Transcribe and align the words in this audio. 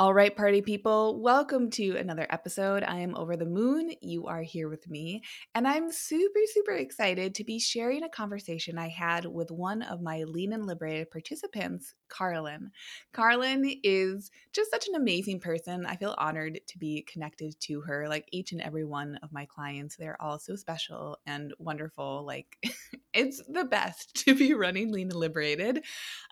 All 0.00 0.14
right, 0.14 0.34
party 0.34 0.62
people, 0.62 1.20
welcome 1.20 1.68
to 1.72 1.98
another 1.98 2.26
episode. 2.30 2.82
I 2.82 3.00
am 3.00 3.14
over 3.16 3.36
the 3.36 3.44
moon. 3.44 3.90
You 4.00 4.28
are 4.28 4.40
here 4.40 4.66
with 4.66 4.88
me, 4.88 5.20
and 5.54 5.68
I'm 5.68 5.92
super, 5.92 6.40
super 6.46 6.72
excited 6.72 7.34
to 7.34 7.44
be 7.44 7.58
sharing 7.58 8.02
a 8.02 8.08
conversation 8.08 8.78
I 8.78 8.88
had 8.88 9.26
with 9.26 9.50
one 9.50 9.82
of 9.82 10.00
my 10.00 10.22
Lean 10.22 10.54
and 10.54 10.64
Liberated 10.64 11.10
participants, 11.10 11.92
Carlin. 12.10 12.70
Carlin 13.12 13.72
is 13.82 14.30
just 14.52 14.70
such 14.70 14.88
an 14.88 14.94
amazing 14.94 15.40
person. 15.40 15.86
I 15.86 15.96
feel 15.96 16.14
honored 16.18 16.60
to 16.66 16.78
be 16.78 17.02
connected 17.02 17.58
to 17.60 17.80
her. 17.82 18.08
Like 18.08 18.28
each 18.32 18.52
and 18.52 18.60
every 18.60 18.84
one 18.84 19.18
of 19.22 19.32
my 19.32 19.46
clients, 19.46 19.96
they're 19.96 20.20
all 20.20 20.38
so 20.38 20.56
special 20.56 21.18
and 21.26 21.54
wonderful. 21.58 22.24
Like 22.26 22.56
it's 23.14 23.40
the 23.48 23.64
best 23.64 24.14
to 24.26 24.34
be 24.34 24.52
running 24.52 24.92
Lean 24.92 25.10
and 25.10 25.18
Liberated. 25.18 25.84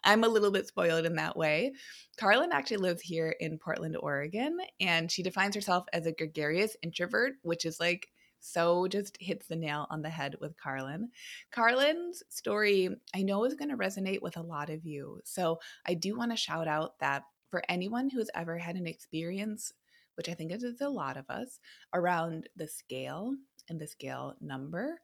I'm 0.04 0.24
a 0.24 0.28
little 0.28 0.50
bit 0.50 0.66
spoiled 0.66 1.06
in 1.06 1.16
that 1.16 1.36
way. 1.36 1.72
Carlin 2.18 2.50
actually 2.52 2.78
lives 2.78 3.00
here 3.00 3.34
in 3.40 3.58
Portland, 3.58 3.96
Oregon, 3.96 4.58
and 4.80 5.10
she 5.10 5.22
defines 5.22 5.54
herself 5.54 5.86
as 5.92 6.06
a 6.06 6.12
gregarious 6.12 6.76
introvert, 6.82 7.34
which 7.42 7.64
is 7.64 7.78
like 7.80 8.08
so 8.40 8.86
just 8.88 9.16
hits 9.20 9.46
the 9.46 9.56
nail 9.56 9.86
on 9.90 10.02
the 10.02 10.10
head 10.10 10.36
with 10.40 10.56
Carlin. 10.56 11.10
Carlin's 11.50 12.22
story, 12.28 12.88
I 13.14 13.22
know, 13.22 13.44
is 13.44 13.54
going 13.54 13.70
to 13.70 13.76
resonate 13.76 14.22
with 14.22 14.36
a 14.36 14.42
lot 14.42 14.70
of 14.70 14.84
you. 14.84 15.20
So 15.24 15.58
I 15.86 15.94
do 15.94 16.16
want 16.16 16.30
to 16.30 16.36
shout 16.36 16.68
out 16.68 16.98
that 17.00 17.24
for 17.50 17.62
anyone 17.68 18.10
who 18.10 18.18
has 18.18 18.30
ever 18.34 18.58
had 18.58 18.76
an 18.76 18.86
experience, 18.86 19.72
which 20.16 20.28
I 20.28 20.34
think 20.34 20.52
is 20.52 20.64
a 20.80 20.88
lot 20.88 21.16
of 21.16 21.28
us, 21.28 21.60
around 21.94 22.48
the 22.56 22.68
scale 22.68 23.34
and 23.68 23.80
the 23.80 23.86
scale 23.86 24.34
number, 24.40 25.00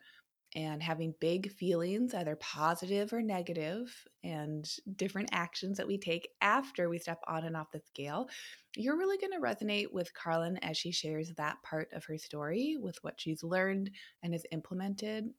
and 0.55 0.83
having 0.83 1.14
big 1.20 1.50
feelings, 1.50 2.14
either 2.14 2.36
positive 2.36 3.12
or 3.12 3.22
negative, 3.22 3.92
and 4.22 4.69
different 4.97 5.28
actions 5.33 5.77
that 5.77 5.86
we 5.86 5.98
take 5.98 6.28
after 6.41 6.88
we 6.88 6.98
step 6.98 7.20
on 7.27 7.44
and 7.44 7.56
off 7.56 7.72
the 7.72 7.80
scale, 7.80 8.28
you're 8.77 8.98
really 8.98 9.19
going 9.19 9.32
to 9.32 9.38
resonate 9.38 9.92
with 9.92 10.14
Carlin 10.14 10.58
as 10.58 10.77
she 10.77 10.92
shares 10.92 11.32
that 11.36 11.62
part 11.62 11.88
of 11.92 12.05
her 12.05 12.19
story 12.19 12.77
with 12.80 12.97
what 13.02 13.20
she's 13.20 13.42
learned 13.42 13.91
and 14.22 14.32
has 14.32 14.47
implemented 14.52 15.30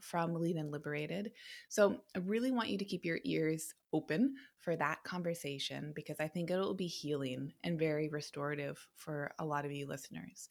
from 0.00 0.34
Lean 0.34 0.58
and 0.58 0.72
Liberated. 0.72 1.32
So 1.68 2.00
I 2.14 2.18
really 2.18 2.50
want 2.50 2.68
you 2.68 2.78
to 2.78 2.84
keep 2.84 3.04
your 3.04 3.20
ears 3.24 3.72
open 3.92 4.34
for 4.58 4.74
that 4.76 5.02
conversation 5.04 5.92
because 5.94 6.16
I 6.18 6.28
think 6.28 6.50
it'll 6.50 6.74
be 6.74 6.86
healing 6.86 7.52
and 7.62 7.78
very 7.78 8.08
restorative 8.08 8.86
for 8.96 9.32
a 9.38 9.44
lot 9.44 9.64
of 9.64 9.72
you 9.72 9.86
listeners. 9.86 10.48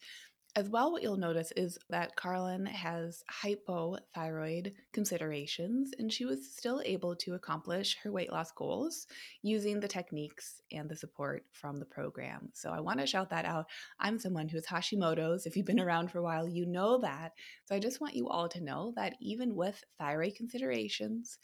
As 0.53 0.67
well, 0.67 0.91
what 0.91 1.02
you'll 1.02 1.16
notice 1.16 1.53
is 1.55 1.77
that 1.89 2.17
Carlin 2.17 2.66
has 2.66 3.23
hypothyroid 3.41 4.73
considerations, 4.91 5.91
and 5.97 6.11
she 6.11 6.25
was 6.25 6.53
still 6.53 6.81
able 6.83 7.16
to 7.16 7.35
accomplish 7.35 7.95
her 8.03 8.11
weight 8.11 8.33
loss 8.33 8.52
goals 8.52 9.08
using 9.43 9.80
the 9.80 9.88
techniques 9.88 10.61
and 10.73 10.89
the 10.89 10.95
support 10.97 11.45
from 11.53 11.77
the 11.77 11.85
program. 11.85 12.49
So 12.53 12.69
I 12.71 12.81
want 12.81 12.99
to 12.99 13.08
shout 13.08 13.30
that 13.30 13.45
out. 13.45 13.67
I'm 13.97 14.19
someone 14.19 14.49
who's 14.49 14.66
Hashimoto's. 14.66 15.45
If 15.45 15.55
you've 15.55 15.65
been 15.65 15.80
around 15.80 16.11
for 16.11 16.20
a 16.20 16.23
while, 16.23 16.49
you 16.49 16.65
know 16.65 16.97
that. 16.97 17.31
So 17.64 17.73
I 17.73 17.80
just 17.80 18.02
want 18.02 18.15
you 18.15 18.27
all 18.27 18.49
to 18.49 18.61
know 18.61 18.92
that 18.97 19.15
even 19.21 19.55
with 19.55 19.81
thyroid 19.99 20.36
considerations, 20.36 21.37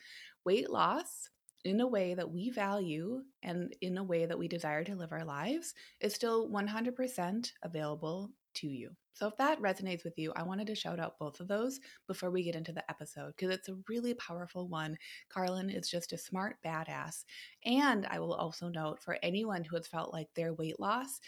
weight 0.44 0.70
loss 0.70 1.30
in 1.64 1.80
a 1.80 1.88
way 1.88 2.14
that 2.14 2.32
we 2.32 2.50
value 2.50 3.22
and 3.42 3.74
in 3.82 3.98
a 3.98 4.04
way 4.04 4.26
that 4.26 4.38
we 4.38 4.50
desire 4.50 4.84
to 4.84 4.96
live 4.96 5.14
our 5.14 5.26
lives 5.26 5.74
is 6.02 6.14
still 6.14 6.50
100% 6.50 7.52
available 7.64 8.32
to 8.58 8.68
you. 8.68 8.92
So 9.14 9.28
if 9.28 9.38
that 9.38 9.60
resonates 9.60 10.04
with 10.04 10.18
you, 10.18 10.32
I 10.36 10.44
wanted 10.44 10.68
to 10.68 10.76
shout 10.76 11.00
out 11.00 11.18
both 11.18 11.40
of 11.40 11.48
those 11.48 11.80
before 12.08 12.30
we 12.30 12.44
get 12.44 12.56
into 12.56 12.72
the 12.72 12.88
episode 12.90 13.34
because 13.36 13.54
it's 13.54 13.70
a 13.70 13.78
really 13.90 14.14
powerful 14.14 14.68
one. 14.68 14.98
Carlin 15.30 15.70
is 15.70 15.90
just 15.90 16.14
a 16.14 16.18
smart 16.18 16.58
badass. 16.64 17.24
And 17.66 18.06
I 18.12 18.20
will 18.20 18.34
also 18.34 18.70
note 18.70 19.02
for 19.02 19.18
anyone 19.24 19.64
who 19.64 19.76
has 19.76 19.88
felt 19.88 20.14
like 20.14 20.28
their 20.36 20.54
weight 20.54 20.80
loss 20.80 21.20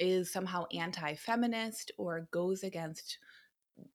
is 0.00 0.32
somehow 0.32 0.64
anti 0.72 1.14
feminist 1.16 1.92
or 1.98 2.28
goes 2.30 2.62
against 2.62 3.18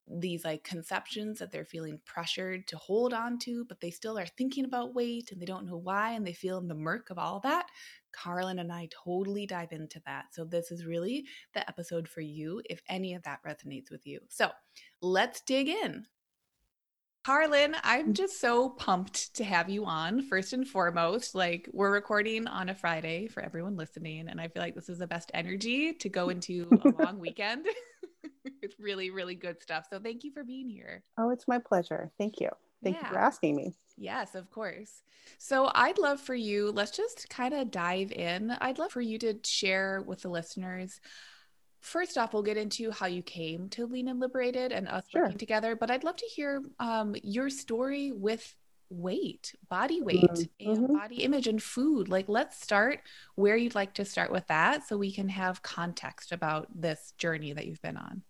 these 0.06 0.44
like 0.44 0.62
conceptions 0.64 1.38
that 1.38 1.50
they're 1.50 1.64
feeling 1.64 2.00
pressured 2.04 2.66
to 2.68 2.76
hold 2.76 3.14
on 3.14 3.38
to, 3.38 3.64
but 3.64 3.80
they 3.80 3.90
still 3.90 4.18
are 4.18 4.26
thinking 4.26 4.64
about 4.64 4.94
weight 4.94 5.32
and 5.32 5.40
they 5.40 5.46
don't 5.46 5.66
know 5.66 5.76
why 5.76 6.12
and 6.12 6.26
they 6.26 6.32
feel 6.32 6.58
in 6.58 6.68
the 6.68 6.74
murk 6.74 7.10
of 7.10 7.18
all 7.18 7.40
that. 7.40 7.66
Carlin 8.12 8.58
and 8.58 8.72
I 8.72 8.88
totally 9.04 9.46
dive 9.46 9.72
into 9.72 10.00
that. 10.06 10.26
So, 10.32 10.44
this 10.44 10.70
is 10.70 10.84
really 10.84 11.26
the 11.54 11.68
episode 11.68 12.08
for 12.08 12.20
you 12.20 12.62
if 12.68 12.82
any 12.88 13.14
of 13.14 13.22
that 13.24 13.42
resonates 13.46 13.90
with 13.90 14.06
you. 14.06 14.20
So, 14.28 14.50
let's 15.00 15.40
dig 15.40 15.68
in. 15.68 16.06
Carlin, 17.22 17.76
I'm 17.84 18.14
just 18.14 18.40
so 18.40 18.70
pumped 18.70 19.34
to 19.34 19.44
have 19.44 19.68
you 19.68 19.84
on. 19.84 20.22
First 20.22 20.54
and 20.54 20.66
foremost, 20.66 21.34
like 21.34 21.68
we're 21.72 21.92
recording 21.92 22.46
on 22.46 22.70
a 22.70 22.74
Friday 22.74 23.28
for 23.28 23.42
everyone 23.42 23.76
listening, 23.76 24.28
and 24.28 24.40
I 24.40 24.48
feel 24.48 24.62
like 24.62 24.74
this 24.74 24.88
is 24.88 24.98
the 24.98 25.06
best 25.06 25.30
energy 25.34 25.92
to 25.92 26.08
go 26.08 26.30
into 26.30 26.66
a 26.82 27.02
long 27.02 27.18
weekend. 27.20 27.66
it's 28.62 28.80
really, 28.80 29.10
really 29.10 29.34
good 29.34 29.60
stuff. 29.60 29.86
So 29.90 30.00
thank 30.00 30.24
you 30.24 30.32
for 30.32 30.44
being 30.44 30.70
here. 30.70 31.02
Oh, 31.18 31.28
it's 31.28 31.46
my 31.46 31.58
pleasure. 31.58 32.10
Thank 32.16 32.40
you. 32.40 32.48
Thank 32.82 32.96
yeah. 32.96 33.02
you 33.02 33.08
for 33.08 33.18
asking 33.18 33.56
me. 33.56 33.74
Yes, 33.96 34.34
of 34.34 34.50
course. 34.50 35.02
So 35.38 35.70
I'd 35.74 35.98
love 35.98 36.20
for 36.20 36.34
you, 36.34 36.70
let's 36.72 36.90
just 36.90 37.28
kind 37.28 37.54
of 37.54 37.70
dive 37.70 38.12
in. 38.12 38.50
I'd 38.60 38.78
love 38.78 38.92
for 38.92 39.00
you 39.00 39.18
to 39.18 39.38
share 39.44 40.02
with 40.06 40.22
the 40.22 40.28
listeners 40.28 41.00
First 41.80 42.18
off, 42.18 42.34
we'll 42.34 42.42
get 42.42 42.58
into 42.58 42.90
how 42.90 43.06
you 43.06 43.22
came 43.22 43.68
to 43.70 43.86
Lean 43.86 44.08
and 44.08 44.20
Liberated 44.20 44.70
and 44.70 44.86
us 44.86 45.04
sure. 45.10 45.22
working 45.22 45.38
together. 45.38 45.74
But 45.74 45.90
I'd 45.90 46.04
love 46.04 46.16
to 46.16 46.26
hear 46.26 46.62
um, 46.78 47.16
your 47.22 47.48
story 47.48 48.12
with 48.12 48.54
weight, 48.90 49.54
body 49.68 50.02
weight, 50.02 50.22
mm-hmm. 50.22 50.70
and 50.70 50.78
mm-hmm. 50.78 50.96
body 50.96 51.24
image 51.24 51.46
and 51.46 51.62
food. 51.62 52.08
Like, 52.08 52.28
let's 52.28 52.60
start 52.60 53.00
where 53.34 53.56
you'd 53.56 53.74
like 53.74 53.94
to 53.94 54.04
start 54.04 54.30
with 54.30 54.46
that 54.48 54.86
so 54.86 54.98
we 54.98 55.12
can 55.12 55.30
have 55.30 55.62
context 55.62 56.32
about 56.32 56.68
this 56.74 57.14
journey 57.16 57.54
that 57.54 57.66
you've 57.66 57.82
been 57.82 57.96
on. 57.96 58.22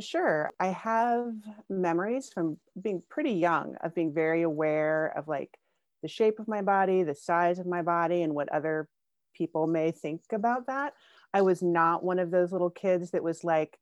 Sure. 0.00 0.50
I 0.58 0.68
have 0.68 1.32
memories 1.68 2.30
from 2.32 2.58
being 2.80 3.02
pretty 3.08 3.32
young 3.32 3.76
of 3.82 3.94
being 3.94 4.12
very 4.12 4.42
aware 4.42 5.12
of 5.16 5.28
like 5.28 5.58
the 6.02 6.08
shape 6.08 6.40
of 6.40 6.48
my 6.48 6.60
body, 6.60 7.02
the 7.02 7.14
size 7.14 7.58
of 7.58 7.66
my 7.66 7.82
body, 7.82 8.22
and 8.22 8.34
what 8.34 8.48
other 8.48 8.88
people 9.34 9.66
may 9.66 9.92
think 9.92 10.22
about 10.32 10.66
that. 10.66 10.94
I 11.32 11.42
was 11.42 11.62
not 11.62 12.02
one 12.02 12.18
of 12.18 12.30
those 12.30 12.52
little 12.52 12.70
kids 12.70 13.12
that 13.12 13.22
was 13.22 13.44
like 13.44 13.78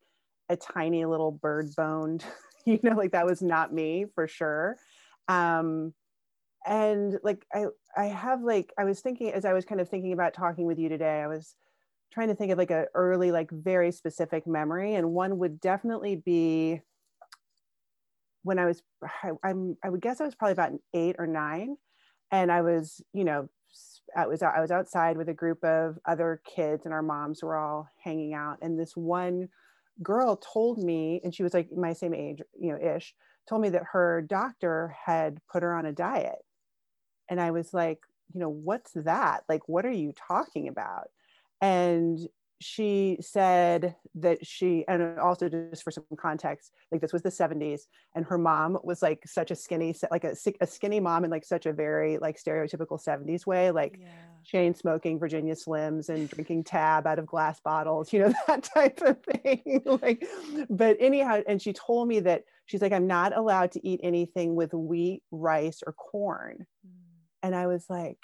a 0.51 0.57
tiny 0.57 1.05
little 1.07 1.33
bird 1.33 1.75
boned, 1.75 2.25
you 2.67 2.79
know, 2.83 2.95
like 2.95 3.13
that 3.13 3.27
was 3.27 3.41
not 3.41 3.73
me 3.73 4.05
for 4.15 4.29
sure. 4.29 4.77
Um, 5.29 5.95
and 6.67 7.19
like 7.23 7.47
I, 7.53 7.67
I 7.97 8.07
have 8.07 8.43
like 8.43 8.73
I 8.79 8.85
was 8.85 9.01
thinking 9.01 9.33
as 9.33 9.45
I 9.45 9.53
was 9.53 9.65
kind 9.65 9.81
of 9.81 9.89
thinking 9.89 10.13
about 10.13 10.35
talking 10.35 10.67
with 10.67 10.79
you 10.79 10.89
today, 10.89 11.21
I 11.23 11.29
was 11.29 11.57
trying 12.15 12.29
to 12.29 12.35
think 12.35 12.53
of 12.53 12.59
like 12.59 12.71
a 12.71 12.87
early, 12.95 13.33
like 13.33 13.51
very 13.51 13.91
specific 13.91 14.47
memory, 14.47 14.95
and 14.95 15.13
one 15.13 15.39
would 15.39 15.61
definitely 15.61 16.17
be 16.17 16.81
when 18.45 18.59
I 18.59 18.67
was, 18.67 18.83
I, 19.03 19.31
I'm, 19.43 19.77
I 19.83 19.91
would 19.91 20.03
guess 20.03 20.21
I 20.21 20.25
was 20.25 20.35
probably 20.35 20.53
about 20.53 20.73
eight 20.95 21.17
or 21.19 21.27
nine, 21.27 21.77
and 22.31 22.53
I 22.53 22.63
was, 22.63 23.03
you 23.13 23.25
know, 23.25 23.49
I 24.17 24.27
was 24.27 24.43
I 24.43 24.61
was 24.61 24.71
outside 24.71 25.17
with 25.17 25.29
a 25.29 25.35
group 25.35 25.65
of 25.65 25.99
other 26.07 26.41
kids, 26.47 26.85
and 26.85 26.95
our 26.95 27.03
moms 27.03 27.43
were 27.43 27.57
all 27.57 27.89
hanging 28.03 28.33
out. 28.33 28.59
And 28.63 28.79
this 28.79 28.97
one 28.97 29.49
girl 30.03 30.37
told 30.37 30.79
me, 30.79 31.21
and 31.25 31.35
she 31.35 31.43
was 31.43 31.55
like 31.55 31.71
my 31.73 31.93
same 31.93 32.15
age, 32.15 32.41
you 32.59 32.71
know, 32.71 32.97
ish, 32.97 33.15
told 33.49 33.63
me 33.63 33.71
that 33.71 33.83
her 33.93 34.23
doctor 34.23 34.95
had 35.05 35.39
put 35.51 35.63
her 35.63 35.75
on 35.75 35.87
a 35.87 35.93
diet. 35.93 36.45
And 37.29 37.41
I 37.41 37.51
was 37.51 37.75
like, 37.75 38.01
you 38.33 38.41
know, 38.41 38.51
what's 38.51 38.93
that? 38.95 39.45
Like, 39.49 39.69
what 39.69 39.87
are 39.87 39.91
you 39.91 40.13
talking 40.13 40.69
about? 40.69 41.09
And 41.65 42.29
she 42.61 43.19
said 43.21 43.95
that 44.15 44.47
she 44.47 44.85
and 44.89 45.19
also 45.19 45.49
just 45.49 45.83
for 45.83 45.91
some 45.91 46.05
context 46.17 46.73
like 46.91 47.01
this 47.01 47.13
was 47.13 47.21
the 47.21 47.29
70s 47.29 47.83
and 48.15 48.25
her 48.25 48.39
mom 48.39 48.79
was 48.83 49.03
like 49.03 49.23
such 49.27 49.51
a 49.51 49.57
skinny 49.57 49.95
like 50.11 50.25
a, 50.25 50.35
a 50.61 50.67
skinny 50.67 51.01
mom 51.01 51.25
in 51.25 51.31
like 51.31 51.45
such 51.45 51.67
a 51.67 51.73
very 51.73 52.17
like 52.19 52.41
stereotypical 52.41 52.99
70s 52.99 53.45
way 53.45 53.71
like 53.71 53.99
yeah. 54.01 54.07
chain 54.45 54.73
smoking 54.73 55.19
virginia 55.19 55.55
slims 55.55 56.09
and 56.09 56.31
drinking 56.31 56.65
tab 56.65 57.07
out 57.07 57.19
of 57.19 57.27
glass 57.27 57.61
bottles 57.61 58.13
you 58.13 58.21
know 58.21 58.33
that 58.47 58.63
type 58.63 59.01
of 59.03 59.21
thing 59.23 59.83
like 60.01 60.25
but 60.71 60.97
anyhow 61.01 61.43
and 61.47 61.61
she 61.61 61.73
told 61.73 62.09
me 62.09 62.21
that 62.21 62.45
she's 62.67 62.81
like 62.81 62.93
i'm 62.93 63.07
not 63.07 63.37
allowed 63.37 63.73
to 63.73 63.87
eat 63.87 64.01
anything 64.03 64.55
with 64.55 64.73
wheat 64.73 65.23
rice 65.33 65.81
or 65.87 65.93
corn 65.93 66.67
mm. 66.87 66.91
and 67.43 67.55
I 67.55 67.67
was 67.67 67.85
like, 67.91 68.19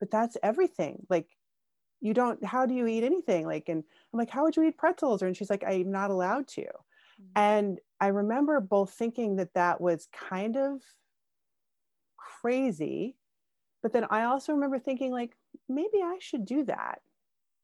but 0.00 0.10
that's 0.10 0.36
everything. 0.42 1.06
Like, 1.08 1.26
you 2.04 2.12
don't, 2.12 2.44
how 2.44 2.66
do 2.66 2.74
you 2.74 2.86
eat 2.86 3.02
anything? 3.02 3.46
Like, 3.46 3.70
and 3.70 3.82
I'm 4.12 4.18
like, 4.18 4.28
how 4.28 4.44
would 4.44 4.54
you 4.54 4.62
eat 4.64 4.76
pretzels? 4.76 5.22
And 5.22 5.34
she's 5.34 5.48
like, 5.48 5.64
I'm 5.66 5.90
not 5.90 6.10
allowed 6.10 6.46
to. 6.48 6.60
Mm-hmm. 6.60 7.32
And 7.34 7.80
I 7.98 8.08
remember 8.08 8.60
both 8.60 8.90
thinking 8.90 9.36
that 9.36 9.54
that 9.54 9.80
was 9.80 10.06
kind 10.12 10.58
of 10.58 10.82
crazy. 12.42 13.16
But 13.82 13.94
then 13.94 14.04
I 14.10 14.24
also 14.24 14.52
remember 14.52 14.78
thinking, 14.78 15.12
like, 15.12 15.34
maybe 15.66 16.02
I 16.02 16.18
should 16.20 16.44
do 16.44 16.64
that. 16.64 17.00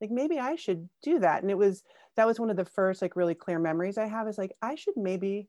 Like, 0.00 0.10
maybe 0.10 0.38
I 0.38 0.56
should 0.56 0.88
do 1.02 1.18
that. 1.18 1.42
And 1.42 1.50
it 1.50 1.58
was, 1.58 1.82
that 2.16 2.26
was 2.26 2.40
one 2.40 2.48
of 2.48 2.56
the 2.56 2.64
first, 2.64 3.02
like, 3.02 3.16
really 3.16 3.34
clear 3.34 3.58
memories 3.58 3.98
I 3.98 4.06
have 4.06 4.26
is 4.26 4.38
like, 4.38 4.56
I 4.62 4.74
should 4.74 4.96
maybe 4.96 5.48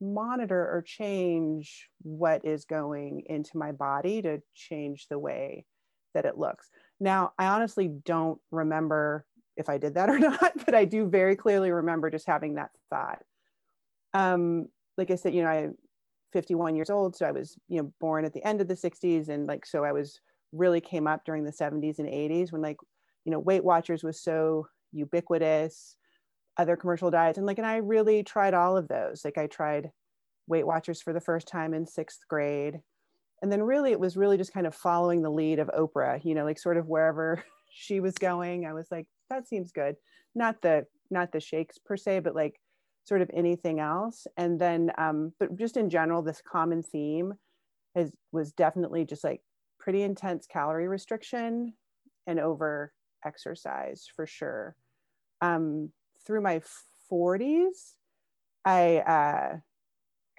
monitor 0.00 0.60
or 0.60 0.82
change 0.82 1.88
what 2.02 2.44
is 2.44 2.64
going 2.64 3.22
into 3.26 3.56
my 3.56 3.70
body 3.70 4.20
to 4.22 4.42
change 4.52 5.06
the 5.08 5.18
way 5.18 5.64
that 6.12 6.24
it 6.24 6.36
looks. 6.36 6.68
Now, 7.00 7.32
I 7.38 7.46
honestly 7.46 7.88
don't 7.88 8.40
remember 8.50 9.26
if 9.56 9.68
I 9.68 9.78
did 9.78 9.94
that 9.94 10.08
or 10.08 10.18
not, 10.18 10.52
but 10.64 10.74
I 10.74 10.84
do 10.84 11.08
very 11.08 11.36
clearly 11.36 11.70
remember 11.70 12.10
just 12.10 12.26
having 12.26 12.54
that 12.54 12.70
thought. 12.90 13.22
Um, 14.14 14.66
like 14.96 15.10
I 15.10 15.16
said, 15.16 15.34
you 15.34 15.42
know, 15.42 15.48
I'm 15.48 15.74
51 16.32 16.74
years 16.74 16.90
old, 16.90 17.16
so 17.16 17.26
I 17.26 17.32
was, 17.32 17.56
you 17.68 17.82
know, 17.82 17.92
born 18.00 18.24
at 18.24 18.32
the 18.32 18.44
end 18.44 18.60
of 18.60 18.68
the 18.68 18.74
60s, 18.74 19.28
and 19.28 19.46
like 19.46 19.66
so 19.66 19.84
I 19.84 19.92
was 19.92 20.20
really 20.52 20.80
came 20.80 21.06
up 21.06 21.24
during 21.24 21.44
the 21.44 21.52
70s 21.52 21.98
and 21.98 22.08
80s 22.08 22.52
when 22.52 22.62
like, 22.62 22.78
you 23.24 23.32
know, 23.32 23.38
Weight 23.38 23.64
Watchers 23.64 24.02
was 24.02 24.22
so 24.22 24.66
ubiquitous 24.92 25.96
other 26.56 26.76
commercial 26.76 27.10
diets 27.10 27.38
and 27.38 27.46
like 27.46 27.58
and 27.58 27.66
i 27.66 27.76
really 27.76 28.22
tried 28.22 28.54
all 28.54 28.76
of 28.76 28.88
those 28.88 29.24
like 29.24 29.36
i 29.36 29.46
tried 29.46 29.90
weight 30.46 30.66
watchers 30.66 31.02
for 31.02 31.12
the 31.12 31.20
first 31.20 31.46
time 31.46 31.74
in 31.74 31.86
sixth 31.86 32.20
grade 32.28 32.80
and 33.42 33.52
then 33.52 33.62
really 33.62 33.92
it 33.92 34.00
was 34.00 34.16
really 34.16 34.36
just 34.36 34.52
kind 34.52 34.66
of 34.66 34.74
following 34.74 35.22
the 35.22 35.30
lead 35.30 35.58
of 35.58 35.70
oprah 35.78 36.22
you 36.24 36.34
know 36.34 36.44
like 36.44 36.58
sort 36.58 36.76
of 36.76 36.86
wherever 36.86 37.42
she 37.70 38.00
was 38.00 38.14
going 38.14 38.66
i 38.66 38.72
was 38.72 38.86
like 38.90 39.06
that 39.30 39.48
seems 39.48 39.72
good. 39.72 39.96
Not 40.34 40.60
the 40.62 40.86
not 41.10 41.32
the 41.32 41.40
shakes 41.40 41.78
per 41.78 41.96
se 41.96 42.20
but 42.20 42.34
like 42.34 42.60
sort 43.04 43.22
of 43.22 43.30
anything 43.32 43.80
else. 43.80 44.26
And 44.36 44.60
then 44.60 44.90
um 44.98 45.32
but 45.38 45.56
just 45.56 45.76
in 45.76 45.90
general 45.90 46.22
this 46.22 46.42
common 46.42 46.82
theme 46.82 47.34
has 47.94 48.12
was 48.32 48.52
definitely 48.52 49.04
just 49.04 49.24
like 49.24 49.40
pretty 49.78 50.02
intense 50.02 50.46
calorie 50.46 50.88
restriction 50.88 51.74
and 52.26 52.40
over 52.40 52.92
exercise 53.24 54.06
for 54.14 54.26
sure. 54.26 54.76
Um 55.40 55.90
through 56.26 56.40
my 56.40 56.60
40s, 57.10 57.94
I 58.64 58.96
uh, 58.96 59.58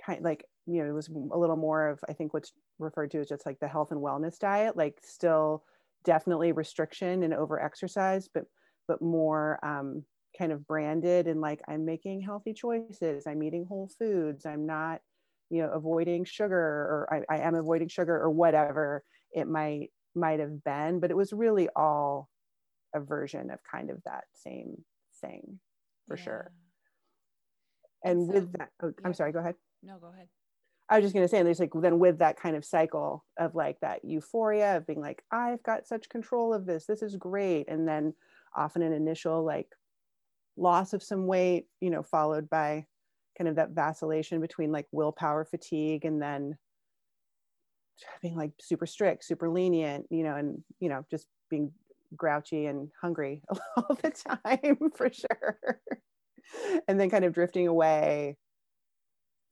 kind 0.05 0.19
of 0.19 0.25
like, 0.25 0.43
you 0.65 0.83
know, 0.83 0.89
it 0.89 0.93
was 0.93 1.07
a 1.07 1.37
little 1.37 1.55
more 1.55 1.87
of, 1.87 1.99
I 2.09 2.11
think 2.11 2.33
what's 2.33 2.51
referred 2.79 3.11
to 3.11 3.19
as 3.19 3.29
just 3.29 3.45
like 3.45 3.59
the 3.59 3.67
health 3.67 3.91
and 3.91 4.01
wellness 4.01 4.37
diet, 4.39 4.77
like 4.77 4.97
still 5.03 5.63
definitely 6.03 6.51
restriction 6.51 7.23
and 7.23 7.33
over 7.33 7.61
exercise, 7.61 8.29
but, 8.33 8.45
but 8.87 9.01
more 9.01 9.59
um, 9.63 10.03
kind 10.37 10.51
of 10.51 10.65
branded 10.67 11.27
and 11.27 11.41
like 11.41 11.61
I'm 11.67 11.85
making 11.85 12.21
healthy 12.21 12.53
choices. 12.53 13.25
I'm 13.27 13.43
eating 13.43 13.65
whole 13.65 13.89
foods. 13.99 14.45
I'm 14.45 14.65
not, 14.65 15.01
you 15.49 15.61
know, 15.61 15.71
avoiding 15.71 16.25
sugar 16.25 16.57
or 16.57 17.23
I, 17.29 17.35
I 17.35 17.39
am 17.39 17.55
avoiding 17.55 17.87
sugar 17.87 18.15
or 18.15 18.29
whatever 18.29 19.03
it 19.31 19.47
might, 19.47 19.89
might 20.15 20.39
have 20.39 20.63
been, 20.63 20.99
but 20.99 21.11
it 21.11 21.17
was 21.17 21.33
really 21.33 21.69
all 21.75 22.29
a 22.95 22.99
version 22.99 23.49
of 23.51 23.59
kind 23.69 23.89
of 23.89 24.01
that 24.05 24.25
same 24.33 24.83
thing 25.21 25.59
for 26.07 26.17
yeah. 26.17 26.23
sure. 26.23 26.51
And 28.03 28.27
so, 28.27 28.33
with 28.33 28.51
that, 28.53 28.69
oh, 28.81 28.93
I'm 29.03 29.13
sorry, 29.13 29.31
go 29.31 29.39
ahead. 29.39 29.55
No, 29.83 29.97
go 29.99 30.07
ahead. 30.13 30.27
I 30.89 30.95
was 30.95 31.03
just 31.03 31.13
going 31.13 31.25
to 31.25 31.27
say, 31.27 31.37
and 31.37 31.45
there's 31.45 31.59
like, 31.59 31.71
then 31.75 31.99
with 31.99 32.19
that 32.19 32.39
kind 32.39 32.55
of 32.55 32.63
cycle 32.63 33.25
of 33.37 33.55
like 33.55 33.79
that 33.81 34.05
euphoria 34.05 34.77
of 34.77 34.87
being 34.87 35.01
like, 35.01 35.21
I've 35.31 35.61
got 35.63 35.85
such 35.85 36.07
control 36.07 36.53
of 36.53 36.65
this, 36.65 36.85
this 36.85 37.01
is 37.01 37.17
great. 37.17 37.67
And 37.67 37.87
then 37.87 38.13
often 38.55 38.81
an 38.81 38.93
initial 38.93 39.43
like 39.43 39.67
loss 40.55 40.93
of 40.93 41.03
some 41.03 41.27
weight, 41.27 41.65
you 41.81 41.89
know, 41.89 42.03
followed 42.03 42.49
by 42.49 42.85
kind 43.37 43.49
of 43.49 43.57
that 43.57 43.71
vacillation 43.71 44.39
between 44.39 44.71
like 44.71 44.87
willpower 44.91 45.43
fatigue 45.43 46.05
and 46.05 46.21
then 46.21 46.57
being 48.21 48.35
like 48.35 48.51
super 48.61 48.85
strict, 48.85 49.25
super 49.25 49.49
lenient, 49.49 50.05
you 50.09 50.23
know, 50.23 50.35
and, 50.35 50.63
you 50.79 50.87
know, 50.87 51.05
just 51.11 51.27
being 51.49 51.71
grouchy 52.15 52.65
and 52.67 52.89
hungry 53.01 53.41
all 53.77 53.97
the 54.01 54.11
time 54.11 54.91
for 54.95 55.09
sure. 55.11 55.81
and 56.87 56.97
then 56.97 57.09
kind 57.09 57.25
of 57.25 57.33
drifting 57.33 57.67
away 57.67 58.37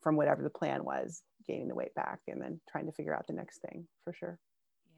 from 0.06 0.16
whatever 0.18 0.44
the 0.44 0.52
plan 0.52 0.86
was, 0.86 1.24
gaining 1.48 1.68
the 1.68 1.74
weight 1.74 1.96
back 1.96 2.20
and 2.28 2.40
then 2.40 2.62
trying 2.70 2.86
to 2.86 2.92
figure 2.92 3.16
out 3.16 3.26
the 3.26 3.34
next 3.34 3.60
thing 3.68 3.88
for 4.04 4.14
sure. 4.14 4.38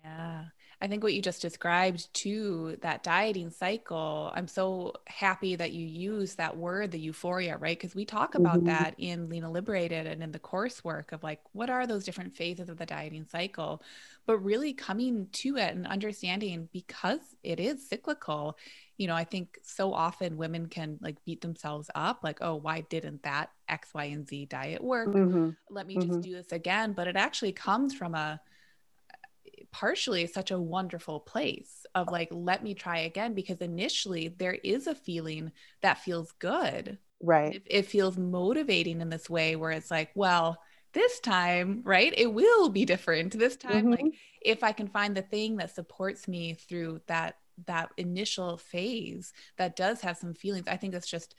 Yeah. 0.04 0.44
I 0.82 0.88
think 0.88 1.02
what 1.02 1.14
you 1.14 1.22
just 1.22 1.42
described 1.42 2.14
to 2.16 2.78
that 2.82 3.04
dieting 3.04 3.50
cycle, 3.50 4.34
I'm 4.36 4.50
so 4.50 4.96
happy 5.08 5.56
that 5.56 5.72
you 5.72 5.86
use 5.86 6.36
that 6.36 6.58
word, 6.58 6.92
the 6.92 7.00
euphoria, 7.00 7.56
right? 7.58 7.80
Because 7.80 7.96
we 7.96 8.04
talk 8.04 8.36
about 8.36 8.58
mm-hmm. 8.58 8.68
that 8.68 8.96
in 8.98 9.30
Lean 9.30 9.46
and 9.46 9.54
Liberated 9.54 10.06
and 10.06 10.22
in 10.22 10.34
the 10.34 10.40
coursework 10.40 11.14
of 11.14 11.24
like, 11.24 11.40
what 11.54 11.70
are 11.70 11.88
those 11.88 12.04
different 12.04 12.36
phases 12.36 12.68
of 12.68 12.78
the 12.78 12.86
dieting 12.86 13.26
cycle? 13.26 13.82
But 14.26 14.40
really 14.40 14.74
coming 14.74 15.30
to 15.32 15.56
it 15.56 15.74
and 15.74 15.88
understanding 15.88 16.68
because 16.74 17.22
it 17.44 17.62
is 17.62 17.88
cyclical, 17.88 18.58
you 18.98 19.08
know, 19.08 19.16
I 19.16 19.24
think 19.24 19.60
so 19.64 19.94
often 19.94 20.38
women 20.38 20.68
can 20.68 20.98
like 21.02 21.24
beat 21.24 21.42
themselves 21.42 21.90
up, 21.94 22.20
like, 22.24 22.40
oh, 22.42 22.56
why 22.56 22.82
didn't 22.82 23.24
that 23.24 23.52
X, 23.70 23.94
Y, 23.94 24.06
and 24.06 24.28
Z 24.28 24.46
diet 24.46 24.84
work? 24.84 25.10
Mm-hmm. 25.10 25.52
Let 25.70 25.88
me 25.88 25.98
mm-hmm. 25.98 26.08
just 26.10 26.22
do 26.22 26.34
this 26.34 26.52
again. 26.52 26.94
But 26.94 27.08
it 27.08 27.16
actually 27.16 27.52
comes 27.52 27.94
from 27.94 28.16
a, 28.16 28.42
partially 29.72 30.26
such 30.28 30.52
a 30.52 30.60
wonderful 30.60 31.20
place 31.20 31.86
of 31.94 32.10
like 32.10 32.30
let 32.32 32.64
me 32.64 32.74
try 32.74 33.00
again 33.00 33.34
because 33.34 33.58
initially 33.58 34.30
there 34.30 34.54
is 34.64 34.88
a 34.88 34.96
feeling 34.96 35.52
that 35.82 36.00
feels 36.00 36.32
good 36.34 36.98
right 37.22 37.56
it, 37.56 37.64
it, 37.66 37.86
feels 37.86 38.18
motivating 38.18 39.02
in 39.02 39.10
this 39.10 39.30
way 39.30 39.56
where 39.56 39.72
it's 39.72 39.92
like 39.92 40.10
well 40.16 40.58
this 40.94 41.20
time 41.20 41.82
right 41.84 42.14
it 42.18 42.32
will 42.32 42.70
be 42.70 42.86
different 42.86 43.38
this 43.38 43.56
time 43.56 43.88
mm-hmm. 43.88 43.92
like 43.92 44.14
if 44.42 44.64
i 44.64 44.72
can 44.72 44.88
find 44.88 45.18
the 45.18 45.22
thing 45.22 45.58
that 45.58 45.74
supports 45.74 46.28
me 46.28 46.54
through 46.54 47.02
that 47.08 47.36
that 47.66 47.90
initial 47.98 48.58
phase 48.58 49.34
that 49.58 49.76
does 49.76 50.02
have 50.02 50.18
some 50.18 50.34
feelings 50.34 50.68
i 50.68 50.78
think 50.78 50.94
it's 50.94 51.10
just 51.10 51.36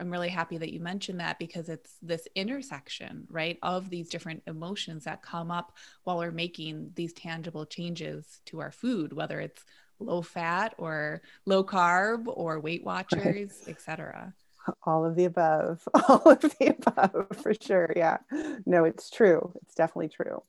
I'm 0.00 0.10
really 0.10 0.28
happy 0.28 0.58
that 0.58 0.72
you 0.72 0.80
mentioned 0.80 1.20
that 1.20 1.38
because 1.38 1.68
it's 1.68 1.96
this 2.02 2.28
intersection, 2.34 3.26
right, 3.30 3.58
of 3.62 3.90
these 3.90 4.08
different 4.08 4.42
emotions 4.46 5.04
that 5.04 5.22
come 5.22 5.50
up 5.50 5.72
while 6.04 6.18
we're 6.18 6.30
making 6.30 6.92
these 6.94 7.12
tangible 7.12 7.66
changes 7.66 8.40
to 8.46 8.60
our 8.60 8.70
food, 8.70 9.12
whether 9.12 9.40
it's 9.40 9.64
low 9.98 10.22
fat 10.22 10.74
or 10.78 11.22
low 11.46 11.64
carb 11.64 12.24
or 12.28 12.60
Weight 12.60 12.84
Watchers, 12.84 13.24
right. 13.24 13.68
etc. 13.68 14.34
All 14.84 15.04
of 15.04 15.16
the 15.16 15.24
above, 15.24 15.88
all 16.08 16.30
of 16.30 16.40
the 16.40 16.76
above 16.78 17.26
for 17.42 17.54
sure. 17.54 17.92
Yeah. 17.96 18.18
No, 18.66 18.84
it's 18.84 19.10
true. 19.10 19.52
It's 19.62 19.74
definitely 19.74 20.08
true. 20.08 20.42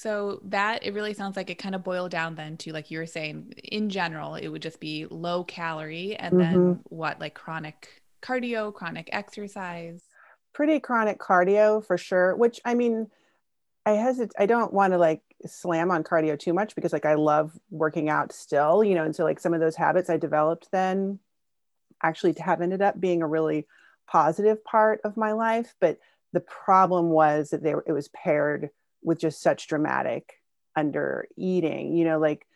So 0.00 0.40
that 0.44 0.82
it 0.82 0.94
really 0.94 1.12
sounds 1.12 1.36
like 1.36 1.50
it 1.50 1.58
kind 1.58 1.74
of 1.74 1.84
boiled 1.84 2.10
down 2.10 2.34
then 2.34 2.56
to 2.58 2.72
like 2.72 2.90
you 2.90 2.96
were 2.96 3.04
saying 3.04 3.52
in 3.62 3.90
general 3.90 4.34
it 4.34 4.48
would 4.48 4.62
just 4.62 4.80
be 4.80 5.04
low 5.10 5.44
calorie 5.44 6.16
and 6.16 6.32
mm-hmm. 6.32 6.40
then 6.40 6.80
what 6.84 7.20
like 7.20 7.34
chronic 7.34 8.02
cardio, 8.22 8.72
chronic 8.72 9.10
exercise? 9.12 10.00
Pretty 10.54 10.80
chronic 10.80 11.18
cardio 11.18 11.84
for 11.84 11.98
sure, 11.98 12.34
which 12.34 12.62
I 12.64 12.72
mean, 12.72 13.08
I 13.84 13.90
hesitate, 13.90 14.32
I 14.38 14.46
don't 14.46 14.72
want 14.72 14.94
to 14.94 14.98
like 14.98 15.20
slam 15.44 15.90
on 15.90 16.02
cardio 16.02 16.38
too 16.38 16.54
much 16.54 16.74
because 16.74 16.94
like 16.94 17.04
I 17.04 17.12
love 17.12 17.52
working 17.70 18.08
out 18.08 18.32
still, 18.32 18.82
you 18.82 18.94
know, 18.94 19.04
and 19.04 19.14
so 19.14 19.24
like 19.24 19.38
some 19.38 19.52
of 19.52 19.60
those 19.60 19.76
habits 19.76 20.08
I 20.08 20.16
developed 20.16 20.68
then 20.72 21.18
actually 22.02 22.34
have 22.38 22.62
ended 22.62 22.80
up 22.80 22.98
being 22.98 23.20
a 23.20 23.28
really 23.28 23.66
positive 24.08 24.64
part 24.64 25.02
of 25.04 25.18
my 25.18 25.32
life. 25.32 25.74
But 25.78 25.98
the 26.32 26.40
problem 26.40 27.10
was 27.10 27.50
that 27.50 27.62
they 27.62 27.74
were, 27.74 27.84
it 27.86 27.92
was 27.92 28.08
paired 28.08 28.70
with 29.02 29.18
just 29.18 29.42
such 29.42 29.68
dramatic 29.68 30.34
under 30.76 31.26
eating, 31.36 31.96
you 31.96 32.04
know, 32.04 32.18
like 32.18 32.46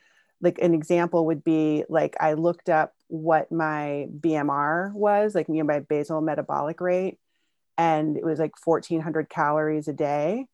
like 0.40 0.58
an 0.60 0.74
example 0.74 1.26
would 1.26 1.42
be 1.42 1.84
like 1.88 2.16
I 2.20 2.34
looked 2.34 2.68
up 2.68 2.94
what 3.08 3.50
my 3.50 4.08
BMR 4.20 4.92
was, 4.92 5.34
like 5.34 5.48
you 5.48 5.54
know, 5.54 5.64
my 5.64 5.80
basal 5.80 6.20
metabolic 6.20 6.80
rate, 6.80 7.18
and 7.78 8.16
it 8.16 8.24
was 8.24 8.38
like 8.38 8.52
1400 8.62 9.28
calories 9.28 9.88
a 9.88 9.92
day. 9.92 10.46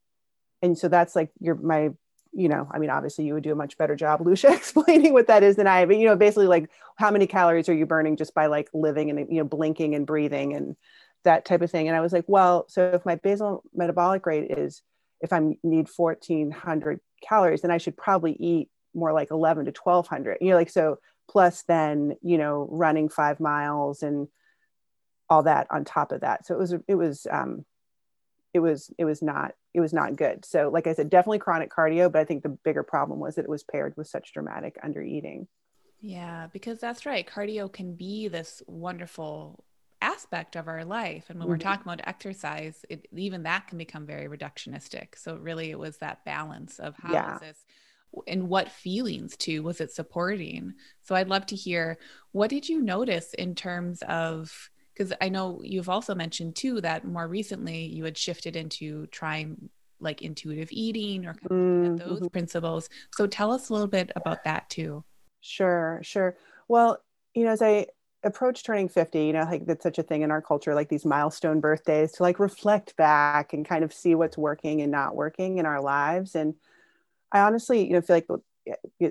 And 0.63 0.79
so 0.79 0.89
that's 0.89 1.17
like 1.17 1.31
your 1.41 1.57
my, 1.57 1.91
you 2.33 2.49
know, 2.49 2.69
I 2.71 2.79
mean, 2.79 2.91
obviously 2.91 3.25
you 3.25 3.35
would 3.35 3.43
do 3.43 3.53
a 3.53 3.57
much 3.57 3.77
better 3.79 3.97
job, 3.97 4.21
Lucia, 4.25 4.53
explaining 4.53 5.13
what 5.13 5.27
that 5.27 5.43
is 5.43 5.57
than 5.57 5.67
I, 5.67 5.85
but 5.87 5.97
you 5.97 6.07
know, 6.07 6.17
basically 6.17 6.47
like 6.47 6.71
how 6.97 7.11
many 7.11 7.27
calories 7.27 7.69
are 7.69 7.75
you 7.75 7.87
burning 7.87 8.17
just 8.17 8.35
by 8.35 8.47
like 8.47 8.69
living 8.73 9.11
and 9.11 9.19
you 9.31 9.39
know, 9.39 9.45
blinking 9.45 9.95
and 9.95 10.07
breathing 10.07 10.55
and 10.55 10.77
that 11.25 11.45
type 11.45 11.63
of 11.63 11.71
thing. 11.71 11.89
And 11.89 11.97
I 11.97 12.01
was 12.01 12.13
like, 12.13 12.25
well, 12.29 12.67
so 12.69 12.93
if 12.95 13.05
my 13.05 13.17
basal 13.17 13.63
metabolic 13.75 14.25
rate 14.25 14.51
is 14.51 14.83
if 15.21 15.33
I 15.33 15.41
need 15.63 15.89
1400 15.95 17.01
calories, 17.23 17.63
then 17.63 17.71
I 17.71 17.79
should 17.79 17.97
probably 17.97 18.33
eat 18.33 18.69
more 18.95 19.13
like 19.13 19.31
11 19.31 19.67
to 19.67 19.73
1200 19.85 20.39
you 20.41 20.51
know 20.51 20.57
like 20.57 20.69
so 20.69 20.99
plus 21.29 21.63
then 21.69 22.17
you 22.23 22.37
know 22.37 22.67
running 22.73 23.09
five 23.09 23.39
miles 23.39 24.03
and 24.03 24.27
all 25.29 25.45
that 25.45 25.69
on 25.71 25.85
top 25.85 26.11
of 26.11 26.23
that. 26.23 26.45
So 26.45 26.55
it 26.55 26.59
was 26.59 26.75
it 26.89 26.95
was 26.97 27.27
um 27.31 27.65
it 28.53 28.59
was 28.59 28.91
it 28.99 29.05
was 29.05 29.23
not 29.23 29.53
it 29.73 29.81
was 29.81 29.93
not 29.93 30.17
good. 30.17 30.45
So 30.45 30.71
like 30.73 30.89
i 30.89 30.93
said 30.93 31.09
definitely 31.09 31.39
chronic 31.39 31.71
cardio 31.71 32.11
but 32.11 32.21
i 32.21 32.25
think 32.25 32.43
the 32.43 32.49
bigger 32.49 32.83
problem 32.83 33.21
was 33.21 33.37
that 33.37 33.45
it 33.45 33.51
was 33.51 33.63
paired 33.63 33.97
with 33.97 34.09
such 34.09 34.33
dramatic 34.33 34.77
under 34.83 35.01
eating. 35.01 35.47
Yeah 36.01 36.49
because 36.53 36.81
that's 36.81 37.07
right 37.07 37.29
cardio 37.29 37.73
can 37.73 37.95
be 37.95 38.27
this 38.27 38.63
wonderful 38.67 39.65
aspect 40.03 40.57
of 40.57 40.69
our 40.69 40.85
life 40.85 41.27
and 41.29 41.39
when 41.39 41.45
mm-hmm. 41.45 41.53
we're 41.53 41.59
talking 41.59 41.83
about 41.85 42.01
exercise 42.07 42.85
it, 42.89 43.07
even 43.15 43.43
that 43.43 43.67
can 43.67 43.79
become 43.79 44.07
very 44.07 44.29
reductionistic 44.29 45.17
so 45.17 45.37
really 45.37 45.71
it 45.71 45.79
was 45.79 45.99
that 45.99 46.25
balance 46.25 46.79
of 46.79 46.95
how 46.97 47.13
yeah. 47.13 47.35
is 47.35 47.41
this 47.41 47.65
and 48.27 48.49
what 48.49 48.71
feelings 48.71 49.37
too 49.37 49.63
was 49.63 49.81
it 49.81 49.93
supporting 49.93 50.73
so 51.03 51.15
i'd 51.15 51.29
love 51.29 51.47
to 51.47 51.55
hear 51.55 51.99
what 52.33 52.51
did 52.51 52.69
you 52.69 52.81
notice 52.81 53.35
in 53.35 53.55
terms 53.55 54.03
of 54.09 54.71
because 54.95 55.13
i 55.21 55.29
know 55.29 55.61
you've 55.63 55.89
also 55.89 56.15
mentioned 56.15 56.57
too 56.57 56.81
that 56.81 57.05
more 57.05 57.29
recently 57.29 57.85
you 57.85 58.05
had 58.05 58.17
shifted 58.17 58.57
into 58.57 59.07
trying 59.09 59.69
like 60.01 60.23
intuitive 60.23 60.69
eating 60.73 61.27
or 61.27 61.31
of 61.31 61.99
those 61.99 62.19
mm-hmm. 62.19 62.27
principles 62.29 62.89
so 63.13 63.27
tell 63.27 63.53
us 63.53 63.69
a 63.69 63.73
little 63.73 63.87
bit 63.87 64.11
about 64.17 64.43
that 64.45 64.69
too 64.71 65.05
sure 65.41 66.01
sure 66.03 66.37
well 66.69 66.99
you 67.35 67.45
know 67.45 67.51
as 67.51 67.63
i 67.63 67.87
approach 68.23 68.63
turning 68.65 68.89
50 68.89 69.25
you 69.25 69.33
know 69.33 69.45
like 69.45 69.65
that's 69.65 69.83
such 69.83 69.99
a 69.99 70.03
thing 70.03 70.23
in 70.23 70.31
our 70.31 70.43
culture 70.43 70.75
like 70.75 70.91
these 70.91 71.07
milestone 71.07 71.61
birthdays 71.61 72.13
to 72.13 72.23
like 72.23 72.39
reflect 72.39 72.95
back 72.97 73.55
and 73.55 73.65
kind 73.67 73.83
of 73.83 73.95
see 73.95 74.15
what's 74.15 74.37
working 74.37 74.83
and 74.83 74.93
not 74.93 75.17
working 75.17 75.57
in 75.57 75.65
our 75.65 75.81
lives 75.81 76.35
and 76.35 76.55
I 77.33 77.41
honestly, 77.41 77.87
you 77.87 77.93
know, 77.93 78.01
feel 78.01 78.17
like 78.17 78.29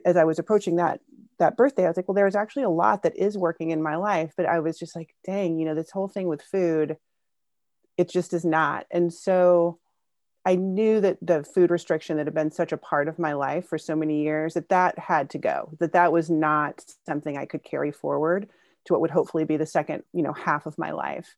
as 0.06 0.18
I 0.18 0.24
was 0.24 0.40
approaching 0.40 0.76
that 0.78 1.00
that 1.40 1.56
birthday, 1.56 1.86
I 1.86 1.88
was 1.88 1.98
like, 1.98 2.08
well, 2.08 2.16
there's 2.16 2.36
actually 2.36 2.64
a 2.64 2.70
lot 2.70 3.04
that 3.04 3.18
is 3.18 3.38
working 3.38 3.72
in 3.72 3.82
my 3.82 3.96
life, 3.96 4.34
but 4.36 4.46
I 4.46 4.60
was 4.60 4.78
just 4.78 4.96
like, 4.96 5.16
dang, 5.26 5.58
you 5.58 5.66
know, 5.66 5.74
this 5.74 5.92
whole 5.92 6.10
thing 6.10 6.28
with 6.28 6.42
food, 6.42 6.98
it 7.98 8.10
just 8.10 8.34
is 8.34 8.44
not. 8.44 8.86
And 8.92 9.14
so 9.14 9.80
I 10.46 10.56
knew 10.56 11.00
that 11.00 11.18
the 11.22 11.44
food 11.44 11.72
restriction 11.72 12.18
that 12.18 12.28
had 12.28 12.34
been 12.34 12.52
such 12.52 12.74
a 12.74 12.78
part 12.78 13.08
of 13.08 13.20
my 13.20 13.34
life 13.34 13.68
for 13.68 13.78
so 13.78 13.96
many 13.96 14.24
years 14.24 14.56
that 14.56 14.70
that 14.70 15.00
had 15.00 15.30
to 15.32 15.38
go. 15.38 15.72
That 15.80 15.94
that 15.94 16.12
was 16.12 16.30
not 16.30 16.84
something 17.06 17.38
I 17.38 17.46
could 17.46 17.64
carry 17.64 17.92
forward 17.92 18.50
to 18.86 18.94
what 18.94 19.02
would 19.02 19.12
hopefully 19.12 19.46
be 19.46 19.58
the 19.58 19.66
second, 19.66 20.04
you 20.14 20.24
know, 20.24 20.34
half 20.34 20.66
of 20.66 20.78
my 20.78 20.92
life. 20.92 21.36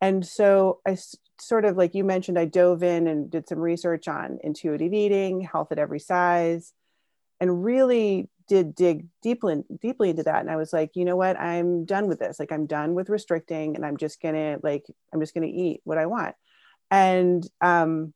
And 0.00 0.26
so 0.26 0.80
I 0.86 0.96
sort 1.40 1.64
of 1.64 1.76
like 1.76 1.94
you 1.94 2.04
mentioned, 2.04 2.38
I 2.38 2.44
dove 2.44 2.82
in 2.82 3.06
and 3.06 3.30
did 3.30 3.48
some 3.48 3.58
research 3.58 4.08
on 4.08 4.38
intuitive 4.42 4.92
eating, 4.92 5.40
health 5.40 5.72
at 5.72 5.78
every 5.78 6.00
size, 6.00 6.72
and 7.40 7.64
really 7.64 8.28
did 8.46 8.74
dig 8.74 9.06
deeply 9.22 9.62
deeply 9.80 10.10
into 10.10 10.22
that. 10.24 10.40
And 10.40 10.50
I 10.50 10.56
was 10.56 10.72
like, 10.72 10.90
you 10.94 11.04
know 11.04 11.16
what, 11.16 11.40
I'm 11.40 11.84
done 11.84 12.06
with 12.08 12.18
this. 12.18 12.38
Like 12.38 12.52
I'm 12.52 12.66
done 12.66 12.94
with 12.94 13.08
restricting, 13.08 13.76
and 13.76 13.84
I'm 13.84 13.96
just 13.96 14.20
gonna 14.20 14.58
like 14.62 14.84
I'm 15.12 15.20
just 15.20 15.34
gonna 15.34 15.46
eat 15.46 15.80
what 15.84 15.98
I 15.98 16.06
want. 16.06 16.34
And 16.90 17.46
um, 17.60 18.12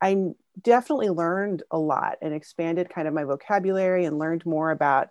I 0.00 0.16
definitely 0.60 1.10
learned 1.10 1.62
a 1.70 1.78
lot 1.78 2.18
and 2.22 2.32
expanded 2.32 2.88
kind 2.88 3.08
of 3.08 3.14
my 3.14 3.24
vocabulary 3.24 4.04
and 4.04 4.18
learned 4.18 4.46
more 4.46 4.70
about 4.70 5.08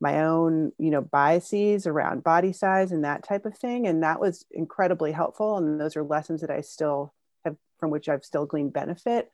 my 0.00 0.20
own 0.20 0.72
you 0.78 0.90
know 0.90 1.00
biases 1.00 1.86
around 1.86 2.22
body 2.22 2.52
size 2.52 2.92
and 2.92 3.04
that 3.04 3.24
type 3.24 3.44
of 3.44 3.56
thing 3.56 3.86
and 3.86 4.02
that 4.02 4.20
was 4.20 4.44
incredibly 4.50 5.12
helpful 5.12 5.56
and 5.56 5.80
those 5.80 5.96
are 5.96 6.04
lessons 6.04 6.40
that 6.40 6.50
i 6.50 6.60
still 6.60 7.12
have 7.44 7.56
from 7.78 7.90
which 7.90 8.08
i've 8.08 8.24
still 8.24 8.46
gleaned 8.46 8.72
benefit 8.72 9.30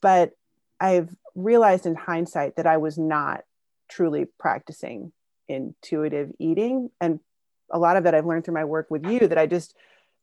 but 0.00 0.32
i've 0.80 1.14
realized 1.34 1.86
in 1.86 1.94
hindsight 1.94 2.56
that 2.56 2.66
i 2.66 2.76
was 2.76 2.98
not 2.98 3.44
truly 3.88 4.26
practicing 4.38 5.12
intuitive 5.48 6.30
eating 6.38 6.90
and 7.00 7.20
a 7.70 7.78
lot 7.78 7.96
of 7.96 8.04
that 8.04 8.14
i've 8.14 8.26
learned 8.26 8.44
through 8.44 8.54
my 8.54 8.64
work 8.64 8.90
with 8.90 9.04
you 9.06 9.26
that 9.26 9.38
i 9.38 9.46
just 9.46 9.74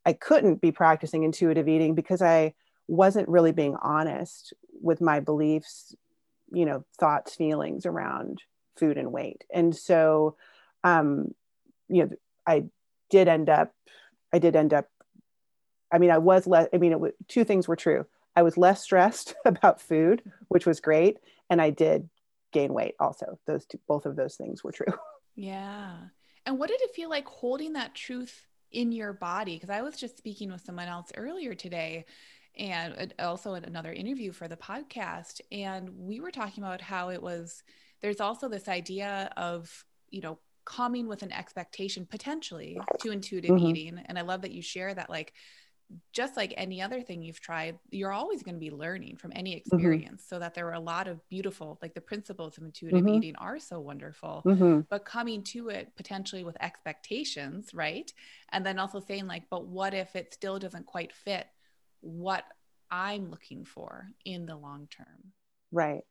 i 0.06 0.14
couldn't 0.14 0.62
be 0.62 0.72
practicing 0.72 1.24
intuitive 1.24 1.68
eating 1.68 1.94
because 1.94 2.22
i 2.22 2.54
wasn't 2.88 3.28
really 3.28 3.52
being 3.52 3.76
honest 3.84 4.54
with 4.82 5.00
my 5.00 5.20
beliefs 5.20 5.94
you 6.52 6.66
know 6.66 6.84
thoughts 6.98 7.36
feelings 7.36 7.86
around 7.86 8.42
food 8.80 8.98
and 8.98 9.12
weight. 9.12 9.44
And 9.54 9.76
so, 9.76 10.36
um, 10.84 11.34
you 11.88 12.06
know, 12.06 12.12
I 12.48 12.66
did 13.10 13.28
end 13.28 13.50
up, 13.50 13.74
I 14.34 14.40
did 14.40 14.56
end 14.56 14.74
up, 14.74 14.88
I 15.92 15.98
mean, 15.98 16.12
I 16.12 16.20
was 16.20 16.48
less, 16.48 16.68
I 16.74 16.78
mean, 16.78 16.94
it 16.94 17.16
two 17.28 17.44
things 17.44 17.68
were 17.68 17.76
true. 17.76 18.06
I 18.36 18.44
was 18.44 18.58
less 18.58 18.82
stressed 18.82 19.36
about 19.46 19.82
food, 19.82 20.22
which 20.48 20.66
was 20.66 20.80
great. 20.80 21.18
And 21.50 21.62
I 21.62 21.72
did 21.72 22.10
gain 22.52 22.74
weight 22.74 22.96
also. 23.00 23.40
Those 23.46 23.66
two, 23.66 23.80
both 23.88 24.06
of 24.06 24.16
those 24.16 24.36
things 24.36 24.64
were 24.64 24.72
true. 24.72 24.94
Yeah. 25.36 25.94
And 26.46 26.60
what 26.60 26.68
did 26.68 26.82
it 26.82 26.94
feel 26.94 27.10
like 27.10 27.26
holding 27.26 27.74
that 27.74 27.96
truth 27.96 28.46
in 28.74 28.92
your 28.92 29.14
body? 29.14 29.56
Because 29.56 29.70
I 29.70 29.84
was 29.84 29.96
just 29.96 30.18
speaking 30.18 30.52
with 30.52 30.66
someone 30.66 30.90
else 30.90 31.14
earlier 31.16 31.56
today 31.56 32.06
and 32.58 33.14
also 33.20 33.54
in 33.54 33.64
another 33.64 33.94
interview 33.94 34.34
for 34.34 34.50
the 34.50 34.58
podcast. 34.58 35.40
And 35.50 35.90
we 35.98 36.20
were 36.20 36.32
talking 36.32 36.62
about 36.62 36.82
how 36.82 37.10
it 37.10 37.24
was 37.24 37.64
there's 38.02 38.22
also 38.22 38.48
this 38.48 38.68
idea 38.68 39.32
of, 39.38 39.86
you 40.10 40.22
know, 40.22 40.40
coming 40.66 41.08
with 41.08 41.24
an 41.24 41.32
expectation 41.32 42.06
potentially 42.06 42.80
to 43.02 43.12
intuitive 43.12 43.52
mm-hmm. 43.52 43.66
eating. 43.68 44.02
And 44.06 44.20
I 44.20 44.22
love 44.22 44.42
that 44.44 44.52
you 44.52 44.62
share 44.62 44.94
that, 44.94 45.10
like, 45.10 45.34
just 46.14 46.38
like 46.38 46.54
any 46.56 46.84
other 46.84 47.02
thing 47.02 47.24
you've 47.24 47.40
tried, 47.42 47.80
you're 47.90 48.12
always 48.12 48.44
going 48.44 48.54
to 48.54 48.60
be 48.60 48.70
learning 48.70 49.18
from 49.18 49.32
any 49.36 49.52
mm-hmm. 49.52 49.58
experience. 49.58 50.22
Mm-hmm. 50.22 50.36
So 50.36 50.40
that 50.40 50.54
there 50.54 50.68
are 50.68 50.74
a 50.74 50.80
lot 50.80 51.08
of 51.08 51.28
beautiful, 51.30 51.80
like 51.82 51.96
the 51.96 52.02
principles 52.02 52.58
of 52.58 52.64
intuitive 52.64 53.00
mm-hmm. 53.00 53.16
eating 53.16 53.36
are 53.38 53.58
so 53.58 53.80
wonderful, 53.80 54.44
mm-hmm. 54.46 54.82
but 54.90 55.06
coming 55.06 55.44
to 55.46 55.70
it 55.70 55.92
potentially 55.96 56.44
with 56.44 56.62
expectations, 56.62 57.74
right? 57.74 58.14
And 58.50 58.64
then 58.64 58.78
also 58.78 59.00
saying, 59.00 59.26
like, 59.26 59.44
but 59.50 59.66
what 59.66 59.96
if 59.96 60.16
it 60.16 60.34
still 60.34 60.60
doesn't 60.60 60.86
quite 60.86 61.12
fit 61.12 61.48
what 62.02 62.44
I'm 62.92 63.32
looking 63.32 63.66
for 63.66 64.12
in 64.24 64.46
the 64.46 64.56
long 64.56 64.88
term? 64.92 65.34
Right 65.72 66.04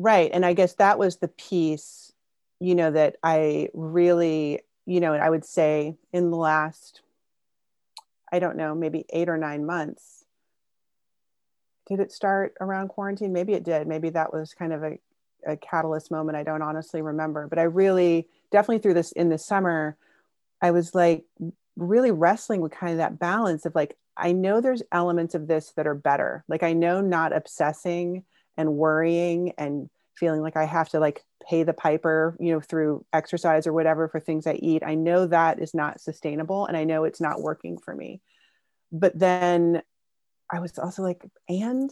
right. 0.00 0.30
And 0.32 0.44
i 0.44 0.52
guess 0.52 0.74
that 0.74 0.98
was 0.98 1.16
the 1.16 1.28
piece 1.28 2.12
you 2.58 2.74
know 2.74 2.90
that 2.90 3.16
i 3.22 3.68
really 3.74 4.60
you 4.86 5.00
know 5.00 5.12
and 5.12 5.22
i 5.22 5.30
would 5.30 5.44
say 5.44 5.96
in 6.12 6.30
the 6.30 6.36
last 6.36 7.02
i 8.32 8.38
don't 8.38 8.56
know 8.56 8.74
maybe 8.74 9.04
eight 9.10 9.28
or 9.28 9.38
nine 9.38 9.64
months 9.64 10.24
did 11.90 11.98
it 11.98 12.12
start 12.12 12.54
around 12.60 12.86
quarantine? 12.86 13.32
Maybe 13.32 13.52
it 13.52 13.64
did. 13.64 13.88
Maybe 13.88 14.10
that 14.10 14.32
was 14.32 14.54
kind 14.54 14.72
of 14.72 14.84
a, 14.84 14.98
a 15.44 15.56
catalyst 15.56 16.12
moment. 16.12 16.38
I 16.38 16.44
don't 16.44 16.62
honestly 16.62 17.02
remember 17.02 17.48
but 17.48 17.58
i 17.58 17.62
really 17.62 18.28
definitely 18.52 18.78
through 18.78 18.94
this 18.94 19.12
in 19.12 19.28
the 19.28 19.38
summer 19.38 19.96
i 20.62 20.70
was 20.70 20.94
like 20.94 21.24
really 21.76 22.10
wrestling 22.10 22.60
with 22.60 22.72
kind 22.72 22.92
of 22.92 22.98
that 22.98 23.18
balance 23.18 23.64
of 23.64 23.74
like 23.74 23.96
i 24.16 24.32
know 24.32 24.60
there's 24.60 24.82
elements 24.92 25.34
of 25.34 25.48
this 25.48 25.72
that 25.76 25.86
are 25.86 25.94
better. 25.94 26.44
Like 26.48 26.62
i 26.62 26.72
know 26.72 27.00
not 27.00 27.34
obsessing 27.34 28.24
and 28.60 28.74
worrying 28.74 29.52
and 29.56 29.88
feeling 30.18 30.42
like 30.42 30.56
I 30.56 30.64
have 30.64 30.90
to 30.90 31.00
like 31.00 31.24
pay 31.48 31.62
the 31.62 31.72
piper, 31.72 32.36
you 32.38 32.52
know, 32.52 32.60
through 32.60 33.06
exercise 33.10 33.66
or 33.66 33.72
whatever 33.72 34.06
for 34.06 34.20
things 34.20 34.46
I 34.46 34.52
eat. 34.54 34.82
I 34.84 34.94
know 34.94 35.26
that 35.26 35.60
is 35.60 35.72
not 35.72 36.00
sustainable 36.00 36.66
and 36.66 36.76
I 36.76 36.84
know 36.84 37.04
it's 37.04 37.22
not 37.22 37.40
working 37.40 37.78
for 37.78 37.94
me. 37.94 38.20
But 38.92 39.18
then 39.18 39.80
I 40.52 40.60
was 40.60 40.78
also 40.78 41.02
like, 41.02 41.24
and 41.48 41.90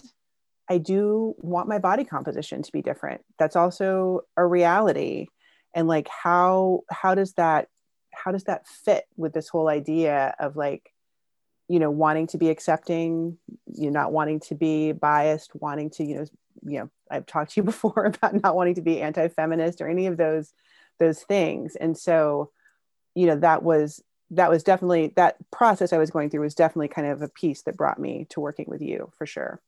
I 0.69 0.77
do 0.77 1.35
want 1.39 1.71
my 1.71 1.79
body 1.79 2.05
composition 2.05 2.63
to 2.63 2.73
be 2.73 2.83
different. 2.83 3.23
That's 3.39 3.57
also 3.57 4.23
a 4.37 4.45
reality. 4.45 5.29
And 5.75 5.89
like 5.89 6.09
how 6.09 6.83
how 6.91 7.15
does 7.15 7.33
that 7.35 7.69
how 8.13 8.31
does 8.31 8.45
that 8.45 8.67
fit 8.67 9.05
with 9.17 9.33
this 9.33 9.49
whole 9.49 9.69
idea 9.69 10.35
of 10.39 10.55
like 10.57 10.93
you 11.69 11.79
know 11.79 11.91
wanting 11.91 12.27
to 12.27 12.39
be 12.39 12.49
accepting 12.49 13.39
you 13.73 13.91
know 13.91 14.01
not 14.01 14.13
wanting 14.13 14.41
to 14.41 14.55
be 14.55 14.93
biased 14.93 15.55
wanting 15.55 15.91
to 15.91 16.05
you 16.05 16.17
know 16.17 16.25
you 16.65 16.79
know 16.79 16.91
i've 17.11 17.27
talked 17.27 17.53
to 17.53 17.61
you 17.61 17.65
before 17.73 18.05
about 18.05 18.43
not 18.43 18.57
wanting 18.57 18.75
to 18.75 18.83
be 18.83 19.01
anti-feminist 19.01 19.81
or 19.81 19.89
any 19.89 20.07
of 20.07 20.17
those 20.17 20.53
those 20.99 21.23
things. 21.23 21.77
And 21.77 21.97
so 21.97 22.51
you 23.15 23.27
know 23.27 23.37
that 23.37 23.63
was 23.63 24.03
that 24.31 24.51
was 24.51 24.63
definitely 24.63 25.13
that 25.17 25.37
process 25.51 25.93
i 25.93 25.99
was 25.99 26.11
going 26.11 26.29
through 26.29 26.43
was 26.43 26.55
definitely 26.55 26.89
kind 26.89 27.07
of 27.07 27.23
a 27.23 27.29
piece 27.29 27.63
that 27.63 27.77
brought 27.77 27.99
me 27.99 28.27
to 28.29 28.41
working 28.41 28.67
with 28.69 28.83
you 28.83 29.11
for 29.17 29.27
sure 29.27 29.61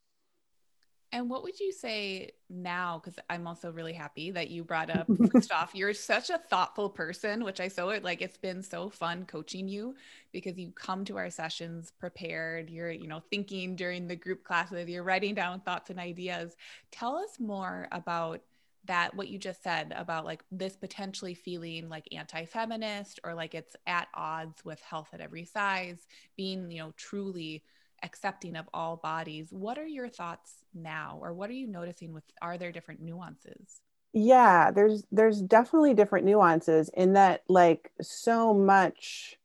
and 1.13 1.29
what 1.29 1.43
would 1.43 1.59
you 1.59 1.73
say 1.73 2.31
now? 2.49 3.01
Because 3.03 3.19
I'm 3.29 3.45
also 3.45 3.71
really 3.71 3.91
happy 3.91 4.31
that 4.31 4.49
you 4.49 4.63
brought 4.63 4.89
up 4.89 5.07
first 5.31 5.51
off, 5.51 5.75
you're 5.75 5.93
such 5.93 6.29
a 6.29 6.37
thoughtful 6.37 6.89
person, 6.89 7.43
which 7.43 7.59
I 7.59 7.67
so 7.67 7.87
like. 8.01 8.21
It's 8.21 8.37
been 8.37 8.63
so 8.63 8.89
fun 8.89 9.25
coaching 9.25 9.67
you 9.67 9.95
because 10.31 10.57
you 10.57 10.71
come 10.71 11.03
to 11.05 11.17
our 11.17 11.29
sessions 11.29 11.91
prepared. 11.99 12.69
You're, 12.69 12.91
you 12.91 13.07
know, 13.07 13.21
thinking 13.29 13.75
during 13.75 14.07
the 14.07 14.15
group 14.15 14.43
classes. 14.43 14.87
You're 14.87 15.03
writing 15.03 15.35
down 15.35 15.59
thoughts 15.59 15.89
and 15.89 15.99
ideas. 15.99 16.55
Tell 16.91 17.17
us 17.17 17.39
more 17.39 17.89
about 17.91 18.41
that. 18.85 19.13
What 19.13 19.27
you 19.27 19.37
just 19.37 19.61
said 19.63 19.93
about 19.97 20.23
like 20.23 20.43
this 20.49 20.77
potentially 20.77 21.33
feeling 21.33 21.89
like 21.89 22.07
anti-feminist 22.13 23.19
or 23.25 23.33
like 23.33 23.53
it's 23.53 23.75
at 23.85 24.07
odds 24.13 24.63
with 24.63 24.79
health 24.79 25.09
at 25.11 25.19
every 25.19 25.43
size, 25.43 26.07
being, 26.37 26.71
you 26.71 26.79
know, 26.79 26.93
truly 26.95 27.63
accepting 28.03 28.55
of 28.55 28.67
all 28.73 28.97
bodies. 28.97 29.47
What 29.51 29.77
are 29.77 29.87
your 29.87 30.09
thoughts 30.09 30.63
now 30.73 31.19
or 31.21 31.33
what 31.33 31.49
are 31.49 31.53
you 31.53 31.67
noticing 31.67 32.13
with 32.13 32.23
are 32.41 32.57
there 32.57 32.71
different 32.71 33.01
nuances? 33.01 33.81
Yeah, 34.13 34.71
there's 34.71 35.03
there's 35.11 35.41
definitely 35.41 35.93
different 35.93 36.25
nuances 36.25 36.89
in 36.93 37.13
that 37.13 37.43
like 37.47 37.91
so 38.01 38.53
much 38.53 39.37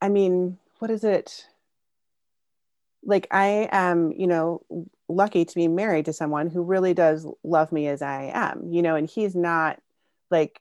I 0.00 0.08
mean, 0.08 0.58
what 0.78 0.90
is 0.90 1.04
it? 1.04 1.46
like 3.06 3.28
I 3.30 3.68
am, 3.70 4.12
you 4.12 4.26
know, 4.26 4.62
lucky 5.08 5.44
to 5.44 5.54
be 5.54 5.68
married 5.68 6.06
to 6.06 6.12
someone 6.12 6.50
who 6.50 6.62
really 6.62 6.92
does 6.92 7.26
love 7.44 7.70
me 7.72 7.86
as 7.86 8.02
I 8.02 8.32
am, 8.34 8.68
you 8.68 8.82
know, 8.82 8.96
and 8.96 9.08
he's 9.08 9.34
not 9.34 9.80
like 10.30 10.60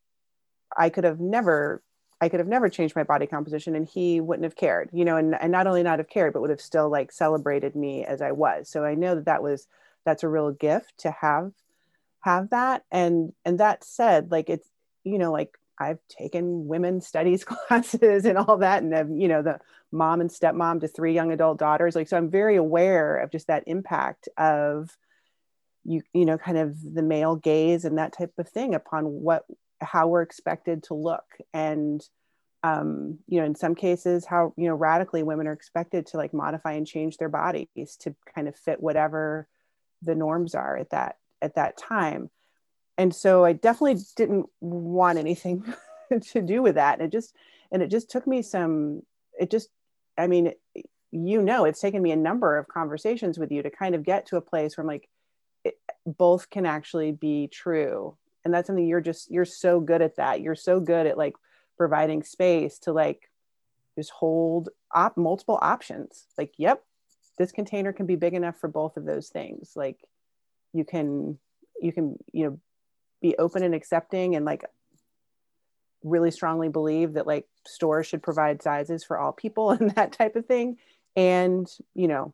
I 0.78 0.90
could 0.90 1.04
have 1.04 1.20
never 1.20 1.82
I 2.22 2.30
could 2.30 2.40
have 2.40 2.48
never 2.48 2.70
changed 2.70 2.96
my 2.96 3.04
body 3.04 3.28
composition 3.28 3.76
and 3.76 3.86
he 3.88 4.22
wouldn't 4.22 4.46
have 4.46 4.56
cared, 4.56 4.90
you 4.94 5.04
know, 5.04 5.18
and, 5.18 5.36
and 5.40 5.52
not 5.52 5.68
only 5.68 5.84
not 5.84 6.00
have 6.00 6.08
cared, 6.08 6.34
but 6.34 6.42
would 6.42 6.50
have 6.50 6.62
still 6.62 6.90
like 6.90 7.12
celebrated 7.12 7.76
me 7.76 8.06
as 8.06 8.22
I 8.22 8.32
was. 8.32 8.70
So 8.70 8.86
I 8.86 8.96
know 8.96 9.16
that 9.16 9.26
that 9.26 9.44
was, 9.44 9.68
that's 10.06 10.24
a 10.24 10.30
real 10.30 10.52
gift 10.52 11.00
to 11.00 11.12
have, 11.12 11.52
have 12.22 12.52
that. 12.52 12.84
And, 12.92 13.34
and 13.44 13.60
that 13.60 13.84
said, 13.84 14.32
like, 14.32 14.50
it's, 14.50 14.68
you 15.04 15.18
know, 15.18 15.32
like 15.32 15.58
I've 15.78 16.00
taken 16.08 16.68
women's 16.68 17.06
studies 17.06 17.44
classes 17.46 18.26
and 18.26 18.38
all 18.38 18.58
that. 18.58 18.82
And 18.82 18.96
I've, 18.96 19.10
you 19.10 19.28
know, 19.28 19.42
the 19.42 19.60
mom 19.92 20.22
and 20.22 20.30
stepmom 20.30 20.82
to 20.82 20.88
three 20.88 21.14
young 21.14 21.32
adult 21.32 21.60
daughters. 21.60 21.96
Like, 21.96 22.08
so 22.08 22.18
I'm 22.18 22.30
very 22.30 22.56
aware 22.56 23.18
of 23.18 23.32
just 23.32 23.48
that 23.48 23.64
impact 23.68 24.30
of 24.38 24.98
you, 25.84 26.02
you 26.14 26.26
know, 26.26 26.38
kind 26.38 26.58
of 26.58 26.78
the 26.82 27.04
male 27.04 27.36
gaze 27.36 27.86
and 27.86 27.98
that 27.98 28.18
type 28.18 28.34
of 28.38 28.50
thing 28.50 28.74
upon 28.74 29.06
what, 29.06 29.46
how 29.82 30.08
we're 30.08 30.22
expected 30.22 30.84
to 30.84 30.94
look. 30.94 31.26
And, 31.54 32.02
um, 32.64 33.20
you 33.28 33.40
know, 33.40 33.46
in 33.46 33.56
some 33.56 33.76
cases, 33.76 34.26
how, 34.26 34.54
you 34.58 34.68
know, 34.68 34.76
radically 34.76 35.24
women 35.24 35.48
are 35.48 35.54
expected 35.54 36.08
to 36.08 36.18
like 36.18 36.34
modify 36.34 36.74
and 36.74 36.88
change 36.88 37.18
their 37.18 37.30
bodies 37.30 37.98
to 38.02 38.16
kind 38.34 38.48
of 38.48 38.56
fit 38.56 38.82
whatever 38.82 39.48
the 40.02 40.16
norms 40.16 40.56
are 40.56 40.78
at 40.78 40.90
that, 40.92 41.18
at 41.42 41.56
that 41.56 41.78
time 41.78 42.30
and 42.98 43.14
so 43.14 43.44
I 43.44 43.54
definitely 43.54 44.04
didn't 44.16 44.48
want 44.62 45.18
anything 45.18 45.64
to 46.22 46.42
do 46.42 46.62
with 46.62 46.76
that. 46.76 47.00
And 47.00 47.08
it 47.08 47.12
just, 47.12 47.36
and 47.72 47.82
it 47.82 47.90
just 47.90 48.10
took 48.10 48.26
me 48.26 48.42
some, 48.42 49.02
it 49.40 49.52
just, 49.52 49.70
I 50.18 50.28
mean, 50.28 50.54
you 51.12 51.42
know, 51.42 51.66
it's 51.66 51.82
taken 51.82 52.02
me 52.02 52.12
a 52.12 52.18
number 52.18 52.58
of 52.58 52.68
conversations 52.68 53.38
with 53.38 53.52
you 53.52 53.64
to 53.64 53.70
kind 53.70 53.96
of 53.96 54.04
get 54.04 54.28
to 54.28 54.38
a 54.38 54.42
place 54.42 54.78
where 54.78 54.84
I'm 54.84 54.88
like, 54.88 55.10
it, 55.64 55.76
both 56.06 56.50
can 56.50 56.66
actually 56.66 57.12
be 57.12 57.48
true. 57.48 58.18
And 58.46 58.54
that's 58.54 58.68
something 58.68 58.88
you're 58.88 59.02
just, 59.02 59.30
you're 59.32 59.44
so 59.44 59.80
good 59.80 60.02
at 60.02 60.18
that. 60.18 60.42
You're 60.42 60.56
so 60.56 60.80
good 60.80 61.08
at 61.08 61.18
like 61.18 61.34
providing 61.78 62.24
space 62.24 62.80
to 62.80 62.94
like 62.94 63.30
just 63.98 64.12
hold 64.12 64.70
op 64.94 65.18
multiple 65.18 65.60
options. 65.62 66.28
Like, 66.38 66.54
yep, 66.58 66.84
this 67.38 67.52
container 67.52 67.92
can 67.92 68.06
be 68.06 68.16
big 68.16 68.34
enough 68.34 68.58
for 68.58 68.68
both 68.68 68.96
of 68.96 69.06
those 69.06 69.30
things. 69.30 69.74
Like 69.76 70.00
you 70.74 70.86
can, 70.86 71.40
you 71.82 71.92
can, 71.92 72.18
you 72.32 72.46
know, 72.46 72.60
be 73.22 73.36
open 73.38 73.64
and 73.64 73.74
accepting 73.74 74.36
and 74.36 74.46
like 74.46 74.64
really 76.04 76.32
strongly 76.32 76.70
believe 76.70 77.14
that 77.14 77.26
like 77.26 77.48
stores 77.66 78.06
should 78.06 78.22
provide 78.22 78.62
sizes 78.62 79.04
for 79.04 79.18
all 79.18 79.32
people 79.32 79.72
and 79.72 79.92
that 79.92 80.12
type 80.12 80.36
of 80.36 80.46
thing 80.46 80.78
and 81.16 81.68
you 81.94 82.08
know 82.08 82.34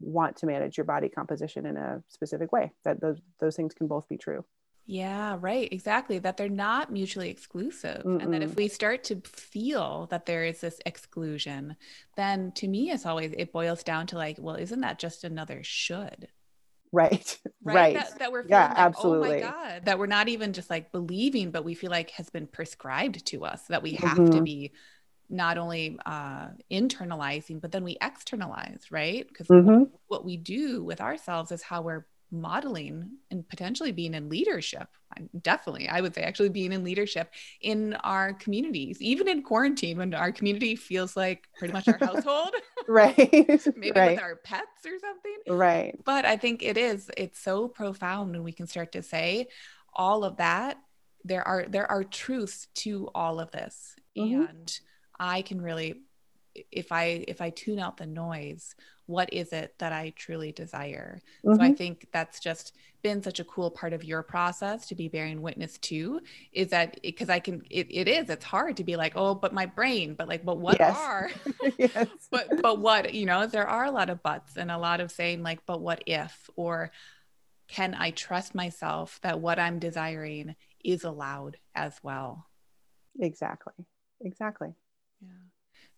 want 0.00 0.36
to 0.36 0.46
manage 0.46 0.76
your 0.76 0.84
body 0.84 1.08
composition 1.08 1.66
in 1.66 1.76
a 1.76 2.02
specific 2.08 2.50
way 2.50 2.72
that 2.84 3.00
those 3.00 3.18
those 3.38 3.54
things 3.54 3.74
can 3.74 3.86
both 3.86 4.08
be 4.08 4.16
true 4.16 4.44
yeah, 4.86 5.38
right. 5.40 5.68
Exactly. 5.72 6.18
That 6.18 6.36
they're 6.36 6.48
not 6.48 6.92
mutually 6.92 7.30
exclusive. 7.30 8.02
Mm-mm. 8.04 8.22
And 8.22 8.34
that 8.34 8.42
if 8.42 8.54
we 8.56 8.68
start 8.68 9.04
to 9.04 9.20
feel 9.24 10.06
that 10.10 10.26
there 10.26 10.44
is 10.44 10.60
this 10.60 10.80
exclusion, 10.84 11.76
then 12.16 12.52
to 12.56 12.68
me, 12.68 12.90
it's 12.90 13.06
always, 13.06 13.32
it 13.36 13.52
boils 13.52 13.82
down 13.82 14.06
to 14.08 14.16
like, 14.16 14.36
well, 14.38 14.56
isn't 14.56 14.80
that 14.80 14.98
just 14.98 15.24
another 15.24 15.62
should? 15.62 16.28
right 16.94 17.38
right, 17.64 17.74
right. 17.74 17.94
That, 17.94 18.18
that, 18.20 18.32
we're 18.32 18.46
yeah 18.46 18.68
like, 18.68 18.78
absolutely 18.78 19.42
oh 19.42 19.46
my 19.46 19.50
god 19.50 19.84
that 19.84 19.98
we're 19.98 20.06
not 20.06 20.28
even 20.28 20.52
just 20.52 20.70
like 20.70 20.92
believing 20.92 21.50
but 21.50 21.64
we 21.64 21.74
feel 21.74 21.90
like 21.90 22.10
has 22.10 22.30
been 22.30 22.46
prescribed 22.46 23.26
to 23.26 23.44
us 23.44 23.62
that 23.68 23.82
we 23.82 23.94
have 23.94 24.16
mm-hmm. 24.16 24.30
to 24.30 24.42
be 24.42 24.72
not 25.28 25.58
only 25.58 25.98
uh, 26.06 26.48
internalizing 26.70 27.60
but 27.60 27.72
then 27.72 27.82
we 27.82 27.96
externalize 28.00 28.84
right 28.90 29.26
because 29.26 29.48
mm-hmm. 29.48 29.84
what 30.06 30.24
we 30.24 30.36
do 30.36 30.84
with 30.84 31.00
ourselves 31.00 31.50
is 31.50 31.62
how 31.62 31.82
we're 31.82 32.06
modeling 32.40 33.10
and 33.30 33.48
potentially 33.48 33.92
being 33.92 34.14
in 34.14 34.28
leadership. 34.28 34.88
Definitely 35.42 35.88
i 35.88 36.00
would 36.00 36.12
say 36.12 36.22
actually 36.22 36.48
being 36.48 36.72
in 36.72 36.82
leadership 36.82 37.32
in 37.60 37.94
our 38.02 38.32
communities 38.32 39.00
even 39.00 39.28
in 39.28 39.42
quarantine 39.42 39.98
when 39.98 40.12
our 40.12 40.32
community 40.32 40.74
feels 40.74 41.16
like 41.16 41.46
pretty 41.56 41.72
much 41.72 41.86
our 41.86 41.98
household. 42.00 42.50
Right 42.88 43.16
maybe 43.76 43.92
right. 43.94 44.12
with 44.12 44.20
our 44.22 44.36
pets 44.36 44.84
or 44.84 44.98
something. 44.98 45.36
Right. 45.48 45.94
But 46.04 46.24
i 46.24 46.36
think 46.36 46.62
it 46.62 46.76
is 46.76 47.10
it's 47.16 47.38
so 47.38 47.68
profound 47.68 48.32
when 48.32 48.42
we 48.42 48.52
can 48.52 48.66
start 48.66 48.92
to 48.92 49.02
say 49.02 49.46
all 49.92 50.24
of 50.24 50.38
that 50.38 50.78
there 51.24 51.46
are 51.46 51.66
there 51.68 51.90
are 51.90 52.02
truths 52.04 52.66
to 52.74 53.08
all 53.14 53.40
of 53.40 53.50
this. 53.50 53.94
Mm-hmm. 54.16 54.42
and 54.42 54.80
i 55.18 55.42
can 55.42 55.60
really 55.60 56.02
if 56.70 56.92
i 56.92 57.24
if 57.26 57.40
i 57.40 57.50
tune 57.50 57.80
out 57.80 57.96
the 57.96 58.06
noise 58.06 58.74
what 59.06 59.32
is 59.32 59.52
it 59.52 59.74
that 59.78 59.92
I 59.92 60.12
truly 60.16 60.52
desire? 60.52 61.20
Mm-hmm. 61.44 61.56
So 61.56 61.62
I 61.62 61.66
mm-hmm. 61.68 61.74
think 61.74 62.08
that's 62.12 62.40
just 62.40 62.74
been 63.04 63.22
such 63.22 63.38
a 63.38 63.44
cool 63.44 63.70
part 63.70 63.92
of 63.92 64.02
your 64.02 64.22
process 64.22 64.86
to 64.86 64.94
be 64.94 65.08
bearing 65.08 65.42
witness 65.42 65.76
to 65.76 66.20
is 66.52 66.68
that 66.68 66.98
because 67.02 67.28
I 67.28 67.38
can 67.38 67.62
it, 67.70 67.86
it 67.90 68.08
is 68.08 68.30
it's 68.30 68.46
hard 68.46 68.78
to 68.78 68.84
be 68.84 68.96
like 68.96 69.12
oh 69.14 69.34
but 69.34 69.52
my 69.52 69.66
brain 69.66 70.14
but 70.14 70.26
like 70.26 70.42
but 70.42 70.58
what 70.58 70.78
yes. 70.80 70.96
are 70.96 71.30
yes. 71.78 72.08
but 72.30 72.62
but 72.62 72.78
what 72.78 73.12
you 73.12 73.26
know 73.26 73.46
there 73.46 73.68
are 73.68 73.84
a 73.84 73.90
lot 73.90 74.08
of 74.08 74.22
buts 74.22 74.56
and 74.56 74.70
a 74.70 74.78
lot 74.78 75.00
of 75.00 75.12
saying 75.12 75.42
like 75.42 75.60
but 75.66 75.82
what 75.82 76.02
if 76.06 76.48
or 76.56 76.90
can 77.68 77.94
I 77.94 78.10
trust 78.10 78.54
myself 78.54 79.20
that 79.22 79.38
what 79.38 79.58
I'm 79.58 79.78
desiring 79.78 80.56
is 80.82 81.04
allowed 81.04 81.58
as 81.74 81.94
well 82.02 82.46
exactly 83.20 83.74
exactly 84.22 84.72
yeah 85.20 85.28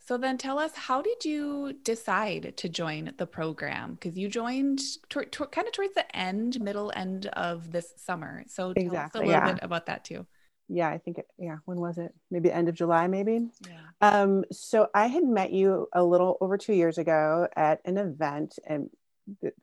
so 0.07 0.17
then 0.17 0.39
tell 0.39 0.59
us, 0.61 0.71
how 0.75 1.03
did 1.03 1.25
you 1.25 1.73
decide 1.83 2.55
to 2.59 2.69
join 2.69 3.13
the 3.19 3.27
program? 3.27 3.95
Because 3.95 4.17
you 4.17 4.29
joined 4.29 4.81
kind 5.09 5.27
of 5.35 5.73
towards 5.73 5.95
the 5.95 6.17
end, 6.17 6.61
middle 6.61 6.93
end 6.95 7.27
of 7.33 7.73
this 7.73 7.93
summer. 7.97 8.45
So 8.47 8.73
tell 8.73 8.85
exactly, 8.85 9.23
us 9.23 9.25
a 9.25 9.27
little 9.27 9.33
yeah. 9.33 9.53
bit 9.55 9.65
about 9.65 9.87
that 9.87 10.05
too. 10.05 10.25
Yeah, 10.69 10.89
I 10.89 10.99
think, 10.99 11.19
it, 11.19 11.27
yeah, 11.39 11.57
when 11.65 11.81
was 11.81 11.99
it? 11.99 12.15
Maybe 12.31 12.53
end 12.53 12.69
of 12.69 12.77
July, 12.77 13.09
maybe? 13.09 13.49
Yeah. 13.69 13.81
Um, 14.01 14.45
so 14.53 14.87
I 14.95 15.09
had 15.09 15.25
met 15.25 15.53
you 15.53 15.89
a 15.93 16.05
little 16.05 16.39
over 16.41 16.57
two 16.57 16.75
years 16.75 16.99
ago 16.99 17.49
at 17.57 17.81
an 17.85 17.99
event 17.99 18.61
and 18.65 18.89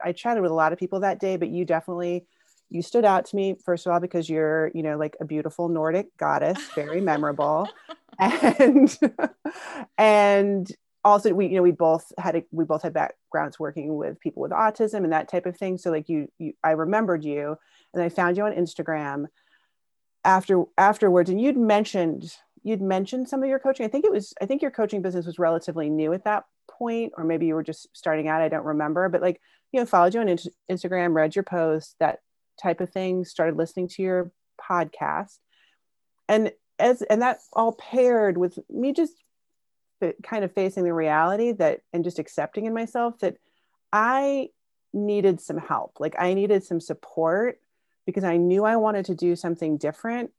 I 0.03 0.12
chatted 0.12 0.43
with 0.43 0.51
a 0.51 0.56
lot 0.56 0.73
of 0.73 0.79
people 0.79 0.99
that 1.01 1.19
day, 1.19 1.38
but 1.38 1.47
you 1.47 1.63
definitely 1.63 2.25
you 2.74 2.82
stood 2.82 3.06
out 3.06 3.26
to 3.26 3.36
me 3.36 3.56
first 3.64 3.86
of 3.86 3.94
all 3.94 4.00
because 4.00 4.28
you're 4.28 4.72
you 4.74 4.82
know 4.82 4.98
like 4.98 5.16
a 5.22 5.26
beautiful 5.26 5.70
nordic 5.70 6.16
goddess 6.18 6.60
very 6.76 7.02
memorable. 7.02 7.70
And 8.20 8.96
and 9.98 10.72
also 11.04 11.34
we 11.34 11.48
you 11.48 11.56
know 11.56 11.64
we 11.64 11.72
both 11.72 12.12
had 12.20 12.36
a, 12.36 12.44
we 12.52 12.64
both 12.64 12.84
had 12.84 12.94
backgrounds 12.94 13.60
working 13.60 13.96
with 13.96 14.20
people 14.20 14.44
with 14.44 14.52
autism 14.52 15.04
and 15.04 15.12
that 15.12 15.30
type 15.30 15.48
of 15.48 15.58
thing. 15.58 15.80
So 15.80 15.90
like 15.90 16.10
you, 16.10 16.28
you 16.38 16.54
i 16.64 16.72
remembered 16.72 17.24
you 17.24 17.58
and 17.92 18.04
i 18.04 18.10
found 18.10 18.38
you 18.38 18.46
on 18.46 18.54
instagram 18.54 19.26
after 20.24 20.64
afterwards. 20.78 21.32
And 21.32 21.42
you'd 21.42 21.58
mentioned 21.58 22.32
you'd 22.62 22.84
mentioned 22.84 23.28
some 23.28 23.42
of 23.42 23.50
your 23.50 23.58
coaching. 23.58 23.88
I 23.88 23.90
think 23.90 24.06
it 24.06 24.12
was 24.12 24.36
i 24.40 24.46
think 24.46 24.62
your 24.62 24.70
coaching 24.70 25.02
business 25.02 25.26
was 25.26 25.40
relatively 25.40 25.90
new 25.90 26.14
at 26.14 26.26
that 26.26 26.44
point 26.70 27.14
or 27.18 27.24
maybe 27.24 27.48
you 27.48 27.56
were 27.56 27.64
just 27.64 27.88
starting 27.94 28.28
out 28.28 28.44
i 28.44 28.48
don't 28.48 28.64
remember. 28.64 29.10
But 29.10 29.24
like 29.24 29.42
you 29.72 29.80
know 29.80 29.88
followed 29.88 30.14
you 30.14 30.22
on 30.22 30.38
instagram 30.70 31.16
read 31.16 31.36
your 31.36 31.44
posts 31.44 31.96
that 32.00 32.20
type 32.62 32.82
of 32.82 32.89
thing 32.89 33.26
started 33.26 33.58
listening 33.58 33.88
to 33.89 34.02
your 34.02 34.32
podcast. 34.60 35.38
And 36.28 36.52
as 36.80 37.02
and 37.04 37.22
that 37.22 37.39
all 37.54 37.74
paired 37.74 38.38
with 38.38 38.58
me 38.70 38.94
just 38.94 39.13
kind 40.22 40.44
of 40.44 40.54
facing 40.54 40.84
the 40.84 40.94
reality 40.94 41.54
that 41.54 41.80
and 41.94 42.04
just 42.04 42.20
accepting 42.20 42.66
in 42.66 42.74
myself 42.74 43.18
that 43.20 43.38
i 43.94 44.50
needed 44.96 45.42
some 45.42 45.58
help. 45.58 45.98
Like 46.00 46.16
i 46.20 46.34
needed 46.34 46.63
some 46.63 46.80
support 46.80 47.60
because 48.06 48.24
i 48.24 48.38
knew 48.38 48.66
i 48.66 48.76
wanted 48.76 49.06
to 49.06 49.16
do 49.16 49.36
something 49.36 49.78
different 49.78 50.32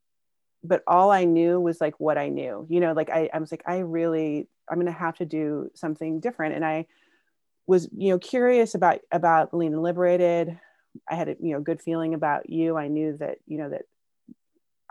but 0.62 0.83
all 0.87 1.11
i 1.11 1.24
knew 1.24 1.61
was 1.61 1.81
like 1.81 1.98
what 1.98 2.18
i 2.18 2.29
knew. 2.29 2.66
You 2.68 2.81
know 2.81 2.92
like 2.92 3.11
i, 3.11 3.31
I 3.33 3.38
was 3.38 3.50
like 3.50 3.62
i 3.66 3.79
really 3.79 4.48
i'm 4.68 4.77
going 4.77 4.87
to 4.87 4.92
have 4.92 5.16
to 5.18 5.24
do 5.24 5.70
something 5.74 6.20
different. 6.20 6.55
And 6.55 6.64
i 6.64 6.87
was 7.66 7.88
you 7.96 8.11
know 8.11 8.18
curious 8.18 8.74
about 8.74 9.00
about 9.11 9.55
lean 9.55 9.72
and 9.72 9.83
liberated 9.83 10.59
I 11.09 11.14
had 11.14 11.28
a 11.28 11.37
you 11.40 11.52
know 11.52 11.61
good 11.61 11.80
feeling 11.80 12.14
about 12.14 12.50
you. 12.50 12.76
I 12.76 12.88
knew 12.88 13.16
that 13.18 13.38
you 13.46 13.59
know 13.59 13.70
that 13.70 13.83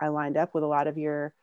I 0.00 0.08
lined 0.08 0.36
up 0.36 0.54
with 0.54 0.64
a 0.64 0.68
lot 0.68 0.86
of 0.86 0.98
your 0.98 1.34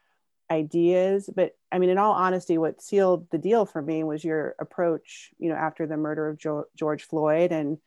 ideas. 0.52 1.30
But 1.34 1.56
I 1.72 1.80
mean, 1.80 1.90
in 1.90 1.98
all 1.98 2.14
honesty, 2.14 2.58
what 2.58 2.82
sealed 2.82 3.28
the 3.32 3.38
deal 3.38 3.66
for 3.66 3.82
me 3.82 4.04
was 4.04 4.24
your 4.24 4.56
approach. 4.60 5.32
You 5.40 5.50
know, 5.50 5.56
after 5.56 5.88
the 5.88 5.98
murder 5.98 6.28
of 6.28 6.38
jo- 6.38 6.66
George 6.76 7.04
Floyd 7.04 7.52
and 7.52 7.78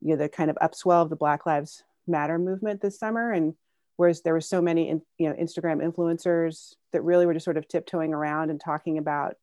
you 0.00 0.10
know 0.10 0.16
the 0.16 0.28
kind 0.28 0.50
of 0.50 0.56
upswell 0.56 1.02
of 1.02 1.10
the 1.10 1.16
Black 1.16 1.46
Lives 1.46 1.84
Matter 2.06 2.38
movement 2.38 2.80
this 2.80 2.98
summer, 2.98 3.32
and 3.32 3.54
whereas 3.96 4.22
there 4.22 4.32
were 4.32 4.40
so 4.40 4.62
many 4.62 4.88
in, 4.88 5.02
you 5.18 5.28
know 5.28 5.34
Instagram 5.34 5.84
influencers 5.84 6.74
that 6.92 7.02
really 7.02 7.26
were 7.26 7.34
just 7.34 7.44
sort 7.44 7.56
of 7.56 7.68
tiptoeing 7.68 8.14
around 8.14 8.50
and 8.50 8.60
talking 8.60 8.98
about 8.98 9.34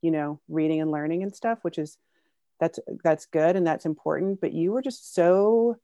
you 0.00 0.10
know 0.10 0.40
reading 0.48 0.80
and 0.80 0.90
learning 0.90 1.22
and 1.22 1.34
stuff, 1.34 1.58
which 1.62 1.78
is 1.78 1.98
that's 2.60 2.78
that's 3.02 3.26
good 3.26 3.56
and 3.56 3.66
that's 3.66 3.86
important. 3.86 4.40
But 4.40 4.52
you 4.52 4.72
were 4.72 4.82
just 4.82 5.14
so 5.14 5.76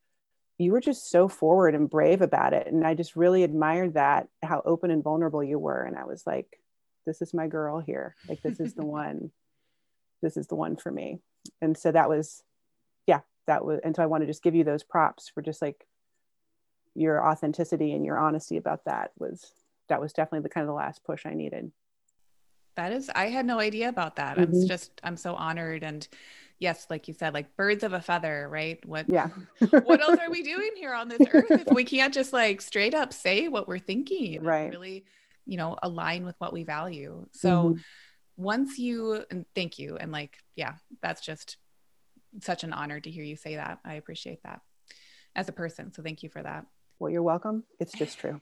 you 0.59 0.73
were 0.73 0.81
just 0.81 1.11
so 1.11 1.29
forward 1.29 1.75
and 1.75 1.91
brave 1.91 2.21
about 2.21 2.53
it 2.53 2.67
and 2.67 2.87
i 2.87 2.95
just 2.95 3.17
really 3.17 3.43
admired 3.43 3.95
that 3.95 4.29
how 4.43 4.61
open 4.65 4.91
and 4.91 5.05
vulnerable 5.05 5.43
you 5.43 5.59
were 5.59 5.83
and 5.83 5.97
i 5.97 6.05
was 6.05 6.27
like 6.27 6.59
this 7.07 7.23
is 7.23 7.33
my 7.33 7.47
girl 7.47 7.81
here 7.81 8.15
like 8.29 8.43
this 8.43 8.61
is 8.61 8.75
the 8.75 8.85
one 8.87 9.31
this 10.23 10.37
is 10.37 10.47
the 10.49 10.57
one 10.57 10.77
for 10.77 10.91
me 10.91 11.21
and 11.61 11.77
so 11.77 11.91
that 11.93 12.09
was 12.09 12.43
yeah, 13.09 13.21
that 13.47 13.65
was, 13.65 13.81
and 13.83 13.97
so 13.97 14.03
I 14.03 14.07
want 14.07 14.23
to 14.23 14.27
just 14.27 14.43
give 14.43 14.55
you 14.55 14.63
those 14.65 14.85
props 14.85 15.31
for 15.35 15.43
just 15.43 15.63
like 15.63 15.87
your 16.95 17.27
authenticity 17.27 17.93
and 17.93 18.05
your 18.05 18.19
honesty 18.19 18.57
about 18.57 18.85
that 18.85 19.13
was, 19.19 19.51
that 19.89 20.01
was 20.01 20.13
definitely 20.13 20.43
the 20.43 20.51
kind 20.51 20.63
of 20.63 20.69
the 20.69 20.75
last 20.75 21.03
push 21.05 21.25
I 21.25 21.35
needed. 21.35 21.73
That 22.77 22.93
is, 22.93 23.11
I 23.15 23.27
had 23.27 23.47
no 23.47 23.59
idea 23.59 23.89
about 23.89 24.17
that. 24.17 24.37
Mm-hmm. 24.37 24.55
I'm 24.55 24.69
just, 24.69 25.01
I'm 25.03 25.17
so 25.17 25.35
honored. 25.35 25.83
And 25.83 26.07
yes, 26.59 26.87
like 26.91 27.09
you 27.09 27.15
said, 27.15 27.35
like 27.35 27.57
birds 27.57 27.85
of 27.85 27.93
a 27.93 28.01
feather, 28.01 28.49
right? 28.51 28.85
What, 28.87 29.07
yeah. 29.09 29.29
what 29.59 30.01
else 30.01 30.19
are 30.21 30.31
we 30.31 30.43
doing 30.55 30.71
here 30.77 30.93
on 30.93 31.09
this 31.09 31.21
earth 31.33 31.51
if 31.51 31.69
we 31.69 31.85
can't 31.85 32.13
just 32.13 32.33
like 32.33 32.61
straight 32.61 32.95
up 32.95 33.13
say 33.13 33.49
what 33.49 33.69
we're 33.69 33.79
thinking? 33.79 34.43
Right. 34.43 34.71
Really, 34.71 35.05
you 35.47 35.57
know, 35.57 35.77
align 35.83 36.25
with 36.25 36.35
what 36.39 36.53
we 36.53 36.65
value. 36.65 37.27
So 37.33 37.51
mm-hmm. 37.51 37.81
once 38.37 38.79
you, 38.79 39.25
and 39.31 39.47
thank 39.55 39.79
you. 39.79 39.97
And 39.97 40.13
like, 40.13 40.37
yeah, 40.57 40.75
that's 41.03 41.21
just 41.21 41.57
such 42.43 42.65
an 42.65 42.73
honor 42.73 43.01
to 43.01 43.11
hear 43.11 43.25
you 43.25 43.37
say 43.37 43.57
that. 43.57 43.79
I 43.85 43.95
appreciate 43.95 44.43
that 44.45 44.61
as 45.35 45.49
a 45.49 45.53
person. 45.53 45.93
So 45.93 46.03
thank 46.03 46.23
you 46.23 46.29
for 46.29 46.43
that. 46.43 46.67
Well, 46.99 47.11
you're 47.11 47.23
welcome. 47.23 47.65
It's 47.79 47.93
just 47.93 48.19
true. 48.19 48.41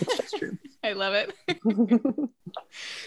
It's 0.00 0.16
just 0.16 0.36
true. 0.38 0.58
I 0.84 0.92
love 0.92 1.14
it. 1.14 1.34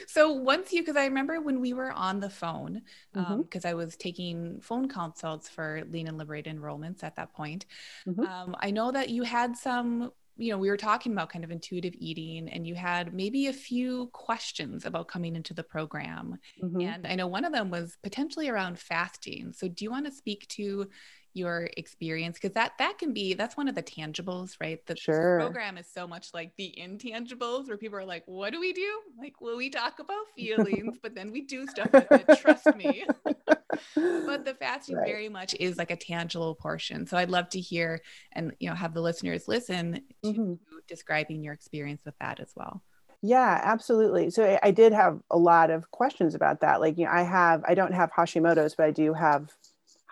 so 0.08 0.32
once 0.32 0.74
you, 0.74 0.82
because 0.82 0.98
I 0.98 1.06
remember 1.06 1.42
when 1.42 1.62
we 1.62 1.74
were 1.74 1.92
on 1.92 2.20
the 2.20 2.30
phone, 2.30 2.82
because 3.14 3.32
um, 3.32 3.44
mm-hmm. 3.44 3.68
I 3.68 3.74
was 3.74 3.96
taking 3.96 4.60
phone 4.62 4.88
consults 4.88 5.48
for 5.48 5.84
Lean 5.90 6.08
and 6.08 6.18
Liberate 6.18 6.46
enrollments 6.46 7.04
at 7.04 7.16
that 7.16 7.34
point. 7.34 7.66
Mm-hmm. 8.08 8.26
Um, 8.26 8.56
I 8.60 8.72
know 8.72 8.92
that 8.92 9.10
you 9.10 9.24
had 9.24 9.56
some 9.56 10.12
you 10.38 10.52
know, 10.52 10.58
we 10.58 10.70
were 10.70 10.78
talking 10.78 11.12
about 11.12 11.30
kind 11.30 11.44
of 11.44 11.52
intuitive 11.52 11.94
eating, 12.00 12.50
and 12.50 12.66
you 12.66 12.74
had 12.74 13.14
maybe 13.14 13.48
a 13.48 13.54
few 13.54 14.08
questions 14.08 14.86
about 14.86 15.08
coming 15.08 15.36
into 15.36 15.54
the 15.54 15.64
program. 15.64 16.38
Mm-hmm. 16.64 16.82
And 16.82 17.06
I 17.06 17.16
know 17.16 17.28
one 17.28 17.46
of 17.46 17.54
them 17.54 17.70
was 17.70 17.98
potentially 18.02 18.50
around 18.50 18.80
fasting. 18.80 19.54
So, 19.54 19.68
do 19.68 19.86
you 19.86 19.92
want 19.92 20.08
to 20.08 20.12
speak 20.12 20.48
to 20.50 20.90
your 21.34 21.70
experience 21.78 22.38
because 22.38 22.54
that 22.54 22.74
that 22.78 22.98
can 22.98 23.14
be 23.14 23.34
that's 23.34 23.56
one 23.56 23.68
of 23.68 23.76
the 23.76 23.84
tangibles 23.84 24.56
right 24.60 24.86
the 24.86 24.96
sure. 24.96 25.40
program 25.40 25.78
is 25.78 25.88
so 25.92 26.06
much 26.06 26.30
like 26.34 26.52
the 26.58 26.74
intangibles 26.78 27.68
where 27.68 27.78
people 27.78 27.98
are 27.98 28.06
like 28.06 28.24
what 28.26 28.52
do 28.52 28.60
we 28.60 28.74
do 28.74 29.02
like 29.18 29.34
well 29.40 29.56
we 29.56 29.70
talk 29.70 30.00
about 30.00 30.26
feelings 30.36 30.98
but 31.02 31.16
then 31.16 31.32
we 31.32 31.42
do 31.42 31.66
stuff 31.68 31.92
with 31.94 32.08
it 32.12 32.40
trust 32.40 32.76
me 32.76 33.06
but 33.26 34.46
the 34.46 34.56
fasting 34.60 34.98
right. 34.98 35.08
very 35.08 35.30
much 35.30 35.56
is 35.60 35.78
like 35.78 35.92
a 35.92 35.96
tangible 35.96 36.56
portion 36.56 37.08
so 37.08 37.18
i'd 37.18 37.30
love 37.30 37.48
to 37.48 37.60
hear 37.60 38.02
and 38.34 38.52
you 38.60 38.70
know 38.70 38.76
have 38.76 38.94
the 38.94 39.02
listeners 39.02 39.48
listen 39.48 40.02
to 40.24 40.34
mm-hmm. 40.34 40.54
describing 40.88 41.44
your 41.44 41.54
experience 41.54 42.02
with 42.06 42.16
that 42.20 42.40
as 42.40 42.52
well 42.56 42.82
yeah, 43.24 43.62
absolutely. 43.64 44.32
So 44.32 44.58
I 44.64 44.72
did 44.72 44.94
have 44.94 45.20
a 45.30 45.38
lot 45.38 45.70
of 45.70 45.92
questions 45.92 46.34
about 46.34 46.62
that. 46.62 46.82
Like, 46.82 46.98
you 46.98 47.06
know, 47.06 47.12
I 47.12 47.22
have, 47.22 47.64
I 47.68 47.76
don't 47.76 47.94
have 47.94 48.12
Hashimoto's, 48.12 48.74
but 48.74 48.88
I 48.88 48.92
do 48.92 49.14
have 49.14 49.52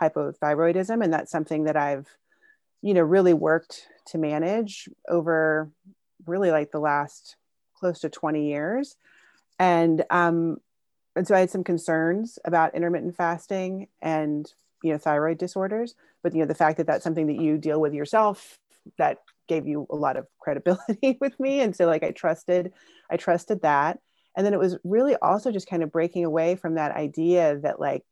hypothyroidism 0.02 1.04
and 1.04 1.14
that's 1.14 1.32
something 1.32 1.66
that 1.66 1.78
i've 1.78 2.08
you 2.82 2.94
know 2.94 3.02
really 3.02 3.34
worked 3.34 3.88
to 4.08 4.18
manage 4.18 4.90
over 5.08 5.70
really 6.26 6.52
like 6.52 6.72
the 6.72 6.80
last 6.80 7.36
close 7.76 8.00
to 8.00 8.10
20 8.10 8.48
years. 8.48 8.96
And 9.58 10.04
um 10.10 10.58
and 11.16 11.28
so 11.28 11.36
i 11.36 11.40
had 11.40 11.50
some 11.50 11.64
concerns 11.64 12.40
about 12.46 12.76
intermittent 12.76 13.16
fasting 13.16 13.88
and 14.02 14.52
you 14.84 14.92
know 14.92 14.98
thyroid 14.98 15.38
disorders. 15.38 15.96
But 16.24 16.34
you 16.34 16.40
know 16.40 16.46
the 16.46 16.56
fact 16.56 16.78
that 16.78 16.88
that's 16.88 17.04
something 17.04 17.28
that 17.28 17.42
you 17.42 17.58
deal 17.58 17.82
with 17.82 17.94
yourself 17.94 18.60
that 18.98 19.20
gave 19.48 19.68
you 19.68 19.88
a 19.90 19.96
lot 19.96 20.18
of 20.18 20.28
credibility 20.40 21.18
with 21.20 21.40
me. 21.40 21.62
And 21.62 21.76
so 21.76 21.86
like 21.86 22.04
i 22.04 22.12
trusted 22.12 22.74
i 23.10 23.18
trusted 23.18 23.62
that. 23.62 24.00
And 24.38 24.46
then 24.46 24.54
it 24.54 24.60
was 24.60 24.78
really 24.84 25.16
also 25.18 25.52
just 25.52 25.70
kind 25.70 25.84
of 25.84 25.92
breaking 25.92 26.24
away 26.24 26.56
from 26.56 26.76
that 26.76 26.96
idea 26.96 27.58
that 27.60 27.80
like 27.80 28.04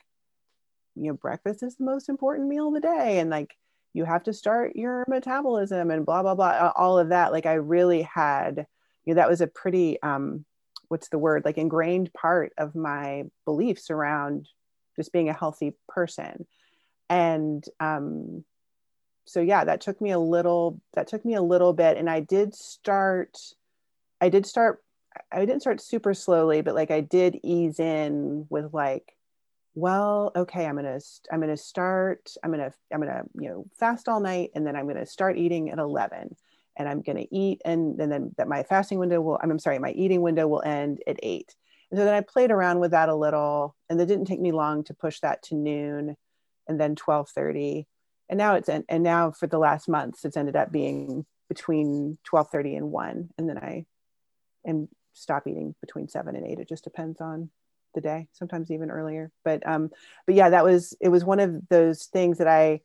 you 0.98 1.12
know 1.12 1.14
breakfast 1.14 1.64
is 1.64 1.76
the 1.76 1.86
most 1.86 2.10
important 2.10 2.48
meal 2.48 2.68
of 2.68 2.74
the 2.74 2.82
day 2.82 3.20
and 3.20 3.30
like 3.30 3.56
you 3.94 4.06
have 4.06 4.24
to 4.24 4.34
start 4.34 4.76
your 4.76 5.06
metabolism 5.08 5.90
and 5.90 6.06
blah 6.06 6.22
blah 6.22 6.36
blah 6.36 6.72
all 6.76 7.00
of 7.00 7.10
that. 7.10 7.32
Like 7.32 7.46
i 7.46 7.54
really 7.54 8.04
had 8.04 8.68
you 9.06 9.14
know 9.14 9.22
that 9.22 9.30
was 9.30 9.42
a 9.42 9.48
pretty 9.48 10.02
um 10.02 10.46
what's 10.90 11.10
the 11.10 11.18
word? 11.18 11.44
Like 11.44 11.58
ingrained 11.58 12.14
part 12.14 12.54
of 12.58 12.76
my 12.76 13.26
beliefs 13.46 13.90
around 13.90 14.48
just 14.96 15.12
being 15.12 15.30
a 15.30 15.34
healthy 15.34 15.74
person. 15.90 16.46
And 17.10 17.64
um 17.80 18.44
so 19.28 19.42
yeah 19.42 19.66
that 19.66 19.82
took 19.82 20.00
me 20.00 20.12
a 20.12 20.20
little 20.20 20.82
that 20.94 21.08
took 21.08 21.24
me 21.26 21.36
a 21.36 21.42
little 21.42 21.74
bit 21.74 21.98
and 21.98 22.10
i 22.10 22.22
did 22.22 22.56
start 22.56 23.38
i 24.22 24.30
did 24.30 24.46
start 24.46 24.82
i 25.32 25.40
didn't 25.40 25.60
start 25.60 25.82
super 25.82 26.14
slowly 26.14 26.62
but 26.62 26.74
like 26.74 26.92
i 26.92 27.02
did 27.02 27.38
ease 27.44 27.80
in 27.80 28.46
with 28.50 28.74
like 28.74 29.17
well 29.78 30.32
okay 30.36 30.66
i'm 30.66 30.76
gonna 30.76 31.00
i'm 31.32 31.40
gonna 31.40 31.56
start 31.56 32.32
i'm 32.44 32.50
gonna 32.50 32.74
i'm 32.92 33.00
gonna 33.00 33.22
you 33.40 33.48
know 33.48 33.64
fast 33.80 34.10
all 34.10 34.20
night 34.20 34.50
and 34.56 34.66
then 34.66 34.76
i'm 34.76 34.88
gonna 34.88 35.06
start 35.06 35.38
eating 35.38 35.70
at 35.70 35.78
11 35.78 36.36
and 36.78 36.90
i'm 36.90 37.04
gonna 37.04 37.28
eat 37.32 37.62
and, 37.64 38.00
and 38.02 38.12
then 38.12 38.32
that 38.38 38.48
my 38.48 38.64
fasting 38.64 38.98
window 38.98 39.22
will 39.22 39.40
i'm 39.40 39.60
sorry 39.60 39.78
my 39.78 39.92
eating 39.92 40.24
window 40.24 40.48
will 40.48 40.64
end 40.64 40.98
at 41.06 41.20
8 41.22 41.56
and 41.92 42.00
so 42.00 42.06
then 42.06 42.16
i 42.16 42.22
played 42.22 42.50
around 42.50 42.80
with 42.80 42.90
that 42.90 43.08
a 43.08 43.14
little 43.14 43.76
and 43.88 44.02
it 44.02 44.08
didn't 44.08 44.26
take 44.26 44.42
me 44.42 44.52
long 44.52 44.84
to 44.86 44.96
push 44.96 45.20
that 45.20 45.44
to 45.44 45.54
noon 45.54 46.16
and 46.68 46.82
then 46.82 46.96
12.30 46.96 47.86
and 48.30 48.38
now 48.40 48.56
it's 48.56 48.70
and 48.70 49.04
now 49.04 49.30
for 49.30 49.46
the 49.46 49.60
last 49.60 49.88
months 49.88 50.26
it's 50.26 50.38
ended 50.38 50.56
up 50.56 50.72
being 50.72 51.24
between 51.50 52.18
12.30 52.34 52.78
and 52.78 52.92
1 52.92 53.30
and 53.38 53.48
then 53.48 53.60
i 53.60 53.86
and 54.66 54.88
stop 55.14 55.46
eating 55.46 55.76
between 55.82 56.08
7 56.08 56.36
and 56.36 56.48
8 56.48 56.58
it 56.58 56.68
just 56.68 56.84
depends 56.84 57.22
on 57.22 57.52
the 57.98 58.02
day, 58.02 58.28
sometimes 58.32 58.70
even 58.70 58.92
earlier. 58.92 59.32
But 59.44 59.68
um, 59.68 59.90
but 60.26 60.36
yeah, 60.36 60.50
that 60.52 60.64
was 60.64 60.96
it 61.02 61.10
was 61.10 61.26
one 61.26 61.40
of 61.40 61.68
those 61.70 62.06
things 62.06 62.38
that 62.38 62.48
I 62.48 62.82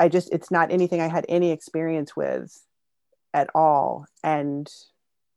I 0.00 0.08
just 0.08 0.32
it's 0.32 0.50
not 0.50 0.72
anything 0.72 1.00
I 1.00 1.08
had 1.08 1.26
any 1.28 1.50
experience 1.50 2.16
with 2.16 2.64
at 3.34 3.50
all. 3.54 4.06
And 4.24 4.70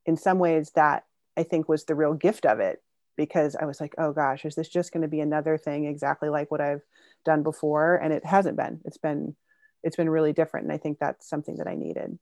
in 0.05 0.15
some 0.15 0.39
ways 0.39 0.71
that 0.75 1.03
I 1.37 1.43
think 1.43 1.67
was 1.67 1.83
the 1.83 1.95
real 1.95 2.13
gift 2.13 2.45
of 2.45 2.59
it 2.59 2.81
because 3.17 3.55
I 3.55 3.65
was 3.65 3.81
like, 3.81 3.93
oh 3.97 4.13
gosh, 4.13 4.45
is 4.45 4.55
this 4.55 4.69
just 4.69 4.93
going 4.93 5.01
to 5.01 5.07
be 5.07 5.19
another 5.19 5.57
thing 5.57 5.85
exactly 5.85 6.29
like 6.29 6.49
what 6.49 6.61
I've 6.61 6.83
done 7.25 7.43
before? 7.43 7.95
And 7.95 8.13
it 8.13 8.25
hasn't 8.25 8.57
been. 8.57 8.79
It's 8.85 8.97
been 8.97 9.35
it's 9.83 9.97
been 9.97 10.09
really 10.09 10.31
different. 10.31 10.65
And 10.65 10.73
I 10.73 10.77
think 10.77 10.99
that's 10.99 11.27
something 11.27 11.57
that 11.57 11.67
I 11.67 11.75
needed. 11.75 12.17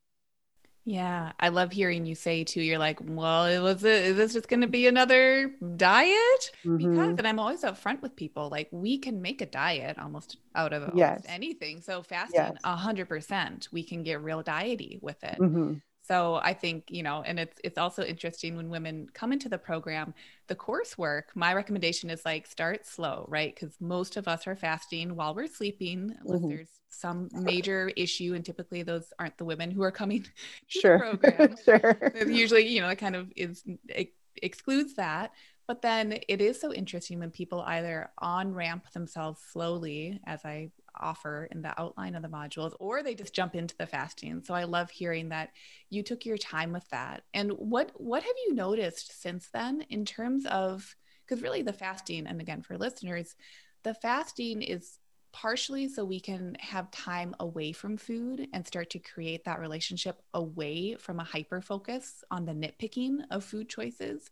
Yeah, 0.89 1.34
I 1.39 1.49
love 1.49 1.71
hearing 1.71 2.08
you 2.08 2.15
say 2.15 2.43
too. 2.43 2.63
You're 2.63 2.80
like, 2.80 2.97
well, 3.04 3.45
it 3.45 3.60
was 3.60 3.84
a, 3.84 4.06
is 4.06 4.17
this 4.17 4.34
just 4.34 4.47
going 4.47 4.62
to 4.62 4.67
be 4.67 4.88
another 4.88 5.52
diet? 5.78 6.52
Mm-hmm. 6.65 6.78
Because, 6.78 7.10
and 7.19 7.28
I'm 7.28 7.38
always 7.38 7.62
upfront 7.62 8.02
with 8.02 8.15
people. 8.15 8.49
Like, 8.49 8.69
we 8.71 8.97
can 8.97 9.21
make 9.21 9.41
a 9.41 9.45
diet 9.45 9.99
almost 9.99 10.38
out 10.56 10.73
of 10.73 10.95
yes. 10.95 11.21
anything. 11.28 11.82
So 11.82 12.02
fasting, 12.02 12.58
a 12.63 12.75
hundred 12.75 13.08
percent, 13.08 13.67
we 13.71 13.84
can 13.84 14.02
get 14.02 14.23
real 14.23 14.41
diety 14.41 14.97
with 14.99 15.23
it. 15.23 15.38
Mm-hmm. 15.39 15.73
So 16.10 16.41
I 16.43 16.54
think, 16.54 16.86
you 16.89 17.04
know, 17.04 17.22
and 17.24 17.39
it's 17.39 17.60
it's 17.63 17.78
also 17.78 18.04
interesting 18.04 18.58
when 18.58 18.69
women 18.69 19.08
come 19.13 19.32
into 19.32 19.48
the 19.48 19.60
program, 19.60 20.15
the 20.48 20.56
coursework, 20.56 21.26
my 21.36 21.54
recommendation 21.54 22.10
is 22.10 22.26
like 22.26 22.48
start 22.48 22.88
slow, 22.88 23.26
right? 23.28 23.54
Because 23.54 23.76
most 23.80 24.17
of 24.17 24.28
us 24.28 24.48
are 24.48 24.56
fasting 24.56 25.15
while 25.15 25.36
we're 25.36 25.45
sleeping, 25.45 26.15
unless 26.22 26.39
mm-hmm. 26.39 26.50
there's 26.50 26.69
some 26.89 27.30
major 27.32 27.91
issue. 27.95 28.34
And 28.34 28.43
typically 28.43 28.82
those 28.82 29.13
aren't 29.19 29.38
the 29.38 29.45
women 29.45 29.69
who 29.69 29.84
are 29.84 29.91
coming 29.91 30.24
to 30.72 30.80
sure. 30.80 30.98
the 30.98 31.32
program. 31.32 31.56
sure. 31.63 32.28
Usually, 32.28 32.65
you 32.65 32.82
know, 32.82 32.89
it 32.89 32.98
kind 32.98 33.15
of 33.15 33.32
is 33.36 33.63
it 33.88 34.13
excludes 34.41 34.95
that. 34.95 35.32
But 35.67 35.84
then 35.84 36.17
it 36.28 36.41
is 36.41 36.60
so 36.60 36.74
interesting 36.74 37.19
when 37.19 37.30
people 37.30 37.62
either 37.62 38.10
on 38.17 38.56
ramp 38.56 38.91
themselves 38.93 39.39
slowly, 39.52 40.19
as 40.26 40.43
I 40.43 40.72
offer 41.00 41.48
in 41.52 41.62
the 41.62 41.80
outline 41.80 42.16
of 42.16 42.22
the 42.22 42.28
modules, 42.28 42.74
or 42.80 43.04
they 43.04 43.16
just 43.16 43.34
jump 43.34 43.56
into 43.56 43.76
the 43.78 43.88
fasting. 43.88 44.42
So 44.44 44.54
I 44.54 44.64
love 44.66 44.90
hearing 44.90 45.30
that 45.30 45.52
you 45.90 46.04
took 46.04 46.26
your 46.26 46.38
time 46.38 46.72
with 46.72 46.88
that. 46.90 47.24
And 47.34 47.52
what 47.52 47.92
what 47.96 48.24
have 48.24 48.36
you 48.46 48.54
noticed 48.54 49.22
since 49.22 49.50
then 49.54 49.82
in 49.90 50.06
terms 50.06 50.46
of 50.46 50.96
because 51.26 51.44
really 51.44 51.62
the 51.62 51.74
fasting, 51.74 52.28
and 52.28 52.42
again 52.42 52.62
for 52.62 52.78
listeners, 52.78 53.36
the 53.84 53.94
fasting 53.94 54.62
is 54.62 55.00
partially 55.32 55.88
so 55.88 56.04
we 56.04 56.20
can 56.20 56.56
have 56.60 56.90
time 56.90 57.36
away 57.40 57.72
from 57.72 57.98
food 57.98 58.48
and 58.52 58.66
start 58.66 58.90
to 58.90 59.00
create 59.00 59.44
that 59.46 59.60
relationship 59.60 60.22
away 60.34 60.96
from 60.96 61.20
a 61.20 61.24
hyper 61.24 61.62
focus 61.62 62.24
on 62.32 62.46
the 62.46 62.52
nitpicking 62.52 63.20
of 63.30 63.44
food 63.44 63.70
choices 63.70 64.32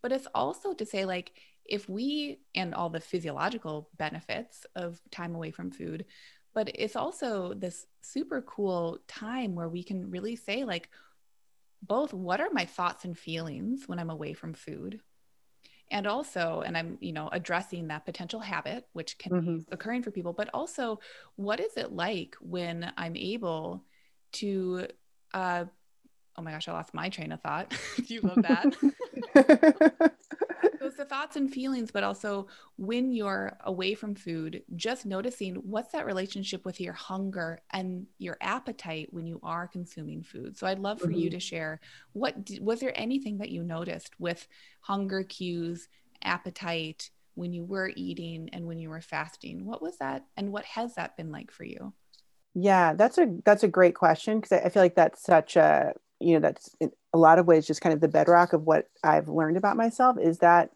but 0.00 0.12
it's 0.12 0.28
also 0.34 0.72
to 0.72 0.86
say 0.86 1.04
like 1.04 1.32
if 1.68 1.88
we 1.88 2.40
and 2.54 2.74
all 2.74 2.90
the 2.90 3.00
physiological 3.00 3.88
benefits 3.96 4.66
of 4.74 5.00
time 5.10 5.34
away 5.34 5.50
from 5.50 5.70
food 5.70 6.04
but 6.54 6.70
it's 6.74 6.96
also 6.96 7.54
this 7.54 7.86
super 8.00 8.42
cool 8.42 8.98
time 9.06 9.54
where 9.54 9.68
we 9.68 9.82
can 9.82 10.10
really 10.10 10.34
say 10.34 10.64
like 10.64 10.88
both 11.82 12.12
what 12.12 12.40
are 12.40 12.50
my 12.52 12.64
thoughts 12.64 13.04
and 13.04 13.18
feelings 13.18 13.84
when 13.86 13.98
i'm 13.98 14.10
away 14.10 14.32
from 14.32 14.54
food 14.54 15.00
and 15.90 16.06
also 16.06 16.62
and 16.66 16.76
i'm 16.76 16.98
you 17.00 17.12
know 17.12 17.28
addressing 17.32 17.88
that 17.88 18.04
potential 18.04 18.40
habit 18.40 18.86
which 18.92 19.18
can 19.18 19.32
mm-hmm. 19.32 19.56
be 19.58 19.66
occurring 19.70 20.02
for 20.02 20.10
people 20.10 20.32
but 20.32 20.50
also 20.52 20.98
what 21.36 21.60
is 21.60 21.76
it 21.76 21.92
like 21.92 22.34
when 22.40 22.92
i'm 22.96 23.16
able 23.16 23.84
to 24.32 24.86
uh, 25.34 25.64
oh 26.38 26.42
my 26.42 26.52
gosh, 26.52 26.68
I 26.68 26.72
lost 26.72 26.94
my 26.94 27.08
train 27.08 27.32
of 27.32 27.40
thought. 27.40 27.74
Do 27.96 28.14
you 28.14 28.20
love 28.20 28.42
that? 28.42 28.74
so 30.78 30.90
the 30.98 31.04
thoughts 31.04 31.36
and 31.36 31.52
feelings, 31.52 31.90
but 31.90 32.04
also 32.04 32.46
when 32.76 33.12
you're 33.12 33.56
away 33.64 33.94
from 33.94 34.14
food, 34.14 34.62
just 34.76 35.04
noticing 35.04 35.56
what's 35.56 35.92
that 35.92 36.06
relationship 36.06 36.64
with 36.64 36.80
your 36.80 36.92
hunger 36.92 37.60
and 37.72 38.06
your 38.18 38.36
appetite 38.40 39.08
when 39.10 39.26
you 39.26 39.40
are 39.42 39.66
consuming 39.66 40.22
food. 40.22 40.56
So 40.56 40.66
I'd 40.66 40.78
love 40.78 41.00
for 41.00 41.08
mm-hmm. 41.08 41.18
you 41.18 41.30
to 41.30 41.40
share 41.40 41.80
what 42.12 42.36
was 42.60 42.80
there 42.80 42.92
anything 42.94 43.38
that 43.38 43.50
you 43.50 43.64
noticed 43.64 44.12
with 44.20 44.46
hunger 44.80 45.24
cues, 45.24 45.88
appetite 46.22 47.10
when 47.34 47.52
you 47.52 47.64
were 47.64 47.92
eating 47.96 48.50
and 48.52 48.66
when 48.66 48.78
you 48.78 48.90
were 48.90 49.00
fasting? 49.00 49.64
What 49.64 49.82
was 49.82 49.98
that 49.98 50.24
and 50.36 50.52
what 50.52 50.64
has 50.64 50.94
that 50.94 51.16
been 51.16 51.32
like 51.32 51.50
for 51.50 51.64
you? 51.64 51.92
Yeah, 52.54 52.94
that's 52.94 53.18
a 53.18 53.28
that's 53.44 53.62
a 53.62 53.68
great 53.68 53.94
question 53.94 54.40
because 54.40 54.52
I, 54.52 54.66
I 54.66 54.68
feel 54.68 54.82
like 54.82 54.96
that's 54.96 55.22
such 55.22 55.56
a 55.56 55.92
you 56.20 56.34
know 56.34 56.40
that's 56.40 56.74
in 56.80 56.90
a 57.12 57.18
lot 57.18 57.38
of 57.38 57.46
ways 57.46 57.66
just 57.66 57.80
kind 57.80 57.92
of 57.92 58.00
the 58.00 58.08
bedrock 58.08 58.52
of 58.52 58.62
what 58.62 58.86
I've 59.02 59.28
learned 59.28 59.56
about 59.56 59.76
myself 59.76 60.16
is 60.20 60.38
that 60.38 60.70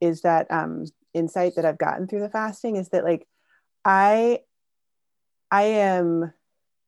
is 0.00 0.22
that 0.22 0.50
um, 0.50 0.86
insight 1.14 1.54
that 1.56 1.64
I've 1.64 1.78
gotten 1.78 2.06
through 2.06 2.20
the 2.20 2.28
fasting 2.28 2.76
is 2.76 2.88
that 2.90 3.04
like 3.04 3.26
I 3.84 4.40
I 5.50 5.62
am 5.62 6.32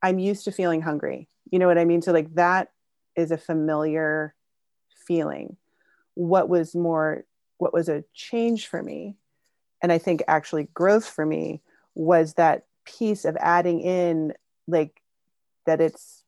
I'm 0.01 0.19
used 0.19 0.45
to 0.45 0.51
feeling 0.51 0.81
hungry. 0.81 1.29
You 1.51 1.59
know 1.59 1.67
what 1.67 1.77
I 1.77 1.85
mean? 1.85 2.01
So 2.01 2.11
like 2.11 2.33
that 2.35 2.71
is 3.15 3.31
a 3.31 3.37
familiar 3.37 4.35
feeling. 5.07 5.57
What 6.15 6.49
was 6.49 6.75
more 6.75 7.25
what 7.57 7.73
was 7.73 7.87
a 7.87 8.03
change 8.13 8.67
for 8.67 8.83
me 8.83 9.15
and 9.81 9.91
I 9.91 9.97
think 9.97 10.23
actually 10.27 10.67
growth 10.73 11.05
for 11.05 11.25
me 11.25 11.61
was 11.93 12.33
that 12.33 12.65
piece 12.85 13.23
of 13.23 13.37
adding 13.39 13.81
in 13.81 14.33
like 14.67 15.01
that 15.65 15.79
it's 15.79 16.24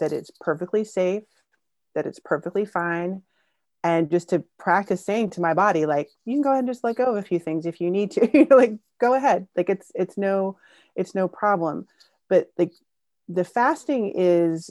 that 0.00 0.12
it's 0.12 0.30
perfectly 0.40 0.84
safe, 0.84 1.24
that 1.94 2.06
it's 2.06 2.20
perfectly 2.20 2.64
fine. 2.64 3.22
And 3.82 4.10
just 4.10 4.30
to 4.30 4.44
practice 4.58 5.04
saying 5.04 5.30
to 5.30 5.42
my 5.42 5.52
body, 5.52 5.84
like, 5.84 6.08
you 6.24 6.34
can 6.34 6.42
go 6.42 6.50
ahead 6.50 6.60
and 6.60 6.68
just 6.68 6.84
let 6.84 6.96
go 6.96 7.04
of 7.04 7.16
a 7.16 7.22
few 7.22 7.38
things 7.38 7.66
if 7.66 7.80
you 7.80 7.90
need 7.90 8.12
to. 8.12 8.46
like, 8.50 8.78
go 8.98 9.14
ahead. 9.14 9.46
Like 9.56 9.68
it's 9.68 9.90
it's 9.94 10.16
no, 10.16 10.56
it's 10.96 11.14
no 11.14 11.28
problem. 11.28 11.86
But 12.28 12.50
like 12.56 12.72
the 13.28 13.44
fasting 13.44 14.12
is 14.14 14.70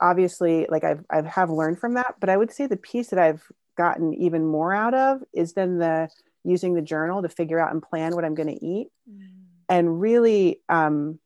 obviously 0.00 0.66
like 0.68 0.84
I've 0.84 1.04
I've 1.10 1.26
have 1.26 1.50
learned 1.50 1.80
from 1.80 1.94
that, 1.94 2.16
but 2.20 2.28
I 2.28 2.36
would 2.36 2.52
say 2.52 2.66
the 2.66 2.76
piece 2.76 3.08
that 3.08 3.18
I've 3.18 3.42
gotten 3.76 4.14
even 4.14 4.44
more 4.46 4.72
out 4.72 4.94
of 4.94 5.22
is 5.32 5.54
then 5.54 5.78
the 5.78 6.08
using 6.44 6.74
the 6.74 6.82
journal 6.82 7.22
to 7.22 7.28
figure 7.28 7.58
out 7.58 7.72
and 7.72 7.82
plan 7.82 8.14
what 8.14 8.24
I'm 8.24 8.34
going 8.34 8.48
to 8.48 8.64
eat. 8.64 8.88
Mm. 9.10 9.28
And 9.68 10.00
really 10.00 10.60
um, 10.68 11.18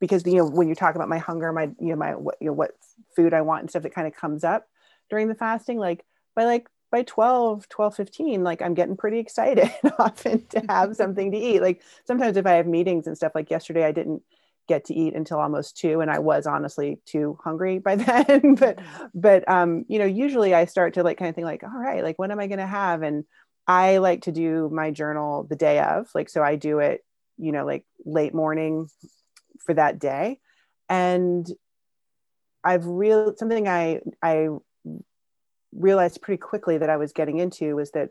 because 0.00 0.26
you 0.26 0.34
know 0.34 0.46
when 0.46 0.68
you 0.68 0.74
talk 0.74 0.94
about 0.94 1.08
my 1.08 1.18
hunger 1.18 1.52
my 1.52 1.64
you 1.80 1.88
know 1.88 1.96
my 1.96 2.14
what 2.14 2.36
you 2.40 2.46
know 2.46 2.52
what 2.52 2.72
food 3.14 3.32
i 3.34 3.40
want 3.40 3.62
and 3.62 3.70
stuff 3.70 3.82
that 3.82 3.94
kind 3.94 4.06
of 4.06 4.14
comes 4.14 4.44
up 4.44 4.66
during 5.10 5.28
the 5.28 5.34
fasting 5.34 5.78
like 5.78 6.04
by 6.34 6.44
like 6.44 6.66
by 6.90 7.02
12 7.02 7.68
12 7.68 7.96
15 7.96 8.44
like 8.44 8.62
i'm 8.62 8.74
getting 8.74 8.96
pretty 8.96 9.18
excited 9.18 9.70
often 9.98 10.44
to 10.46 10.62
have 10.68 10.94
something 10.96 11.32
to 11.32 11.38
eat. 11.38 11.60
Like 11.60 11.82
sometimes 12.04 12.36
if 12.36 12.46
i 12.46 12.52
have 12.52 12.66
meetings 12.66 13.06
and 13.06 13.16
stuff 13.16 13.32
like 13.34 13.50
yesterday 13.50 13.84
i 13.84 13.92
didn't 13.92 14.22
get 14.68 14.84
to 14.84 14.94
eat 14.94 15.14
until 15.14 15.38
almost 15.38 15.76
two 15.76 16.00
and 16.00 16.10
i 16.10 16.18
was 16.18 16.46
honestly 16.46 16.98
too 17.06 17.38
hungry 17.42 17.78
by 17.78 17.94
then 18.30 18.54
but 18.56 18.78
but 19.14 19.48
um 19.48 19.84
you 19.88 19.98
know 19.98 20.04
usually 20.04 20.54
i 20.54 20.64
start 20.64 20.94
to 20.94 21.02
like 21.02 21.18
kind 21.18 21.28
of 21.28 21.34
think 21.34 21.44
like 21.44 21.62
all 21.62 21.78
right 21.78 22.02
like 22.02 22.18
what 22.18 22.30
am 22.30 22.40
i 22.40 22.46
going 22.46 22.58
to 22.58 22.66
have? 22.66 23.02
And 23.02 23.24
i 23.66 23.98
like 23.98 24.22
to 24.22 24.32
do 24.32 24.68
my 24.72 24.90
journal 24.90 25.44
the 25.44 25.56
day 25.56 25.80
of 25.80 26.08
like 26.14 26.28
so 26.28 26.42
i 26.42 26.56
do 26.56 26.78
it 26.78 27.04
you 27.38 27.52
know 27.52 27.64
like 27.64 27.84
late 28.04 28.34
morning 28.34 28.88
for 29.66 29.74
that 29.74 29.98
day 29.98 30.38
and 30.88 31.50
i've 32.64 32.86
real 32.86 33.34
something 33.36 33.68
i 33.68 34.00
i 34.22 34.48
realized 35.72 36.22
pretty 36.22 36.38
quickly 36.38 36.78
that 36.78 36.88
i 36.88 36.96
was 36.96 37.12
getting 37.12 37.38
into 37.38 37.76
was 37.76 37.90
that 37.90 38.10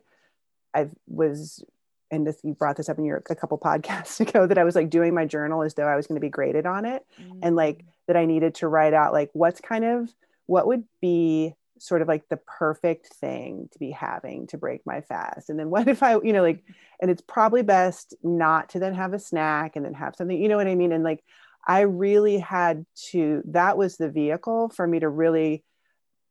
i 0.73 0.87
was 1.07 1.63
and 2.11 2.27
this, 2.27 2.39
you 2.43 2.53
brought 2.53 2.77
this 2.77 2.87
up 2.87 2.99
in 2.99 3.05
your 3.05 3.23
a 3.29 3.35
couple 3.35 3.57
podcasts 3.57 4.19
ago 4.27 4.45
that 4.45 4.57
i 4.57 4.63
was 4.63 4.75
like 4.75 4.89
doing 4.89 5.13
my 5.13 5.25
journal 5.25 5.63
as 5.63 5.73
though 5.73 5.87
i 5.87 5.95
was 5.95 6.07
going 6.07 6.15
to 6.15 6.25
be 6.25 6.29
graded 6.29 6.65
on 6.65 6.85
it 6.85 7.05
mm-hmm. 7.19 7.39
and 7.41 7.55
like 7.55 7.79
mm. 7.79 7.85
that 8.07 8.17
i 8.17 8.25
needed 8.25 8.53
to 8.55 8.67
write 8.67 8.93
out 8.93 9.13
like 9.13 9.29
what's 9.33 9.61
kind 9.61 9.85
of 9.85 10.13
what 10.45 10.67
would 10.67 10.83
be 11.01 11.53
sort 11.77 12.01
of 12.01 12.07
like 12.07 12.27
the 12.29 12.37
perfect 12.37 13.07
thing 13.07 13.67
to 13.71 13.79
be 13.79 13.91
having 13.91 14.47
to 14.47 14.57
break 14.57 14.81
my 14.85 15.01
fast 15.01 15.49
and 15.49 15.59
then 15.59 15.69
what 15.69 15.87
if 15.87 16.03
i 16.03 16.13
you 16.21 16.33
know 16.33 16.41
like 16.41 16.63
and 17.01 17.11
it's 17.11 17.21
probably 17.21 17.61
best 17.61 18.15
not 18.23 18.69
to 18.69 18.79
then 18.79 18.93
have 18.93 19.13
a 19.13 19.19
snack 19.19 19.75
and 19.75 19.85
then 19.85 19.93
have 19.93 20.15
something 20.15 20.41
you 20.41 20.47
know 20.47 20.57
what 20.57 20.67
i 20.67 20.75
mean 20.75 20.91
and 20.91 21.03
like 21.03 21.23
I 21.67 21.81
really 21.81 22.37
had 22.37 22.85
to, 23.11 23.41
that 23.47 23.77
was 23.77 23.97
the 23.97 24.09
vehicle 24.09 24.69
for 24.69 24.85
me 24.85 24.99
to 24.99 25.09
really, 25.09 25.63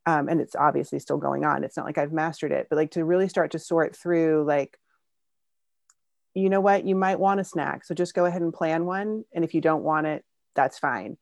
um, 0.06 0.28
and 0.28 0.40
it's 0.40 0.54
obviously 0.54 0.98
still 0.98 1.16
going 1.16 1.44
on. 1.44 1.64
It's 1.64 1.76
not 1.76 1.86
like 1.86 1.98
I've 1.98 2.12
mastered 2.12 2.52
it, 2.52 2.68
but 2.70 2.76
like 2.76 2.92
to 2.92 3.04
really 3.04 3.28
start 3.28 3.52
to 3.52 3.58
sort 3.58 3.96
through, 3.96 4.44
like, 4.46 4.78
you 6.34 6.50
know 6.50 6.60
what, 6.60 6.84
you 6.84 6.94
might 6.94 7.18
want 7.18 7.40
a 7.40 7.44
snack. 7.44 7.84
So 7.84 7.94
just 7.94 8.14
go 8.14 8.24
ahead 8.24 8.42
and 8.42 8.52
plan 8.52 8.86
one. 8.86 9.24
And 9.32 9.44
if 9.44 9.54
you 9.54 9.60
don't 9.60 9.84
want 9.84 10.06
it, 10.06 10.24
that's 10.54 10.78
fine. 10.78 11.16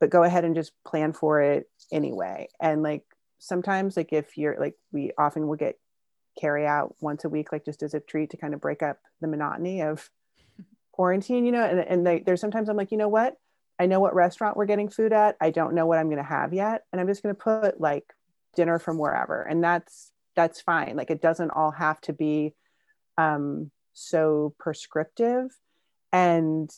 But 0.00 0.10
go 0.10 0.22
ahead 0.22 0.44
and 0.44 0.54
just 0.54 0.72
plan 0.86 1.12
for 1.12 1.40
it 1.40 1.68
anyway. 1.92 2.48
And 2.60 2.82
like 2.82 3.04
sometimes, 3.38 3.96
like 3.96 4.12
if 4.12 4.36
you're 4.36 4.58
like, 4.58 4.74
we 4.92 5.12
often 5.18 5.46
will 5.46 5.56
get 5.56 5.78
carry 6.40 6.66
out 6.66 6.94
once 7.00 7.24
a 7.24 7.28
week, 7.28 7.52
like 7.52 7.64
just 7.64 7.82
as 7.82 7.94
a 7.94 8.00
treat 8.00 8.30
to 8.30 8.36
kind 8.36 8.54
of 8.54 8.60
break 8.60 8.82
up 8.82 8.98
the 9.20 9.28
monotony 9.28 9.82
of 9.82 10.08
quarantine, 10.92 11.44
you 11.44 11.52
know, 11.52 11.64
and, 11.64 11.80
and 11.80 12.06
they, 12.06 12.20
there's 12.20 12.40
sometimes 12.40 12.68
I'm 12.68 12.76
like, 12.76 12.92
you 12.92 12.98
know 12.98 13.08
what, 13.08 13.36
I 13.78 13.86
know 13.86 14.00
what 14.00 14.14
restaurant 14.14 14.56
we're 14.56 14.66
getting 14.66 14.88
food 14.88 15.12
at. 15.12 15.36
I 15.40 15.50
don't 15.50 15.74
know 15.74 15.86
what 15.86 15.98
I'm 15.98 16.06
going 16.06 16.18
to 16.18 16.22
have 16.22 16.52
yet. 16.52 16.84
And 16.92 17.00
I'm 17.00 17.06
just 17.06 17.22
going 17.22 17.34
to 17.34 17.40
put 17.40 17.80
like 17.80 18.04
dinner 18.54 18.78
from 18.78 18.98
wherever. 18.98 19.42
And 19.42 19.62
that's, 19.64 20.12
that's 20.36 20.60
fine. 20.60 20.96
Like 20.96 21.10
it 21.10 21.22
doesn't 21.22 21.50
all 21.50 21.72
have 21.72 22.00
to 22.02 22.12
be 22.12 22.54
um, 23.18 23.70
so 23.92 24.54
prescriptive. 24.58 25.50
And 26.12 26.70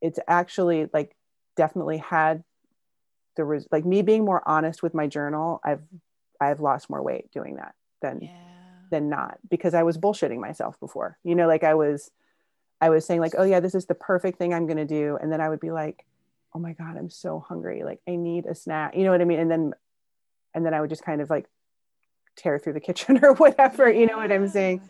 it's 0.00 0.18
actually 0.26 0.88
like 0.92 1.14
definitely 1.56 1.98
had 1.98 2.44
the 3.36 3.44
res- 3.44 3.68
like 3.70 3.84
me 3.84 4.02
being 4.02 4.24
more 4.24 4.42
honest 4.46 4.82
with 4.82 4.94
my 4.94 5.06
journal. 5.06 5.60
I've, 5.64 5.82
I've 6.40 6.60
lost 6.60 6.88
more 6.88 7.02
weight 7.02 7.30
doing 7.32 7.56
that 7.56 7.74
than, 8.00 8.20
yeah. 8.22 8.30
than 8.90 9.08
not 9.08 9.38
because 9.50 9.74
I 9.74 9.82
was 9.82 9.98
bullshitting 9.98 10.40
myself 10.40 10.78
before, 10.80 11.18
you 11.24 11.34
know, 11.34 11.48
like 11.48 11.64
I 11.64 11.74
was, 11.74 12.10
I 12.80 12.90
was 12.90 13.04
saying 13.04 13.20
like, 13.20 13.34
oh 13.36 13.44
yeah, 13.44 13.60
this 13.60 13.74
is 13.74 13.86
the 13.86 13.94
perfect 13.94 14.38
thing 14.38 14.54
I'm 14.54 14.66
going 14.66 14.78
to 14.78 14.86
do. 14.86 15.18
And 15.20 15.32
then 15.32 15.40
I 15.40 15.48
would 15.48 15.60
be 15.60 15.70
like, 15.70 16.04
oh 16.54 16.58
my 16.58 16.72
God, 16.72 16.96
I'm 16.96 17.10
so 17.10 17.40
hungry. 17.40 17.82
Like 17.84 18.00
I 18.08 18.16
need 18.16 18.46
a 18.46 18.54
snack. 18.54 18.96
You 18.96 19.04
know 19.04 19.10
what 19.10 19.20
I 19.20 19.24
mean? 19.24 19.40
And 19.40 19.50
then, 19.50 19.74
and 20.54 20.64
then 20.64 20.74
I 20.74 20.80
would 20.80 20.90
just 20.90 21.04
kind 21.04 21.20
of 21.20 21.30
like 21.30 21.46
tear 22.36 22.58
through 22.58 22.74
the 22.74 22.80
kitchen 22.88 23.20
or 23.22 23.34
whatever. 23.34 23.90
You 23.90 24.06
know 24.06 24.16
what 24.16 24.32
I'm 24.32 24.48
saying? 24.48 24.88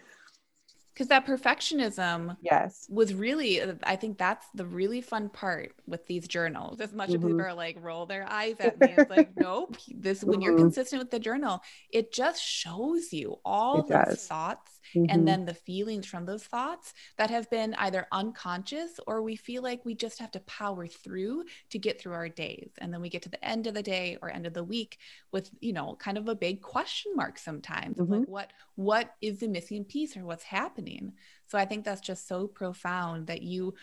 because 0.98 1.08
that 1.08 1.24
perfectionism 1.24 2.36
yes 2.42 2.86
was 2.90 3.14
really 3.14 3.62
i 3.84 3.94
think 3.94 4.18
that's 4.18 4.46
the 4.54 4.66
really 4.66 5.00
fun 5.00 5.28
part 5.28 5.72
with 5.86 6.04
these 6.08 6.26
journals 6.26 6.80
as 6.80 6.92
much 6.92 7.10
mm-hmm. 7.10 7.24
as 7.24 7.30
people 7.30 7.40
are 7.40 7.54
like 7.54 7.76
roll 7.80 8.04
their 8.04 8.28
eyes 8.28 8.56
at 8.58 8.80
me 8.80 8.94
it's 8.98 9.08
like 9.08 9.30
nope 9.36 9.76
this 9.94 10.24
when 10.24 10.40
you're 10.40 10.54
mm-hmm. 10.54 10.64
consistent 10.64 11.00
with 11.00 11.10
the 11.12 11.20
journal 11.20 11.62
it 11.90 12.12
just 12.12 12.42
shows 12.42 13.12
you 13.12 13.38
all 13.44 13.84
the 13.84 14.16
thoughts 14.16 14.77
mm-hmm. 14.94 15.06
and 15.08 15.26
then 15.26 15.44
the 15.44 15.54
feelings 15.54 16.06
from 16.06 16.26
those 16.26 16.44
thoughts 16.44 16.94
that 17.16 17.30
have 17.30 17.48
been 17.50 17.74
either 17.74 18.06
unconscious 18.12 19.00
or 19.06 19.22
we 19.22 19.36
feel 19.36 19.62
like 19.62 19.84
we 19.84 19.94
just 19.94 20.18
have 20.18 20.30
to 20.30 20.40
power 20.40 20.86
through 20.86 21.44
to 21.70 21.78
get 21.78 22.00
through 22.00 22.14
our 22.14 22.28
days 22.28 22.70
and 22.78 22.92
then 22.92 23.00
we 23.00 23.08
get 23.08 23.22
to 23.22 23.28
the 23.28 23.44
end 23.44 23.66
of 23.66 23.74
the 23.74 23.82
day 23.82 24.16
or 24.22 24.30
end 24.30 24.46
of 24.46 24.54
the 24.54 24.64
week 24.64 24.98
with 25.32 25.50
you 25.60 25.72
know 25.72 25.96
kind 25.98 26.18
of 26.18 26.28
a 26.28 26.34
big 26.34 26.60
question 26.60 27.12
mark 27.14 27.38
sometimes 27.38 27.98
like 27.98 28.08
mm-hmm. 28.08 28.30
what 28.30 28.52
what 28.76 29.14
is 29.20 29.40
the 29.40 29.48
missing 29.48 29.84
piece 29.84 30.16
or 30.16 30.24
what's 30.24 30.44
happening 30.44 30.68
happening. 30.78 31.12
So 31.46 31.58
I 31.58 31.64
think 31.64 31.84
that's 31.84 32.00
just 32.00 32.28
so 32.28 32.46
profound 32.46 33.28
that 33.28 33.42
you 33.42 33.74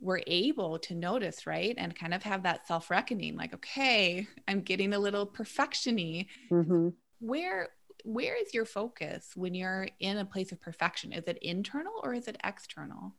were 0.00 0.22
able 0.26 0.78
to 0.78 0.94
notice, 0.94 1.46
right? 1.46 1.74
And 1.76 1.94
kind 1.94 2.14
of 2.14 2.22
have 2.22 2.44
that 2.44 2.66
self 2.66 2.90
reckoning 2.90 3.36
like, 3.36 3.54
okay, 3.54 4.26
I'm 4.48 4.60
getting 4.60 4.92
a 4.92 4.98
little 4.98 5.26
perfectiony. 5.26 6.26
Mm-hmm. 6.50 6.88
Where 7.20 7.68
where 8.04 8.34
is 8.36 8.54
your 8.54 8.64
focus 8.64 9.32
when 9.34 9.54
you're 9.54 9.88
in 10.00 10.18
a 10.18 10.24
place 10.24 10.52
of 10.52 10.60
perfection? 10.60 11.12
Is 11.12 11.24
it 11.26 11.38
internal 11.42 11.94
or 12.02 12.14
is 12.14 12.28
it 12.28 12.36
external? 12.44 13.14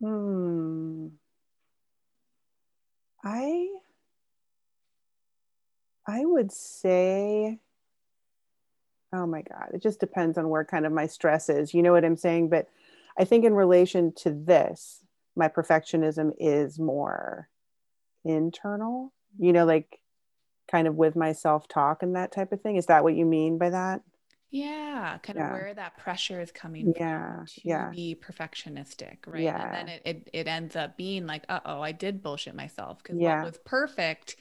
Hmm. 0.00 1.08
I 3.24 3.68
I 6.06 6.24
would 6.24 6.52
say 6.52 7.58
oh 9.12 9.26
my 9.26 9.42
god 9.42 9.70
it 9.72 9.82
just 9.82 10.00
depends 10.00 10.36
on 10.36 10.48
where 10.48 10.64
kind 10.64 10.86
of 10.86 10.92
my 10.92 11.06
stress 11.06 11.48
is 11.48 11.72
you 11.72 11.82
know 11.82 11.92
what 11.92 12.04
i'm 12.04 12.16
saying 12.16 12.48
but 12.48 12.68
i 13.18 13.24
think 13.24 13.44
in 13.44 13.54
relation 13.54 14.12
to 14.12 14.30
this 14.30 15.02
my 15.34 15.48
perfectionism 15.48 16.32
is 16.38 16.78
more 16.78 17.48
internal 18.24 19.12
you 19.38 19.52
know 19.52 19.64
like 19.64 19.98
kind 20.70 20.86
of 20.86 20.94
with 20.94 21.16
my 21.16 21.32
self 21.32 21.68
talk 21.68 22.02
and 22.02 22.16
that 22.16 22.32
type 22.32 22.52
of 22.52 22.60
thing 22.60 22.76
is 22.76 22.86
that 22.86 23.02
what 23.02 23.14
you 23.14 23.24
mean 23.24 23.58
by 23.58 23.70
that 23.70 24.02
yeah 24.50 25.18
kind 25.22 25.38
yeah. 25.38 25.46
of 25.46 25.52
where 25.52 25.74
that 25.74 25.96
pressure 25.98 26.40
is 26.40 26.50
coming 26.50 26.94
yeah 26.98 27.44
yeah 27.64 27.90
be 27.94 28.16
perfectionistic 28.18 29.18
right 29.26 29.42
yeah 29.42 29.62
and 29.62 29.74
then 29.74 29.88
it, 29.88 30.02
it, 30.04 30.30
it 30.32 30.46
ends 30.46 30.74
up 30.74 30.96
being 30.96 31.26
like 31.26 31.44
uh-oh 31.48 31.82
i 31.82 31.92
did 31.92 32.22
bullshit 32.22 32.54
myself 32.54 32.98
because 33.02 33.18
yeah. 33.20 33.42
what 33.42 33.46
was 33.46 33.58
perfect 33.64 34.36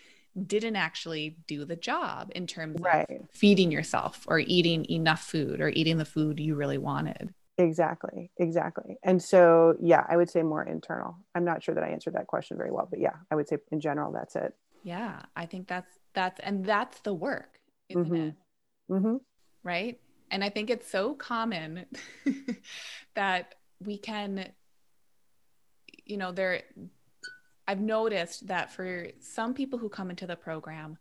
didn't 0.46 0.76
actually 0.76 1.38
do 1.48 1.66
the 1.66 1.76
job 1.76 2.32
in 2.36 2.46
terms 2.46 2.80
right. 2.80 3.10
of 3.10 3.30
feeding 3.32 3.72
yourself 3.72 4.26
or 4.28 4.40
eating 4.40 4.86
enough 4.90 5.22
food 5.22 5.60
or 5.60 5.70
eating 5.70 5.98
the 5.98 6.06
food 6.06 6.40
you 6.40 6.56
really 6.56 6.78
wanted. 6.78 7.34
Exactly. 7.58 8.30
Exactly. 8.38 8.98
And 9.04 9.22
so, 9.22 9.76
yeah, 9.82 10.06
I 10.08 10.16
would 10.16 10.30
say 10.30 10.44
more 10.44 10.63
internal. 10.63 11.18
I'm 11.34 11.44
not 11.44 11.63
sure 11.63 11.74
that 11.74 11.84
I 11.84 11.90
answered 11.90 12.13
that 12.13 12.28
question 12.28 12.56
very 12.56 12.72
well, 12.72 12.88
but 12.90 13.00
yeah, 13.00 13.16
I 13.32 13.36
would 13.36 13.48
say 13.48 13.58
in 13.72 13.80
general, 13.80 14.12
that's 14.12 14.36
it. 14.36 14.54
Yeah. 14.88 15.19
I 15.36 15.45
think 15.45 15.67
that's, 15.67 16.00
that's, 16.13 16.39
and 16.39 16.63
that's 16.63 17.02
the 17.02 17.13
work, 17.13 17.60
isn't 17.89 18.06
mm-hmm. 18.06 18.15
it? 18.15 18.34
Mm-hmm. 18.89 19.15
Right. 19.62 20.00
And 20.32 20.45
I 20.45 20.50
think 20.50 20.69
it's 20.69 20.89
so 20.89 21.13
common 21.13 21.88
that 23.15 23.56
we 23.84 23.97
can, 23.97 24.47
you 26.06 26.15
know, 26.15 26.32
there, 26.32 26.62
I've 27.67 27.82
noticed 27.82 28.47
that 28.47 28.71
for 28.71 29.08
some 29.19 29.54
people 29.54 29.78
who 29.78 29.89
come 29.89 30.10
into 30.10 30.26
the 30.26 30.38
program, 30.38 30.97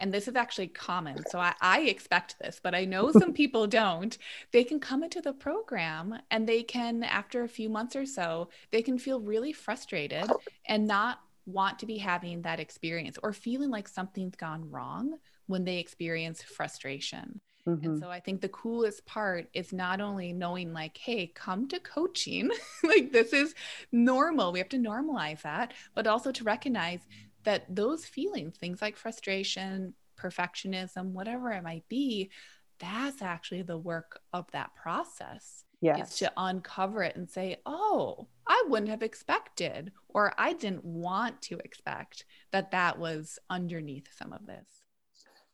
and 0.00 0.12
this 0.12 0.26
is 0.26 0.34
actually 0.34 0.68
common. 0.68 1.24
So 1.30 1.38
I, 1.38 1.54
I, 1.60 1.82
expect 1.82 2.40
this, 2.40 2.60
but 2.60 2.74
I 2.74 2.86
know 2.86 3.12
some 3.12 3.32
people 3.42 3.68
don't. 3.68 4.18
They 4.52 4.64
can 4.64 4.80
come 4.80 5.04
into 5.04 5.20
the 5.20 5.32
program 5.32 6.18
and 6.32 6.48
they 6.48 6.64
can, 6.64 7.04
after 7.04 7.44
a 7.44 7.48
few 7.48 7.68
months 7.68 7.94
or 7.94 8.04
so, 8.04 8.48
they 8.72 8.82
can 8.82 8.98
feel 8.98 9.20
really 9.20 9.52
frustrated 9.52 10.28
and 10.66 10.88
not 10.88 11.20
want 11.48 11.78
to 11.78 11.86
be 11.86 11.98
having 11.98 12.42
that 12.42 12.60
experience 12.60 13.18
or 13.22 13.32
feeling 13.32 13.70
like 13.70 13.88
something's 13.88 14.36
gone 14.36 14.70
wrong 14.70 15.14
when 15.46 15.64
they 15.64 15.78
experience 15.78 16.42
frustration. 16.42 17.40
Mm-hmm. 17.66 17.84
And 17.84 17.98
so 17.98 18.10
I 18.10 18.20
think 18.20 18.40
the 18.40 18.48
coolest 18.48 19.04
part 19.06 19.48
is 19.52 19.72
not 19.72 20.00
only 20.00 20.32
knowing, 20.32 20.72
like, 20.72 20.96
hey, 20.96 21.26
come 21.26 21.68
to 21.68 21.80
coaching, 21.80 22.50
like, 22.84 23.12
this 23.12 23.32
is 23.32 23.54
normal. 23.92 24.52
We 24.52 24.58
have 24.58 24.68
to 24.70 24.78
normalize 24.78 25.42
that, 25.42 25.74
but 25.94 26.06
also 26.06 26.32
to 26.32 26.44
recognize 26.44 27.00
that 27.44 27.64
those 27.74 28.04
feelings, 28.04 28.56
things 28.56 28.80
like 28.80 28.96
frustration, 28.96 29.94
perfectionism, 30.18 31.12
whatever 31.12 31.50
it 31.52 31.62
might 31.62 31.88
be, 31.88 32.30
that's 32.78 33.22
actually 33.22 33.62
the 33.62 33.78
work 33.78 34.20
of 34.32 34.50
that 34.52 34.74
process. 34.74 35.64
Yes. 35.80 36.10
Is 36.10 36.18
to 36.18 36.32
uncover 36.36 37.04
it 37.04 37.14
and 37.14 37.30
say, 37.30 37.58
oh, 37.64 38.26
I 38.46 38.64
wouldn't 38.68 38.90
have 38.90 39.02
expected, 39.02 39.92
or 40.08 40.32
I 40.36 40.52
didn't 40.52 40.84
want 40.84 41.40
to 41.42 41.58
expect 41.58 42.24
that 42.50 42.72
that 42.72 42.98
was 42.98 43.38
underneath 43.48 44.08
some 44.16 44.32
of 44.32 44.46
this. 44.46 44.82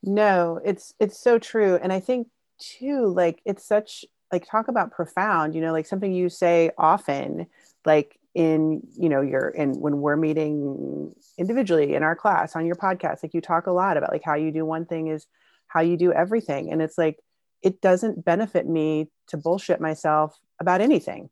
No, 0.02 0.60
it's 0.64 0.94
it's 0.98 1.20
so 1.20 1.38
true. 1.38 1.78
And 1.82 1.92
I 1.92 2.00
think 2.00 2.28
too, 2.58 3.08
like 3.08 3.42
it's 3.44 3.66
such 3.66 4.04
like 4.32 4.46
talk 4.46 4.68
about 4.68 4.92
profound, 4.92 5.54
you 5.54 5.60
know, 5.60 5.72
like 5.72 5.86
something 5.86 6.12
you 6.12 6.30
say 6.30 6.70
often, 6.78 7.46
like 7.84 8.18
in 8.34 8.82
you 8.98 9.08
know 9.08 9.20
your 9.20 9.48
in 9.50 9.78
when 9.80 10.00
we're 10.00 10.16
meeting 10.16 11.14
individually 11.38 11.94
in 11.94 12.02
our 12.02 12.16
class 12.16 12.56
on 12.56 12.66
your 12.66 12.74
podcast 12.74 13.22
like 13.22 13.32
you 13.32 13.40
talk 13.40 13.68
a 13.68 13.72
lot 13.72 13.96
about 13.96 14.10
like 14.10 14.24
how 14.24 14.34
you 14.34 14.50
do 14.50 14.66
one 14.66 14.84
thing 14.84 15.06
is 15.06 15.26
how 15.68 15.80
you 15.80 15.96
do 15.96 16.12
everything 16.12 16.72
and 16.72 16.82
it's 16.82 16.98
like 16.98 17.16
it 17.62 17.80
doesn't 17.80 18.24
benefit 18.24 18.66
me 18.66 19.08
to 19.28 19.36
bullshit 19.36 19.80
myself 19.80 20.40
about 20.60 20.80
anything 20.80 21.30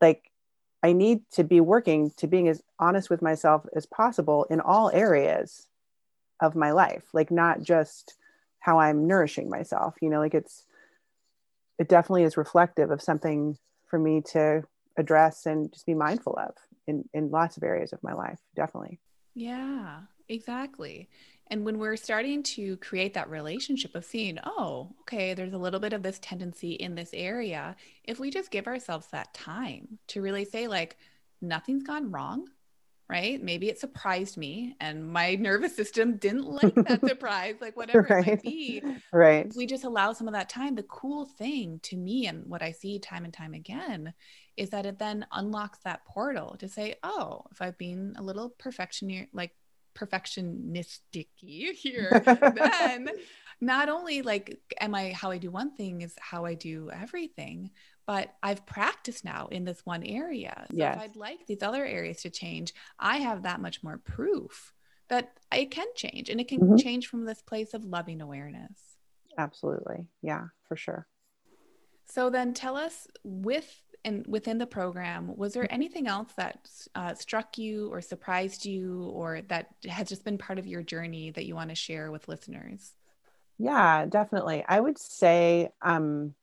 like 0.00 0.30
i 0.82 0.92
need 0.92 1.20
to 1.30 1.44
be 1.44 1.60
working 1.60 2.10
to 2.16 2.26
being 2.26 2.48
as 2.48 2.62
honest 2.78 3.10
with 3.10 3.22
myself 3.22 3.66
as 3.74 3.86
possible 3.86 4.44
in 4.50 4.60
all 4.60 4.90
areas 4.92 5.68
of 6.40 6.54
my 6.54 6.70
life 6.70 7.04
like 7.12 7.30
not 7.30 7.62
just 7.62 8.14
how 8.60 8.78
i'm 8.78 9.06
nourishing 9.06 9.48
myself 9.48 9.94
you 10.00 10.10
know 10.10 10.20
like 10.20 10.34
it's 10.34 10.64
it 11.78 11.88
definitely 11.88 12.24
is 12.24 12.36
reflective 12.36 12.90
of 12.90 13.00
something 13.00 13.56
for 13.86 13.98
me 13.98 14.20
to 14.20 14.62
address 14.96 15.46
and 15.46 15.72
just 15.72 15.86
be 15.86 15.94
mindful 15.94 16.36
of 16.38 16.54
in, 16.86 17.08
in 17.14 17.30
lots 17.30 17.56
of 17.56 17.62
areas 17.62 17.92
of 17.92 18.02
my 18.02 18.12
life, 18.12 18.40
definitely. 18.56 18.98
Yeah, 19.34 20.00
exactly. 20.28 21.08
And 21.50 21.64
when 21.64 21.78
we're 21.78 21.96
starting 21.96 22.42
to 22.44 22.76
create 22.78 23.14
that 23.14 23.30
relationship 23.30 23.94
of 23.94 24.04
seeing, 24.04 24.38
oh, 24.44 24.94
okay, 25.02 25.34
there's 25.34 25.54
a 25.54 25.58
little 25.58 25.80
bit 25.80 25.92
of 25.92 26.02
this 26.02 26.18
tendency 26.20 26.72
in 26.72 26.94
this 26.94 27.10
area, 27.14 27.76
if 28.04 28.18
we 28.18 28.30
just 28.30 28.50
give 28.50 28.66
ourselves 28.66 29.06
that 29.08 29.32
time 29.34 29.98
to 30.08 30.20
really 30.20 30.44
say, 30.44 30.68
like, 30.68 30.96
nothing's 31.40 31.84
gone 31.84 32.10
wrong, 32.10 32.48
right? 33.08 33.42
Maybe 33.42 33.68
it 33.68 33.78
surprised 33.78 34.36
me 34.36 34.76
and 34.80 35.10
my 35.10 35.34
nervous 35.40 35.74
system 35.74 36.16
didn't 36.16 36.46
like 36.46 36.74
that 36.74 37.00
surprise, 37.08 37.56
like 37.60 37.76
whatever 37.76 38.06
right. 38.10 38.26
it 38.26 38.30
might 38.30 38.42
be. 38.42 38.82
Right. 39.12 39.50
We 39.56 39.66
just 39.66 39.84
allow 39.84 40.12
some 40.12 40.28
of 40.28 40.34
that 40.34 40.48
time. 40.48 40.74
The 40.74 40.82
cool 40.84 41.24
thing 41.24 41.80
to 41.84 41.96
me 41.96 42.26
and 42.26 42.44
what 42.46 42.62
I 42.62 42.72
see 42.72 42.98
time 42.98 43.24
and 43.24 43.32
time 43.32 43.54
again 43.54 44.12
is 44.56 44.70
that 44.70 44.86
it 44.86 44.98
then 44.98 45.24
unlocks 45.32 45.78
that 45.84 46.04
portal 46.04 46.56
to 46.58 46.68
say, 46.68 46.96
oh, 47.02 47.44
if 47.52 47.62
I've 47.62 47.78
been 47.78 48.14
a 48.18 48.22
little 48.22 48.50
perfection 48.50 49.28
like 49.32 49.52
perfectionistic 49.98 51.28
here, 51.34 52.22
then 52.24 53.08
not 53.60 53.88
only 53.88 54.22
like 54.22 54.58
am 54.80 54.94
I 54.94 55.12
how 55.12 55.30
I 55.30 55.38
do 55.38 55.50
one 55.50 55.74
thing 55.74 56.02
is 56.02 56.14
how 56.20 56.44
I 56.44 56.54
do 56.54 56.90
everything, 56.90 57.70
but 58.06 58.34
I've 58.42 58.64
practiced 58.66 59.24
now 59.24 59.48
in 59.48 59.64
this 59.64 59.84
one 59.84 60.02
area. 60.02 60.66
So 60.70 60.76
yes. 60.76 60.96
if 60.96 61.02
I'd 61.02 61.16
like 61.16 61.46
these 61.46 61.62
other 61.62 61.84
areas 61.84 62.22
to 62.22 62.30
change, 62.30 62.72
I 62.98 63.18
have 63.18 63.42
that 63.42 63.60
much 63.60 63.82
more 63.82 63.98
proof 63.98 64.72
that 65.08 65.32
it 65.52 65.70
can 65.70 65.86
change 65.94 66.30
and 66.30 66.40
it 66.40 66.48
can 66.48 66.60
mm-hmm. 66.60 66.76
change 66.76 67.08
from 67.08 67.24
this 67.24 67.42
place 67.42 67.74
of 67.74 67.84
loving 67.84 68.20
awareness. 68.20 68.78
Absolutely. 69.36 70.06
Yeah, 70.22 70.44
for 70.66 70.76
sure. 70.76 71.06
So 72.06 72.30
then 72.30 72.54
tell 72.54 72.76
us 72.76 73.06
with 73.22 73.82
and 74.04 74.26
within 74.26 74.58
the 74.58 74.66
program, 74.66 75.36
was 75.36 75.54
there 75.54 75.70
anything 75.72 76.06
else 76.06 76.32
that 76.36 76.68
uh, 76.94 77.14
struck 77.14 77.58
you 77.58 77.92
or 77.92 78.00
surprised 78.00 78.64
you 78.64 79.02
or 79.14 79.42
that 79.48 79.68
has 79.88 80.08
just 80.08 80.24
been 80.24 80.38
part 80.38 80.58
of 80.58 80.66
your 80.66 80.82
journey 80.82 81.30
that 81.32 81.46
you 81.46 81.54
want 81.54 81.70
to 81.70 81.74
share 81.74 82.10
with 82.10 82.28
listeners? 82.28 82.92
Yeah, 83.58 84.06
definitely. 84.06 84.64
I 84.66 84.78
would 84.78 84.98
say 84.98 85.70
um, 85.82 86.34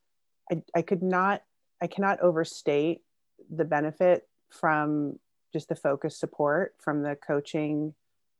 I, 0.51 0.61
I 0.75 0.81
could 0.81 1.01
not, 1.01 1.43
I 1.81 1.87
cannot 1.87 2.19
overstate 2.19 3.01
the 3.49 3.65
benefit 3.65 4.27
from 4.49 5.19
just 5.53 5.69
the 5.69 5.75
focus 5.75 6.19
support 6.19 6.73
from 6.79 7.03
the 7.03 7.15
coaching 7.15 7.93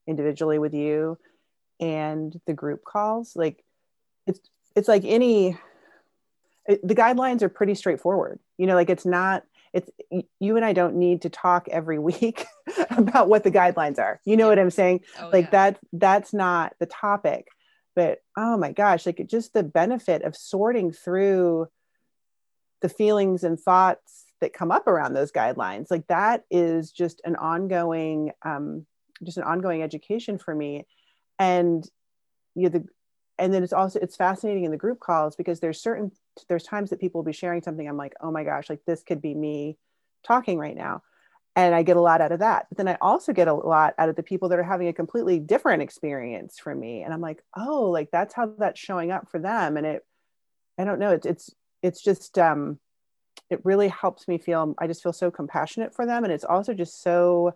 individually 0.06 0.58
with 0.58 0.74
you 0.74 1.18
and 1.80 2.38
the 2.46 2.52
group 2.52 2.84
calls. 2.84 3.34
Like 3.34 3.64
it's, 4.26 4.40
it's 4.74 4.88
like 4.88 5.04
any 5.04 5.56
it, 6.68 6.86
the 6.86 6.94
guidelines 6.94 7.42
are 7.42 7.48
pretty 7.48 7.74
straightforward. 7.74 8.38
You 8.58 8.66
know 8.66 8.74
like 8.74 8.90
it's 8.90 9.06
not 9.06 9.44
it's 9.72 9.90
you 10.40 10.56
and 10.56 10.64
i 10.64 10.72
don't 10.72 10.94
need 10.94 11.22
to 11.22 11.28
talk 11.28 11.68
every 11.68 11.98
week 12.10 12.46
about 12.90 13.28
what 13.28 13.44
the 13.44 13.50
guidelines 13.50 13.98
are. 13.98 14.20
You 14.24 14.36
know 14.36 14.48
what 14.48 14.58
i'm 14.58 14.70
saying? 14.70 15.00
Oh, 15.20 15.30
like 15.32 15.46
yeah. 15.46 15.50
that 15.50 15.78
that's 15.92 16.32
not 16.32 16.74
the 16.78 16.86
topic. 16.86 17.48
But 17.94 18.18
oh 18.36 18.56
my 18.56 18.72
gosh 18.72 19.06
like 19.06 19.24
just 19.28 19.52
the 19.52 19.62
benefit 19.62 20.22
of 20.22 20.36
sorting 20.36 20.92
through 20.92 21.68
the 22.82 22.88
feelings 22.90 23.42
and 23.42 23.58
thoughts 23.58 24.24
that 24.42 24.52
come 24.52 24.70
up 24.70 24.86
around 24.86 25.14
those 25.14 25.32
guidelines 25.32 25.90
like 25.90 26.06
that 26.08 26.44
is 26.50 26.92
just 26.92 27.22
an 27.24 27.36
ongoing 27.36 28.32
um, 28.44 28.84
just 29.22 29.38
an 29.38 29.44
ongoing 29.44 29.82
education 29.82 30.38
for 30.38 30.54
me. 30.54 30.86
And 31.38 31.84
you 32.54 32.64
know 32.64 32.68
the 32.70 32.84
and 33.38 33.52
then 33.52 33.62
it's 33.62 33.72
also 33.72 33.98
it's 34.00 34.16
fascinating 34.16 34.64
in 34.64 34.70
the 34.70 34.76
group 34.76 35.00
calls 35.00 35.36
because 35.36 35.60
there's 35.60 35.80
certain 35.80 36.10
there's 36.48 36.64
times 36.64 36.90
that 36.90 37.00
people 37.00 37.20
will 37.20 37.26
be 37.26 37.32
sharing 37.32 37.62
something 37.62 37.88
i'm 37.88 37.96
like 37.96 38.14
oh 38.20 38.30
my 38.30 38.44
gosh 38.44 38.68
like 38.68 38.80
this 38.86 39.02
could 39.02 39.22
be 39.22 39.34
me 39.34 39.76
talking 40.26 40.58
right 40.58 40.76
now. 40.76 41.02
And 41.54 41.74
i 41.74 41.82
get 41.82 41.96
a 41.96 42.00
lot 42.00 42.20
out 42.20 42.32
of 42.32 42.40
that. 42.40 42.66
But 42.68 42.76
then 42.76 42.88
i 42.88 42.98
also 43.00 43.32
get 43.32 43.48
a 43.48 43.54
lot 43.54 43.94
out 43.98 44.08
of 44.08 44.16
the 44.16 44.22
people 44.22 44.48
that 44.50 44.58
are 44.58 44.64
having 44.64 44.88
a 44.88 44.92
completely 44.92 45.38
different 45.38 45.82
experience 45.82 46.58
from 46.58 46.80
me. 46.80 47.02
And 47.02 47.14
i'm 47.14 47.20
like 47.20 47.42
oh 47.56 47.84
like 47.84 48.10
that's 48.10 48.34
how 48.34 48.52
that's 48.58 48.80
showing 48.80 49.10
up 49.10 49.30
for 49.30 49.38
them. 49.38 49.76
And 49.76 49.86
it 49.86 50.04
i 50.78 50.84
don't 50.84 50.98
know 50.98 51.12
it's 51.12 51.26
it's 51.26 51.50
it's 51.82 52.02
just 52.02 52.38
um 52.38 52.78
it 53.48 53.60
really 53.64 53.88
helps 53.88 54.26
me 54.26 54.38
feel 54.38 54.74
i 54.78 54.86
just 54.86 55.02
feel 55.02 55.12
so 55.12 55.30
compassionate 55.30 55.94
for 55.94 56.04
them. 56.04 56.24
And 56.24 56.32
it's 56.32 56.44
also 56.44 56.74
just 56.74 57.02
so 57.02 57.54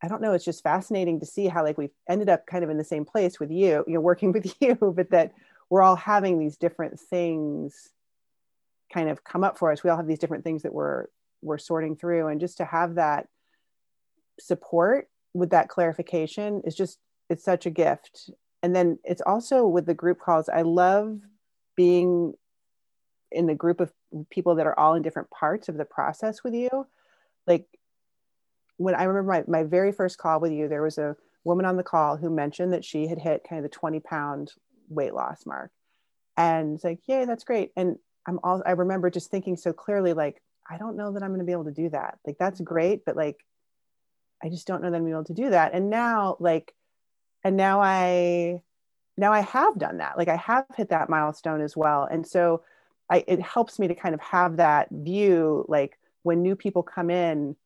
I 0.00 0.06
don't 0.06 0.22
know, 0.22 0.32
it's 0.32 0.44
just 0.44 0.62
fascinating 0.62 1.18
to 1.18 1.26
see 1.26 1.48
how 1.48 1.64
like 1.64 1.76
we've 1.76 1.90
ended 2.08 2.28
up 2.28 2.46
kind 2.46 2.62
of 2.62 2.70
in 2.70 2.78
the 2.78 2.84
same 2.84 3.04
place 3.04 3.40
with 3.40 3.50
you, 3.50 3.84
you 3.88 3.94
know, 3.94 4.00
working 4.00 4.30
with 4.36 4.54
you, 4.60 4.76
but 4.76 5.10
that 5.10 5.32
we're 5.70 5.82
all 5.82 5.96
having 5.96 6.38
these 6.38 6.56
different 6.56 6.98
things 6.98 7.90
kind 8.92 9.08
of 9.08 9.24
come 9.24 9.44
up 9.44 9.58
for 9.58 9.70
us. 9.70 9.84
We 9.84 9.90
all 9.90 9.96
have 9.96 10.06
these 10.06 10.18
different 10.18 10.44
things 10.44 10.62
that 10.62 10.72
we're 10.72 11.06
we're 11.42 11.58
sorting 11.58 11.96
through. 11.96 12.28
And 12.28 12.40
just 12.40 12.56
to 12.58 12.64
have 12.64 12.96
that 12.96 13.28
support 14.40 15.08
with 15.34 15.50
that 15.50 15.68
clarification 15.68 16.62
is 16.64 16.74
just 16.74 16.98
it's 17.28 17.44
such 17.44 17.66
a 17.66 17.70
gift. 17.70 18.30
And 18.62 18.74
then 18.74 18.98
it's 19.04 19.22
also 19.24 19.66
with 19.66 19.86
the 19.86 19.94
group 19.94 20.18
calls, 20.18 20.48
I 20.48 20.62
love 20.62 21.20
being 21.76 22.34
in 23.30 23.46
the 23.46 23.54
group 23.54 23.80
of 23.80 23.92
people 24.30 24.54
that 24.56 24.66
are 24.66 24.78
all 24.78 24.94
in 24.94 25.02
different 25.02 25.30
parts 25.30 25.68
of 25.68 25.76
the 25.76 25.84
process 25.84 26.42
with 26.42 26.54
you. 26.54 26.86
Like 27.46 27.66
when 28.78 28.94
I 28.94 29.04
remember 29.04 29.30
my, 29.30 29.44
my 29.46 29.64
very 29.64 29.92
first 29.92 30.18
call 30.18 30.40
with 30.40 30.52
you, 30.52 30.66
there 30.66 30.82
was 30.82 30.98
a 30.98 31.16
woman 31.44 31.66
on 31.66 31.76
the 31.76 31.82
call 31.82 32.16
who 32.16 32.30
mentioned 32.30 32.72
that 32.72 32.84
she 32.84 33.06
had 33.06 33.18
hit 33.18 33.46
kind 33.48 33.64
of 33.64 33.70
the 33.70 33.76
20 33.76 34.00
pound 34.00 34.52
weight 34.88 35.14
loss 35.14 35.46
mark. 35.46 35.70
And 36.36 36.74
it's 36.74 36.84
like, 36.84 37.00
yay, 37.06 37.24
that's 37.24 37.44
great. 37.44 37.72
And 37.76 37.96
I'm 38.26 38.38
all 38.42 38.62
I 38.64 38.72
remember 38.72 39.10
just 39.10 39.30
thinking 39.30 39.56
so 39.56 39.72
clearly, 39.72 40.12
like, 40.12 40.42
I 40.70 40.78
don't 40.78 40.96
know 40.96 41.12
that 41.12 41.22
I'm 41.22 41.30
going 41.30 41.40
to 41.40 41.46
be 41.46 41.52
able 41.52 41.64
to 41.64 41.72
do 41.72 41.88
that. 41.90 42.18
Like, 42.26 42.36
that's 42.38 42.60
great, 42.60 43.04
but 43.04 43.16
like, 43.16 43.44
I 44.42 44.48
just 44.48 44.66
don't 44.66 44.82
know 44.82 44.90
that 44.90 44.96
I'm 44.96 45.08
able 45.08 45.24
to 45.24 45.34
do 45.34 45.50
that. 45.50 45.74
And 45.74 45.90
now, 45.90 46.36
like, 46.38 46.74
and 47.44 47.56
now 47.56 47.80
i 47.80 48.60
now 49.16 49.32
i 49.32 49.40
have 49.40 49.78
done 49.78 49.98
that 49.98 50.16
like 50.16 50.28
i 50.28 50.36
have 50.36 50.64
hit 50.76 50.90
that 50.90 51.08
milestone 51.08 51.60
as 51.60 51.76
well 51.76 52.04
and 52.04 52.26
so 52.26 52.62
I, 53.10 53.24
it 53.26 53.40
helps 53.40 53.78
me 53.78 53.88
to 53.88 53.94
kind 53.94 54.14
of 54.14 54.20
have 54.20 54.58
that 54.58 54.88
view 54.90 55.64
like 55.66 55.98
when 56.24 56.42
new 56.42 56.54
people 56.54 56.82
come 56.82 57.08
in 57.10 57.56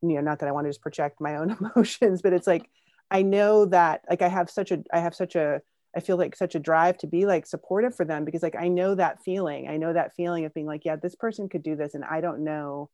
you 0.00 0.14
know 0.14 0.20
not 0.20 0.38
that 0.38 0.48
i 0.48 0.52
want 0.52 0.66
to 0.66 0.70
just 0.70 0.80
project 0.80 1.20
my 1.20 1.36
own 1.36 1.50
emotions 1.60 2.22
but 2.22 2.32
it's 2.32 2.46
like 2.46 2.68
i 3.10 3.22
know 3.22 3.66
that 3.66 4.02
like 4.08 4.22
i 4.22 4.28
have 4.28 4.48
such 4.48 4.70
a 4.70 4.82
i 4.92 4.98
have 4.98 5.14
such 5.14 5.36
a 5.36 5.60
i 5.96 6.00
feel 6.00 6.16
like 6.16 6.34
such 6.36 6.54
a 6.54 6.60
drive 6.60 6.96
to 6.98 7.06
be 7.06 7.26
like 7.26 7.46
supportive 7.46 7.94
for 7.94 8.04
them 8.04 8.24
because 8.24 8.42
like 8.42 8.56
i 8.58 8.68
know 8.68 8.94
that 8.94 9.22
feeling. 9.22 9.68
I 9.68 9.76
know 9.76 9.92
that 9.92 10.14
feeling 10.14 10.44
of 10.44 10.54
being 10.54 10.66
like 10.66 10.84
yeah 10.84 10.96
this 10.96 11.14
person 11.14 11.48
could 11.48 11.62
do 11.62 11.76
this 11.76 11.94
and 11.94 12.04
i 12.04 12.20
don't 12.20 12.44
know 12.44 12.90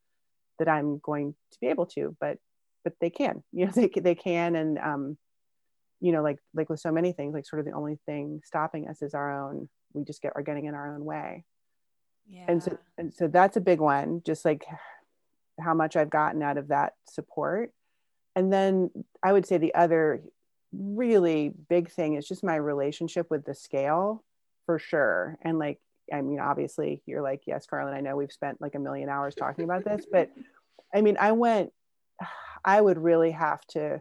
that 0.59 0.69
i'm 0.69 0.99
going 0.99 1.35
to 1.53 1.59
be 1.61 1.69
able 1.69 1.87
to 1.87 2.17
but 2.21 2.39
but 2.85 2.95
they 3.01 3.11
can. 3.11 3.43
You 3.53 3.67
know 3.67 3.73
they, 3.73 3.89
they 3.89 4.15
can 4.15 4.57
and 4.57 4.79
um 4.79 5.19
you 6.01 6.13
know 6.13 6.23
like 6.23 6.39
like 6.55 6.69
with 6.69 6.81
so 6.81 6.93
many 6.93 7.13
things 7.13 7.35
like 7.35 7.47
sort 7.47 7.61
of 7.61 7.67
the 7.67 7.73
only 7.73 7.99
thing 8.07 8.41
stopping 8.45 8.89
us 8.89 9.03
is 9.03 9.15
our 9.15 9.49
own 9.49 9.69
we 9.93 10.05
just 10.05 10.23
get 10.23 10.33
are 10.37 10.43
getting 10.43 10.67
in 10.67 10.75
our 10.75 10.95
own 10.95 11.05
way. 11.05 11.45
Yeah. 12.31 12.45
and 12.47 12.63
so 12.63 12.79
and 12.99 13.13
so 13.13 13.27
that's 13.27 13.57
a 13.57 13.61
big 13.61 13.81
one 13.81 14.21
just 14.25 14.45
like 14.45 14.65
how 15.59 15.73
much 15.73 15.97
i've 15.97 16.11
gotten 16.11 16.43
out 16.43 16.59
of 16.59 16.69
that 16.69 16.93
support. 17.09 17.73
And 18.37 18.53
then 18.53 18.91
i 19.23 19.33
would 19.33 19.47
say 19.47 19.59
the 19.59 19.75
other 19.75 20.23
really 20.73 21.53
big 21.69 21.91
thing 21.91 22.15
is 22.15 22.27
just 22.27 22.45
my 22.45 22.57
relationship 22.57 23.31
with 23.31 23.45
the 23.45 23.55
scale 23.55 24.25
for 24.67 24.79
sure 24.79 25.39
and 25.43 25.59
like 25.59 25.79
i 26.13 26.21
mean 26.21 26.39
obviously 26.39 27.03
you're 27.07 27.23
like 27.23 27.43
yes 27.47 27.67
carlin 27.67 27.95
i 27.95 28.01
know 28.01 28.17
we've 28.17 28.33
spent 28.33 28.61
like 28.61 28.75
a 28.75 28.79
million 28.79 29.09
hours 29.09 29.35
talking 29.35 29.65
about 29.65 29.85
this 29.85 30.05
but 30.11 30.31
i 30.95 31.01
mean 31.01 31.17
i 31.19 31.33
went 31.33 31.73
i 32.65 32.81
would 32.81 32.99
really 32.99 33.31
have 33.31 33.65
to 33.67 34.01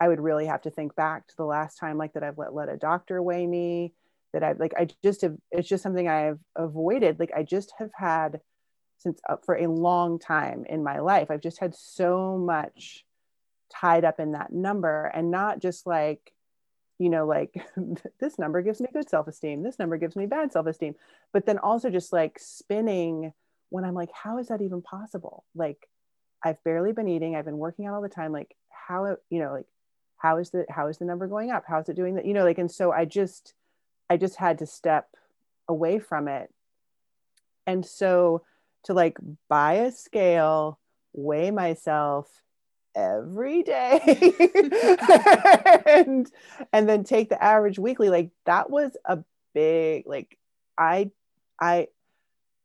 i 0.00 0.06
would 0.06 0.20
really 0.20 0.46
have 0.46 0.62
to 0.62 0.70
think 0.70 0.94
back 0.94 1.26
to 1.26 1.34
the 1.36 1.44
last 1.44 1.76
time 1.76 1.98
like 1.98 2.12
that 2.12 2.22
i've 2.22 2.38
let, 2.38 2.54
let 2.54 2.68
a 2.68 2.76
doctor 2.76 3.20
weigh 3.20 3.46
me 3.46 3.92
that 4.32 4.42
I've 4.42 4.58
like 4.58 4.74
I 4.76 4.88
just 5.02 5.22
have 5.22 5.36
it's 5.50 5.68
just 5.68 5.82
something 5.82 6.08
I've 6.08 6.38
avoided. 6.56 7.18
Like 7.18 7.32
I 7.36 7.42
just 7.42 7.72
have 7.78 7.90
had 7.94 8.40
since 8.98 9.20
uh, 9.28 9.36
for 9.44 9.56
a 9.56 9.66
long 9.66 10.18
time 10.18 10.64
in 10.68 10.82
my 10.82 11.00
life. 11.00 11.30
I've 11.30 11.40
just 11.40 11.60
had 11.60 11.74
so 11.74 12.38
much 12.38 13.04
tied 13.70 14.04
up 14.04 14.20
in 14.20 14.32
that 14.32 14.52
number 14.52 15.06
and 15.06 15.30
not 15.30 15.60
just 15.60 15.86
like 15.86 16.32
you 16.98 17.08
know 17.08 17.26
like 17.26 17.54
this 18.20 18.38
number 18.38 18.62
gives 18.62 18.80
me 18.80 18.88
good 18.92 19.08
self-esteem 19.08 19.62
this 19.62 19.78
number 19.78 19.96
gives 19.96 20.16
me 20.16 20.26
bad 20.26 20.52
self-esteem 20.52 20.94
but 21.32 21.46
then 21.46 21.58
also 21.58 21.90
just 21.90 22.12
like 22.12 22.38
spinning 22.38 23.32
when 23.70 23.84
i'm 23.84 23.94
like 23.94 24.10
how 24.12 24.38
is 24.38 24.48
that 24.48 24.60
even 24.60 24.82
possible 24.82 25.44
like 25.54 25.88
i've 26.44 26.62
barely 26.64 26.92
been 26.92 27.08
eating 27.08 27.36
i've 27.36 27.44
been 27.44 27.58
working 27.58 27.86
out 27.86 27.94
all 27.94 28.02
the 28.02 28.08
time 28.08 28.32
like 28.32 28.54
how 28.70 29.16
you 29.30 29.38
know 29.38 29.52
like 29.52 29.66
how 30.16 30.38
is 30.38 30.50
the 30.50 30.66
how 30.68 30.88
is 30.88 30.98
the 30.98 31.04
number 31.04 31.26
going 31.26 31.50
up 31.50 31.64
how's 31.66 31.88
it 31.88 31.96
doing 31.96 32.16
that 32.16 32.26
you 32.26 32.34
know 32.34 32.44
like 32.44 32.58
and 32.58 32.70
so 32.70 32.92
i 32.92 33.04
just 33.04 33.54
I 34.10 34.16
just 34.16 34.36
had 34.36 34.58
to 34.58 34.66
step 34.66 35.08
away 35.68 36.00
from 36.00 36.26
it. 36.26 36.52
And 37.66 37.86
so 37.86 38.42
to 38.84 38.92
like 38.92 39.16
buy 39.48 39.74
a 39.74 39.92
scale, 39.92 40.80
weigh 41.12 41.52
myself 41.52 42.28
every 42.94 43.62
day 43.62 44.00
and 45.86 46.30
and 46.72 46.88
then 46.88 47.04
take 47.04 47.28
the 47.28 47.42
average 47.42 47.78
weekly 47.78 48.10
like 48.10 48.30
that 48.46 48.68
was 48.68 48.96
a 49.04 49.18
big 49.54 50.06
like 50.06 50.36
I 50.76 51.10
I 51.60 51.88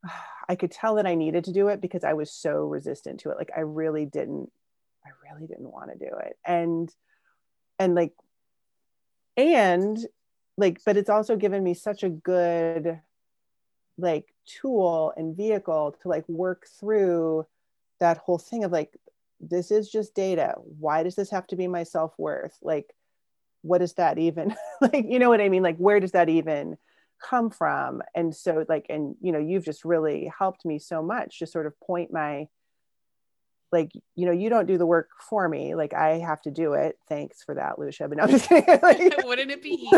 I 0.48 0.56
could 0.56 0.72
tell 0.72 0.96
that 0.96 1.08
I 1.08 1.16
needed 1.16 1.46
to 1.46 1.54
do 1.54 1.70
it 1.70 1.82
because 1.82 2.04
I 2.04 2.14
was 2.14 2.32
so 2.32 2.66
resistant 2.66 3.22
to 3.22 3.32
it. 3.32 3.38
Like 3.38 3.50
I 3.56 3.62
really 3.62 4.06
didn't 4.06 4.52
I 5.04 5.10
really 5.28 5.48
didn't 5.48 5.72
want 5.72 5.92
to 5.92 5.98
do 5.98 6.12
it. 6.24 6.38
And 6.46 6.94
and 7.80 7.96
like 7.96 8.14
and 9.36 9.98
like 10.58 10.82
but 10.86 10.98
it's 10.98 11.10
also 11.10 11.36
given 11.36 11.64
me 11.64 11.74
such 11.74 12.04
a 12.04 12.10
good 12.10 13.00
like 13.98 14.28
tool 14.46 15.14
and 15.18 15.36
vehicle 15.36 15.96
to 16.02 16.08
like 16.08 16.28
work 16.30 16.68
through 16.80 17.46
that 18.00 18.18
whole 18.18 18.38
thing 18.38 18.64
of 18.64 18.72
like 18.72 18.96
this 19.40 19.72
is 19.72 19.90
just 19.90 20.16
data. 20.16 20.56
Why 20.80 21.04
does 21.04 21.16
this 21.16 21.32
have 21.32 21.48
to 21.48 21.56
be 21.56 21.68
my 21.68 21.84
self-worth? 21.84 22.58
Like 22.62 22.94
what 23.62 23.82
is 23.82 23.94
that 23.94 24.18
even 24.20 24.56
like 24.82 25.06
you 25.08 25.20
know 25.20 25.30
what 25.30 25.42
i 25.42 25.50
mean? 25.50 25.64
Like 25.64 25.78
where 25.78 26.00
does 26.00 26.12
that 26.12 26.30
even 26.30 26.78
come 27.22 27.50
from? 27.50 28.02
And 28.14 28.36
so 28.36 28.66
like 28.70 28.86
and 28.90 29.16
you 29.22 29.32
know 29.32 29.40
you've 29.40 29.66
just 29.66 29.84
really 29.86 30.32
helped 30.38 30.66
me 30.66 30.80
so 30.80 31.02
much 31.02 31.40
to 31.40 31.48
sort 31.48 31.66
of 31.66 31.80
point 31.80 32.14
my 32.14 32.48
like 33.72 33.92
you 34.16 34.26
know 34.26 34.32
you 34.32 34.50
don't 34.50 34.68
do 34.68 34.78
the 34.78 34.86
work 34.86 35.10
for 35.30 35.50
me. 35.50 35.76
Like 35.76 35.94
i 35.94 36.20
have 36.20 36.42
to 36.44 36.52
do 36.52 36.74
it. 36.74 36.98
Thanks 37.10 37.44
for 37.44 37.56
that 37.56 37.80
lucia 37.80 38.08
but 38.08 38.18
no 38.18 38.24
i'm 38.24 38.30
just 38.30 38.48
kidding. 38.48 38.80
Like, 38.82 39.00
wouldn't 39.26 39.52
it 39.52 39.64
be 39.64 39.70
easy? 39.70 39.90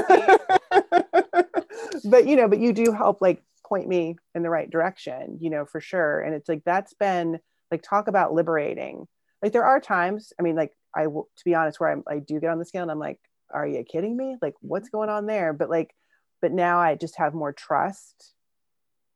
But 2.05 2.27
you 2.27 2.35
know 2.35 2.47
but 2.47 2.59
you 2.59 2.73
do 2.73 2.91
help 2.91 3.21
like 3.21 3.43
point 3.65 3.87
me 3.87 4.15
in 4.33 4.43
the 4.43 4.49
right 4.49 4.69
direction 4.69 5.37
you 5.41 5.49
know 5.49 5.65
for 5.65 5.81
sure. 5.81 6.21
And 6.21 6.33
it's 6.33 6.47
like 6.47 6.63
that's 6.65 6.93
been 6.93 7.39
like 7.69 7.83
talk 7.83 8.07
about 8.07 8.33
liberating 8.33 9.07
like 9.41 9.53
there 9.53 9.65
are 9.65 9.79
times 9.79 10.33
i 10.39 10.43
mean 10.43 10.55
like 10.55 10.73
i 10.95 11.07
will 11.07 11.29
to 11.37 11.43
be 11.45 11.55
honest 11.55 11.79
where 11.79 11.91
I'm, 11.91 12.03
i 12.07 12.19
do 12.19 12.39
get 12.39 12.49
on 12.49 12.59
the 12.59 12.65
scale 12.65 12.81
and 12.83 12.91
i'm 12.91 12.99
like 12.99 13.19
are 13.51 13.67
you 13.67 13.83
kidding 13.83 14.15
me? 14.17 14.37
Like 14.41 14.55
what's 14.61 14.89
going 14.89 15.09
on 15.09 15.25
there? 15.25 15.53
But 15.53 15.69
like 15.69 15.93
but 16.41 16.51
now 16.51 16.79
i 16.79 16.95
just 16.95 17.17
have 17.17 17.33
more 17.33 17.53
trust 17.53 18.33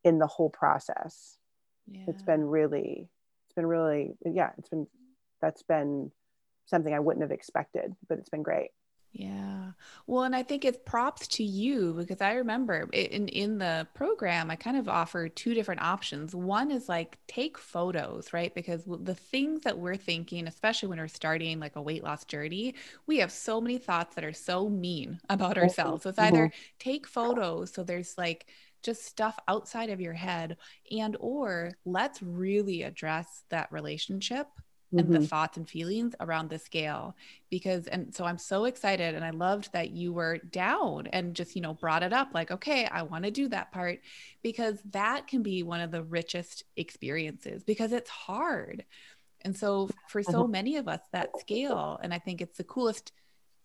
in 0.04 0.18
the 0.18 0.28
whole 0.28 0.50
process. 0.50 1.38
Yeah. 1.88 2.06
it's 2.08 2.24
been 2.24 2.44
really 2.44 3.10
it's 3.48 3.56
been 3.56 3.66
really 3.66 4.14
yeah 4.24 4.52
it's 4.58 4.70
been 4.70 4.88
that's 5.42 5.64
been 5.64 6.12
something 6.68 6.94
i 6.94 7.00
wouldn't 7.00 7.24
have 7.24 7.32
expected 7.32 7.94
but 8.08 8.20
it's 8.20 8.30
been 8.30 8.44
great 8.44 8.70
yeah. 9.14 9.72
Well, 10.08 10.24
and 10.24 10.34
I 10.34 10.44
think 10.44 10.64
it's 10.64 10.78
props 10.86 11.28
to 11.30 11.44
you 11.44 11.94
because 11.98 12.22
I 12.22 12.34
remember 12.34 12.90
in 12.94 13.28
in 13.28 13.58
the 13.58 13.86
program 13.94 14.50
I 14.50 14.56
kind 14.56 14.78
of 14.78 14.88
offer 14.88 15.28
two 15.28 15.54
different 15.54 15.82
options. 15.82 16.34
One 16.34 16.72
is 16.72 16.88
like 16.88 17.18
take 17.28 17.58
photos, 17.58 18.32
right? 18.32 18.56
Because 18.56 18.84
the 18.86 19.16
things 19.16 19.64
that 19.64 19.78
we're 19.78 19.98
thinking, 19.98 20.48
especially 20.48 20.88
when 20.88 21.00
we're 21.00 21.10
starting 21.10 21.60
like 21.60 21.76
a 21.76 21.82
weight 21.82 22.04
loss 22.04 22.24
journey, 22.24 22.76
we 23.06 23.18
have 23.18 23.32
so 23.32 23.60
many 23.60 23.78
thoughts 23.78 24.16
that 24.16 24.24
are 24.24 24.34
so 24.34 24.70
mean 24.70 25.20
about 25.30 25.56
mm-hmm. 25.56 25.64
ourselves. 25.64 26.04
So 26.04 26.10
it's 26.10 26.20
either 26.20 26.48
mm-hmm. 26.48 26.60
take 26.80 27.06
photos 27.06 27.74
so 27.74 27.84
there's 27.84 28.18
like 28.18 28.48
just 28.82 29.06
stuff 29.06 29.38
outside 29.48 29.90
of 29.90 30.02
your 30.02 30.14
head 30.14 30.58
and 30.90 31.16
or 31.20 31.72
let's 31.86 32.24
really 32.24 32.84
address 32.84 33.44
that 33.50 33.72
relationship 33.72 34.48
and 34.92 35.08
mm-hmm. 35.08 35.14
the 35.14 35.28
thoughts 35.28 35.58
and 35.58 35.70
feelings 35.70 36.14
around 36.20 36.50
the 36.50 36.60
scale 36.60 37.16
because 37.50 37.88
and 37.88 38.14
so 38.14 38.26
i'm 38.26 38.38
so 38.38 38.66
excited 38.66 39.16
and 39.16 39.24
i 39.24 39.30
loved 39.30 39.72
that 39.74 39.92
you 39.92 40.12
were 40.12 40.38
down 40.52 41.08
and 41.08 41.36
just 41.36 41.56
you 41.56 41.62
know 41.62 41.74
brought 41.74 42.04
it 42.04 42.14
up 42.14 42.30
like 42.34 42.52
okay 42.52 42.86
i 42.86 43.02
want 43.02 43.24
to 43.24 43.32
do 43.32 43.48
that 43.48 43.72
part 43.72 44.00
because 44.42 44.80
that 44.92 45.28
can 45.28 45.42
be 45.42 45.64
one 45.64 45.82
of 45.82 45.92
the 45.92 46.04
richest 46.04 46.64
experiences 46.76 47.64
because 47.64 47.92
it's 47.92 48.10
hard 48.10 48.84
and 49.44 49.56
so 49.56 49.90
for 50.08 50.22
so 50.22 50.44
mm-hmm. 50.44 50.52
many 50.52 50.78
of 50.78 50.88
us 50.88 51.02
that 51.12 51.30
scale 51.40 52.00
and 52.04 52.14
i 52.14 52.20
think 52.20 52.42
it's 52.42 52.58
the 52.58 52.64
coolest 52.64 53.12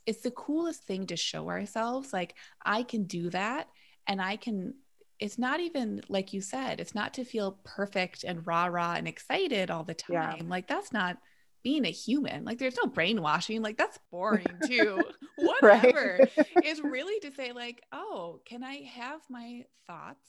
it's 0.06 0.22
the 0.22 0.30
coolest 0.30 0.84
thing 0.84 1.06
to 1.06 1.16
show 1.16 1.48
ourselves 1.48 2.12
like 2.12 2.34
i 2.64 2.82
can 2.82 3.04
do 3.04 3.30
that 3.30 3.68
and 4.06 4.20
i 4.20 4.36
can 4.36 4.74
it's 5.18 5.38
not 5.38 5.60
even 5.60 6.02
like 6.08 6.32
you 6.32 6.40
said, 6.40 6.80
it's 6.80 6.94
not 6.94 7.14
to 7.14 7.24
feel 7.24 7.58
perfect 7.64 8.24
and 8.24 8.46
rah 8.46 8.66
rah 8.66 8.94
and 8.94 9.08
excited 9.08 9.70
all 9.70 9.84
the 9.84 9.94
time. 9.94 10.36
Yeah. 10.38 10.42
Like 10.46 10.66
that's 10.66 10.92
not 10.92 11.18
being 11.66 11.84
a 11.84 11.90
human. 11.90 12.44
Like 12.44 12.58
there's 12.58 12.76
no 12.76 12.88
brainwashing. 12.88 13.60
Like 13.60 13.76
that's 13.76 13.98
boring 14.10 14.46
too. 14.68 15.02
Whatever. 15.36 16.20
it's 16.36 16.80
really 16.80 17.18
to 17.28 17.34
say, 17.34 17.50
like, 17.50 17.82
oh, 17.92 18.40
can 18.46 18.62
I 18.62 18.82
have 18.94 19.20
my 19.28 19.64
thoughts 19.86 20.28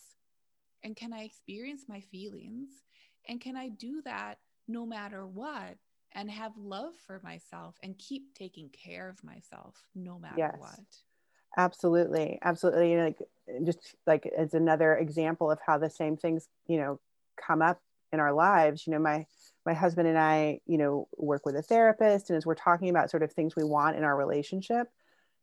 and 0.83 0.95
can 0.95 1.13
I 1.13 1.23
experience 1.23 1.83
my 1.87 1.99
feelings? 1.99 2.69
And 3.29 3.39
can 3.39 3.55
I 3.55 3.69
do 3.69 4.01
that 4.05 4.39
no 4.67 4.85
matter 4.85 5.27
what? 5.27 5.77
And 6.15 6.31
have 6.31 6.53
love 6.57 6.93
for 7.05 7.21
myself 7.23 7.75
and 7.83 7.95
keep 7.99 8.33
taking 8.33 8.69
care 8.69 9.07
of 9.07 9.23
myself 9.23 9.75
no 9.93 10.17
matter 10.17 10.37
yes. 10.37 10.55
what. 10.57 10.79
Absolutely. 11.57 12.39
Absolutely. 12.43 12.97
Like 12.97 13.17
just 13.65 13.95
like 14.05 14.25
as 14.37 14.53
another 14.53 14.95
example 14.95 15.49
of 15.49 15.59
how 15.65 15.77
the 15.77 15.89
same 15.89 16.17
things 16.17 16.47
you 16.67 16.77
know 16.77 16.99
come 17.41 17.61
up 17.61 17.79
in 18.11 18.19
our 18.19 18.33
lives 18.33 18.85
you 18.85 18.91
know 18.91 18.99
my 18.99 19.25
my 19.65 19.73
husband 19.73 20.07
and 20.07 20.17
i 20.17 20.59
you 20.65 20.77
know 20.77 21.07
work 21.17 21.45
with 21.45 21.55
a 21.55 21.61
therapist 21.61 22.29
and 22.29 22.35
as 22.37 22.45
we're 22.45 22.55
talking 22.55 22.89
about 22.89 23.09
sort 23.09 23.23
of 23.23 23.31
things 23.31 23.55
we 23.55 23.63
want 23.63 23.95
in 23.95 24.03
our 24.03 24.17
relationship 24.17 24.87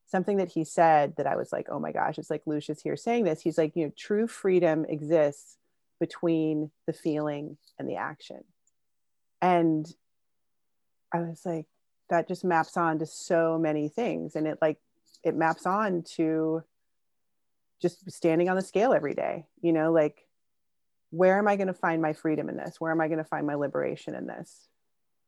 something 0.07 0.37
that 0.37 0.51
he 0.51 0.65
said 0.65 1.15
that 1.17 1.27
i 1.27 1.37
was 1.37 1.51
like 1.53 1.67
oh 1.71 1.79
my 1.79 1.93
gosh 1.93 2.19
it's 2.19 2.31
like 2.31 2.43
Lucia's 2.47 2.83
here 2.83 2.97
saying 2.97 3.25
this 3.25 3.41
he's 3.41 3.57
like 3.59 3.75
you 3.75 3.87
know 3.87 3.93
true 3.97 4.27
freedom 4.27 4.85
exists 4.87 5.57
between 6.01 6.71
the 6.87 6.93
feeling 6.93 7.57
and 7.79 7.89
the 7.89 7.97
action 7.97 8.45
and 9.41 9.95
i 11.13 11.21
was 11.21 11.43
like 11.47 11.67
that 12.11 12.29
just 12.29 12.45
maps 12.45 12.77
on 12.77 12.99
to 12.99 13.07
so 13.07 13.59
many 13.59 13.89
things 13.89 14.37
and 14.37 14.47
it 14.47 14.59
like 14.61 14.79
it 15.25 15.35
maps 15.35 15.67
on 15.67 16.03
to 16.03 16.63
just 17.81 18.11
standing 18.11 18.49
on 18.49 18.57
the 18.57 18.63
scale 18.63 18.93
every 18.93 19.15
day 19.15 19.47
you 19.61 19.73
know 19.73 19.93
like 19.93 20.27
where 21.11 21.39
am 21.39 21.49
i 21.49 21.57
going 21.57 21.67
to 21.67 21.75
find 21.75 22.01
my 22.01 22.13
freedom 22.13 22.49
in 22.49 22.57
this 22.57 22.81
where 22.81 22.93
am 22.93 23.01
i 23.01 23.09
going 23.09 23.19
to 23.19 23.25
find 23.25 23.47
my 23.47 23.55
liberation 23.55 24.15
in 24.15 24.27
this 24.27 24.69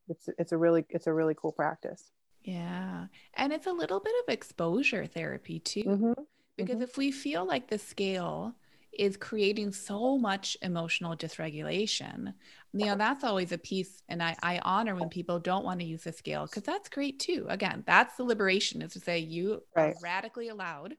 it's 0.09 0.29
it's 0.37 0.51
a 0.51 0.57
really 0.57 0.85
it's 0.89 1.07
a 1.07 1.13
really 1.13 1.35
cool 1.35 1.51
practice 1.51 2.11
Yeah. 2.47 3.07
And 3.33 3.51
it's 3.51 3.67
a 3.67 3.73
little 3.73 3.99
bit 3.99 4.13
of 4.25 4.33
exposure 4.33 5.05
therapy 5.05 5.59
too. 5.59 5.83
Mm-hmm. 5.83 6.13
Because 6.55 6.75
mm-hmm. 6.75 6.83
if 6.83 6.97
we 6.97 7.11
feel 7.11 7.45
like 7.45 7.67
the 7.67 7.77
scale 7.77 8.55
is 8.97 9.17
creating 9.17 9.71
so 9.73 10.17
much 10.17 10.57
emotional 10.61 11.15
dysregulation, 11.15 12.33
you 12.73 12.85
know, 12.87 12.95
that's 12.95 13.23
always 13.23 13.51
a 13.51 13.57
piece. 13.57 14.01
And 14.09 14.21
I, 14.23 14.35
I 14.43 14.59
honor 14.59 14.95
when 14.95 15.09
people 15.09 15.39
don't 15.39 15.65
want 15.65 15.79
to 15.79 15.85
use 15.85 16.03
the 16.03 16.11
scale 16.13 16.45
because 16.45 16.63
that's 16.63 16.89
great 16.89 17.19
too. 17.19 17.45
Again, 17.49 17.83
that's 17.85 18.15
the 18.17 18.23
liberation 18.23 18.81
is 18.81 18.93
to 18.93 18.99
say 18.99 19.19
you 19.19 19.63
Right. 19.75 19.95
are 19.95 19.99
radically 20.01 20.49
allowed 20.49 20.95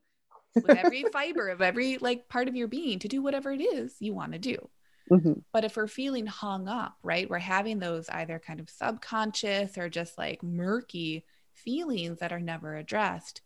with 0.62 0.74
every 0.74 1.04
fiber 1.12 1.48
of 1.50 1.62
every 1.62 1.98
like 1.98 2.28
part 2.28 2.48
of 2.48 2.56
your 2.56 2.68
being 2.68 2.98
to 3.00 3.08
do 3.08 3.22
whatever 3.22 3.52
it 3.52 3.60
is 3.62 3.96
you 4.00 4.14
want 4.14 4.32
to 4.32 4.38
do. 4.40 4.70
Mhm. 5.10 5.40
But 5.52 5.64
if 5.64 5.76
we're 5.76 5.86
feeling 5.88 6.26
hung 6.26 6.68
up, 6.68 6.96
right, 7.02 7.28
we're 7.28 7.38
having 7.38 7.78
those 7.78 8.08
either 8.08 8.38
kind 8.38 8.60
of 8.60 8.68
subconscious 8.70 9.78
or 9.78 9.88
just 9.88 10.18
like 10.18 10.42
murky 10.42 11.24
feelings 11.54 12.18
that 12.18 12.32
are 12.32 12.40
never 12.40 12.76
addressed. 12.76 13.40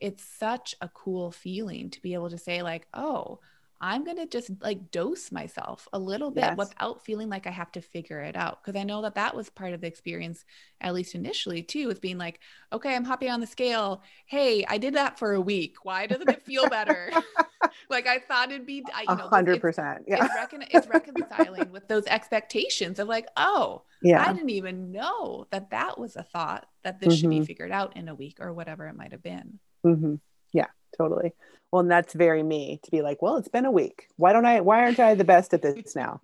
It's 0.00 0.24
such 0.24 0.74
a 0.80 0.88
cool 0.88 1.32
feeling 1.32 1.90
to 1.90 2.02
be 2.02 2.14
able 2.14 2.30
to 2.30 2.38
say, 2.38 2.62
like, 2.62 2.88
oh, 2.94 3.40
I'm 3.80 4.04
going 4.04 4.16
to 4.16 4.26
just 4.26 4.50
like 4.62 4.90
dose 4.90 5.30
myself 5.30 5.86
a 5.92 5.98
little 5.98 6.30
bit 6.30 6.44
Yes. 6.44 6.56
without 6.56 7.04
feeling 7.04 7.28
like 7.28 7.46
I 7.46 7.50
have 7.50 7.70
to 7.72 7.82
figure 7.82 8.20
it 8.20 8.34
out. 8.36 8.62
Cause 8.64 8.74
I 8.74 8.84
know 8.84 9.02
that 9.02 9.16
that 9.16 9.36
was 9.36 9.50
part 9.50 9.74
of 9.74 9.80
the 9.82 9.86
experience, 9.86 10.44
at 10.80 10.94
least 10.94 11.14
initially, 11.14 11.62
too, 11.62 11.86
with 11.86 12.00
being 12.00 12.16
like, 12.16 12.40
okay, 12.72 12.94
I'm 12.96 13.04
hopping 13.04 13.30
on 13.30 13.40
the 13.40 13.46
scale. 13.46 14.02
Hey, 14.24 14.64
I 14.66 14.78
did 14.78 14.94
that 14.94 15.18
for 15.18 15.34
a 15.34 15.40
week. 15.40 15.76
Why 15.84 16.06
doesn't 16.06 16.30
it 16.30 16.42
feel 16.46 16.68
better? 16.68 17.10
like 17.90 18.06
I 18.06 18.18
thought 18.18 18.50
it'd 18.50 18.66
be, 18.66 18.82
I- 18.94 19.02
you 19.02 19.08
know, 19.08 19.16
'cause 19.24 19.30
hundred 19.30 19.52
it's- 19.56 19.60
percent. 19.62 20.04
Yeah. 20.08 20.24
it's, 20.24 20.34
recon- 20.52 20.68
it's 20.70 20.86
reconciling 20.88 21.70
with 21.70 21.86
those 21.88 22.06
expectations 22.06 22.98
of 22.98 23.08
like, 23.08 23.26
oh, 23.36 23.82
yeah. 24.02 24.26
I 24.26 24.32
didn't 24.32 24.50
even 24.50 24.90
know 24.92 25.46
that 25.50 25.70
that 25.70 25.98
was 25.98 26.16
a 26.16 26.22
thought 26.22 26.66
that 26.82 27.00
this 27.00 27.18
should 27.18 27.30
be 27.30 27.40
Mhm. 27.40 27.46
figured 27.46 27.72
out 27.72 27.96
in 27.96 28.08
a 28.08 28.14
week 28.14 28.38
or 28.40 28.52
whatever 28.52 28.86
it 28.86 28.96
might 28.96 29.12
have 29.12 29.22
been. 29.22 29.58
hmm 29.82 30.14
Yeah, 30.52 30.66
totally. 30.96 31.32
Well, 31.76 31.82
and 31.82 31.90
that's 31.90 32.14
very 32.14 32.42
me 32.42 32.80
to 32.84 32.90
be 32.90 33.02
like, 33.02 33.20
well, 33.20 33.36
it's 33.36 33.48
been 33.48 33.66
a 33.66 33.70
week. 33.70 34.08
Why 34.16 34.32
don't 34.32 34.46
I, 34.46 34.62
why 34.62 34.80
aren't 34.82 34.98
I 34.98 35.14
the 35.14 35.24
best 35.24 35.52
at 35.52 35.60
this 35.60 35.94
now? 35.94 36.22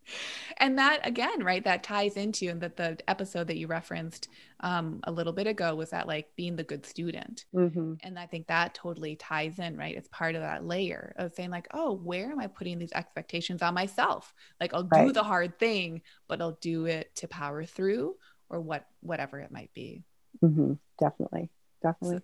and 0.56 0.78
that 0.78 1.06
again, 1.06 1.44
right, 1.44 1.62
that 1.64 1.82
ties 1.82 2.16
into 2.16 2.48
and 2.48 2.58
that 2.62 2.78
the 2.78 2.96
episode 3.06 3.48
that 3.48 3.58
you 3.58 3.66
referenced 3.66 4.28
um, 4.60 5.00
a 5.04 5.12
little 5.12 5.34
bit 5.34 5.46
ago 5.46 5.74
was 5.74 5.90
that 5.90 6.08
like 6.08 6.28
being 6.36 6.56
the 6.56 6.64
good 6.64 6.86
student. 6.86 7.44
hmm 7.52 7.96
And 8.02 8.18
I 8.18 8.24
think 8.24 8.46
that 8.46 8.72
totally 8.72 9.14
ties 9.16 9.58
in, 9.58 9.76
right? 9.76 9.94
It's 9.94 10.08
part 10.08 10.36
of 10.36 10.40
that 10.40 10.64
layer 10.64 11.14
of 11.18 11.34
saying, 11.34 11.50
like, 11.50 11.68
oh, 11.74 11.92
where 11.92 12.32
am 12.32 12.40
I 12.40 12.46
putting 12.46 12.78
these 12.78 12.92
expectations 12.92 13.60
on 13.60 13.74
myself? 13.74 14.32
Like, 14.58 14.72
I'll 14.72 14.84
do 14.84 14.88
Right. 15.00 15.12
the 15.12 15.22
hard 15.22 15.58
thing, 15.58 16.00
but 16.28 16.40
I'll 16.40 16.56
do 16.62 16.86
it 16.86 17.14
to 17.16 17.28
power 17.28 17.66
through 17.66 18.14
or 18.48 18.58
what, 18.62 18.86
whatever 19.00 19.38
it 19.38 19.52
might 19.52 19.74
be. 19.74 20.02
Mm-hmm. 20.42 20.72
Definitely. 20.98 21.50
Definitely. 21.82 22.18
So 22.20 22.22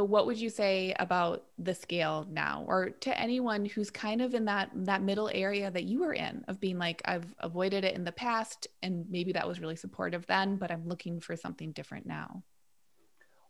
what 0.00 0.26
would 0.26 0.38
you 0.38 0.48
say 0.48 0.94
about 0.98 1.44
the 1.58 1.74
scale 1.74 2.26
now 2.30 2.64
or 2.66 2.90
to 2.90 3.18
anyone 3.18 3.64
who's 3.64 3.90
kind 3.90 4.22
of 4.22 4.34
in 4.34 4.44
that 4.46 4.70
that 4.74 5.02
middle 5.02 5.30
area 5.32 5.70
that 5.70 5.84
you 5.84 6.00
were 6.00 6.14
in 6.14 6.44
of 6.48 6.60
being 6.60 6.78
like 6.78 7.02
I've 7.04 7.34
avoided 7.40 7.84
it 7.84 7.94
in 7.94 8.04
the 8.04 8.12
past 8.12 8.66
and 8.82 9.04
maybe 9.10 9.32
that 9.32 9.46
was 9.46 9.60
really 9.60 9.76
supportive 9.76 10.26
then 10.26 10.56
but 10.56 10.70
I'm 10.70 10.88
looking 10.88 11.20
for 11.20 11.36
something 11.36 11.72
different 11.72 12.06
now. 12.06 12.42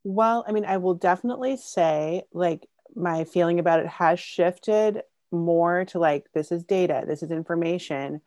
Well, 0.04 0.44
I 0.48 0.52
mean, 0.52 0.64
I 0.64 0.78
will 0.78 0.94
definitely 0.94 1.56
say 1.56 2.22
like 2.32 2.68
my 2.94 3.24
feeling 3.24 3.58
about 3.58 3.80
it 3.80 3.86
has 3.86 4.18
shifted 4.18 5.02
more 5.30 5.84
to 5.86 5.98
like, 5.98 6.26
this 6.34 6.52
is 6.52 6.64
data, 6.64 7.04
this 7.06 7.22
is 7.22 7.30
information. 7.30 8.20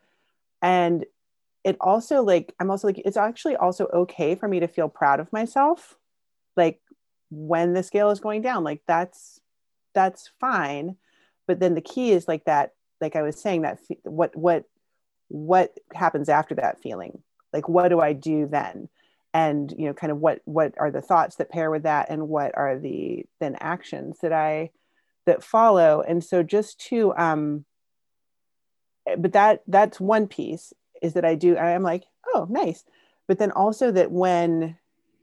And 0.62 1.04
it 1.64 1.76
also 1.80 2.22
like, 2.22 2.54
I'm 2.58 2.70
also 2.70 2.88
like, 2.88 3.00
it's 3.04 3.16
actually 3.16 3.56
also 3.56 3.86
okay 3.92 4.34
for 4.34 4.48
me 4.48 4.60
to 4.60 4.68
feel 4.68 4.88
proud 4.88 5.20
of 5.20 5.32
myself. 5.32 5.96
Like 6.56 6.80
when 7.30 7.72
the 7.72 7.82
scale 7.82 8.10
is 8.10 8.20
going 8.20 8.42
down, 8.42 8.64
like 8.64 8.82
that's, 8.86 9.40
that's 9.94 10.30
fine. 10.40 10.96
But 11.46 11.60
then 11.60 11.74
the 11.74 11.80
key 11.80 12.12
is 12.12 12.28
like 12.28 12.44
that, 12.44 12.72
like 13.00 13.16
I 13.16 13.22
was 13.22 13.40
saying 13.40 13.62
that 13.62 13.78
what, 14.04 14.36
what, 14.36 14.64
what 15.28 15.76
happens 15.94 16.28
after 16.28 16.54
that 16.56 16.80
feeling? 16.82 17.22
Like, 17.52 17.68
what 17.68 17.88
do 17.88 18.00
I 18.00 18.12
do 18.12 18.46
then? 18.46 18.88
and 19.36 19.74
you 19.76 19.84
know 19.84 19.92
kind 19.92 20.10
of 20.10 20.16
what 20.16 20.40
what 20.46 20.72
are 20.78 20.90
the 20.90 21.02
thoughts 21.02 21.36
that 21.36 21.50
pair 21.50 21.70
with 21.70 21.82
that 21.82 22.08
and 22.08 22.26
what 22.26 22.56
are 22.56 22.78
the 22.78 23.26
then 23.38 23.54
actions 23.60 24.16
that 24.22 24.32
i 24.32 24.70
that 25.26 25.44
follow 25.44 26.02
and 26.08 26.24
so 26.24 26.42
just 26.42 26.80
to 26.80 27.12
um 27.18 27.66
but 29.18 29.34
that 29.34 29.62
that's 29.66 30.00
one 30.00 30.26
piece 30.26 30.72
is 31.02 31.12
that 31.12 31.24
i 31.26 31.34
do 31.34 31.54
i 31.56 31.72
am 31.72 31.82
like 31.82 32.04
oh 32.34 32.46
nice 32.48 32.82
but 33.28 33.38
then 33.38 33.50
also 33.50 33.90
that 33.90 34.10
when 34.10 34.78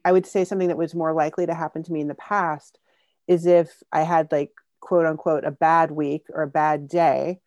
i 0.06 0.12
would 0.12 0.26
say 0.26 0.44
something 0.44 0.68
that 0.68 0.78
was 0.78 0.96
more 0.96 1.14
likely 1.14 1.46
to 1.46 1.54
happen 1.54 1.84
to 1.84 1.92
me 1.92 2.02
in 2.02 2.08
the 2.08 2.16
past 2.16 2.80
is 3.28 3.46
if 3.46 3.82
i 3.92 4.02
had 4.02 4.32
like 4.32 4.52
quote 4.80 5.06
unquote 5.06 5.44
a 5.44 5.52
bad 5.52 5.92
week 5.92 6.26
or 6.34 6.44
a 6.44 6.48
bad 6.48 6.88
day 6.88 7.40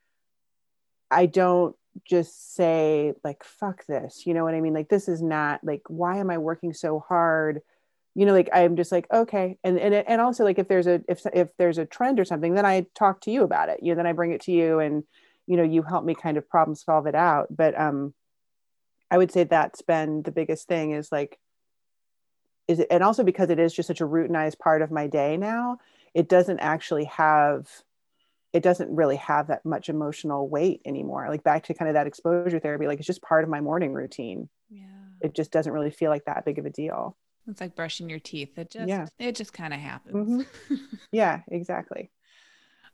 i 1.11 1.27
don't 1.27 1.77
just 2.05 2.55
say 2.55 3.15
like 3.25 3.43
fuck 3.45 3.87
this 3.87 4.27
you 4.27 4.35
know 4.35 4.45
what 4.45 4.55
i 4.55 4.61
mean? 4.61 4.75
Like 4.75 4.89
this 4.89 5.09
is 5.09 5.23
not 5.23 5.63
like 5.65 5.83
why 5.89 6.19
am 6.19 6.31
i 6.31 6.39
working 6.39 6.73
so 6.73 7.01
hard? 7.01 7.63
You 8.15 8.25
know 8.25 8.33
like 8.33 8.49
i'm 8.51 8.77
just 8.77 8.93
like 8.93 9.07
okay 9.13 9.59
and 9.63 9.79
and, 9.79 9.93
and 9.95 10.23
also 10.23 10.43
like 10.43 10.59
if 10.59 10.69
there's 10.69 10.87
a 10.87 11.03
if 11.07 11.21
if 11.35 11.49
there's 11.59 11.77
a 11.77 11.85
trend 11.85 12.19
or 12.19 12.25
something 12.25 12.55
then 12.55 12.65
i 12.65 12.87
talk 12.95 13.21
to 13.23 13.31
you 13.31 13.43
about 13.43 13.69
it 13.69 13.81
you 13.83 13.93
know 13.93 13.97
then 13.97 14.07
i 14.07 14.15
bring 14.15 14.33
it 14.33 14.41
to 14.43 14.53
you 14.53 14.79
and 14.79 15.05
you 15.47 15.55
know 15.55 15.63
you 15.63 15.83
help 15.83 16.03
me 16.03 16.15
kind 16.15 16.39
of 16.39 16.49
problem 16.49 16.75
solve 16.75 17.07
it 17.07 17.15
out 17.15 17.55
but 17.55 17.79
um 17.79 18.15
i 19.11 19.19
would 19.19 19.31
say 19.31 19.45
that's 19.45 19.83
been 19.83 20.23
the 20.23 20.31
biggest 20.31 20.67
thing 20.67 20.93
is 20.93 21.13
like 21.13 21.39
is 22.69 22.81
it 22.81 22.89
and 22.91 23.03
also 23.03 23.23
because 23.25 23.51
it 23.51 23.59
is 23.59 23.73
just 23.73 23.87
such 23.87 24.01
a 24.01 24.07
routinized 24.07 24.59
part 24.59 24.83
of 24.83 24.91
my 24.91 25.07
day 25.07 25.37
now 25.37 25.79
it 26.15 26.29
doesn't 26.29 26.59
actually 26.61 27.05
have 27.05 27.69
it 28.53 28.63
doesn't 28.63 28.95
really 28.95 29.17
have 29.17 29.49
that 29.49 29.65
much 29.65 29.89
emotional 29.89 30.49
weight 30.49 30.81
anymore 30.85 31.27
like 31.29 31.43
back 31.45 31.63
to 31.65 31.75
kind 31.75 31.89
of 31.89 31.95
that 31.95 32.07
exposure 32.07 32.59
therapy 32.59 32.87
like 32.87 32.99
it's 32.99 33.07
just 33.07 33.23
part 33.23 33.45
of 33.45 33.51
my 33.51 33.61
morning 33.61 33.93
routine 33.93 34.49
Yeah. 34.71 34.85
it 35.21 35.35
just 35.35 35.51
doesn't 35.53 35.73
really 35.73 35.91
feel 35.91 36.11
like 36.11 36.25
that 36.25 36.45
big 36.45 36.59
of 36.59 36.67
a 36.67 36.71
deal 36.71 37.17
It's 37.49 37.61
like 37.61 37.77
brushing 37.77 38.09
your 38.11 38.19
teeth. 38.19 38.59
It 38.59 38.71
just 38.71 38.89
Yeah. 38.89 39.07
it 39.19 39.37
just 39.37 39.53
kind 39.53 39.73
of 39.75 39.81
happens. 39.81 40.47
yeah 41.13 41.43
exactly 41.49 42.11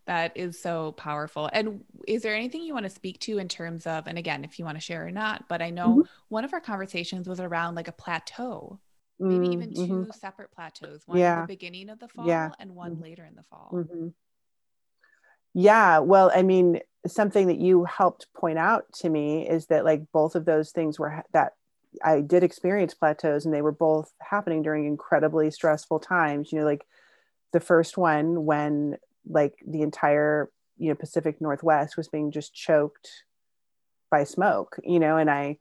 that 0.04 0.36
is 0.36 0.60
so 0.60 0.90
powerful. 0.92 1.48
And 1.52 1.84
is 2.08 2.22
there 2.22 2.34
anything 2.34 2.62
you 2.64 2.74
want 2.74 2.86
to 2.86 2.90
speak 2.90 3.20
to 3.20 3.38
in 3.38 3.46
terms 3.46 3.86
of 3.86 4.08
and 4.08 4.18
again, 4.18 4.42
if 4.44 4.58
you 4.58 4.64
want 4.64 4.76
to 4.76 4.80
share 4.80 5.06
or 5.06 5.12
not, 5.12 5.48
but 5.48 5.62
I 5.62 5.70
know 5.70 5.98
Mhm. 5.98 6.08
one 6.28 6.44
of 6.44 6.52
our 6.52 6.60
conversations 6.60 7.28
was 7.28 7.38
around 7.38 7.76
like 7.76 7.86
a 7.86 7.92
plateau. 7.92 8.80
Maybe 9.22 9.48
Mm, 9.48 9.52
even 9.52 9.74
2 9.74 9.80
mhm, 9.80 10.14
separate 10.14 10.50
plateaus, 10.52 11.06
one 11.06 11.18
Yeah. 11.18 11.38
at 11.40 11.46
the 11.48 11.54
beginning 11.54 11.88
of 11.90 11.98
the 12.00 12.08
fall 12.08 12.26
Yeah. 12.26 12.50
and 12.58 12.74
one 12.74 12.96
Mhm. 12.96 13.02
later 13.02 13.24
in 13.24 13.34
the 13.36 13.42
fall. 13.44 13.70
mhm. 13.72 14.12
yeah 15.54 15.98
well 15.98 16.30
i 16.34 16.42
mean 16.42 16.80
something 17.06 17.46
that 17.48 17.58
you 17.58 17.84
helped 17.84 18.26
point 18.34 18.58
out 18.58 18.84
to 18.92 19.08
me 19.08 19.46
is 19.46 19.66
that 19.66 19.84
like 19.84 20.02
both 20.12 20.34
of 20.34 20.44
those 20.44 20.70
things 20.72 20.98
were 20.98 21.10
ha- 21.10 21.22
that 21.32 21.52
i 22.02 22.20
did 22.20 22.42
experience 22.42 22.94
plateaus 22.94 23.44
and 23.44 23.52
they 23.52 23.60
were 23.62 23.72
both 23.72 24.12
happening 24.20 24.62
during 24.62 24.86
incredibly 24.86 25.50
stressful 25.50 25.98
times 26.00 26.52
you 26.52 26.58
know 26.58 26.64
like 26.64 26.86
the 27.52 27.60
first 27.60 27.98
one 27.98 28.46
when 28.46 28.96
like 29.28 29.54
the 29.66 29.82
entire 29.82 30.50
you 30.78 30.88
know 30.88 30.94
pacific 30.94 31.38
northwest 31.40 31.96
was 31.98 32.08
being 32.08 32.30
just 32.30 32.54
choked 32.54 33.24
by 34.10 34.24
smoke 34.24 34.76
you 34.84 34.98
know 34.98 35.18
and 35.18 35.30
i 35.30 35.58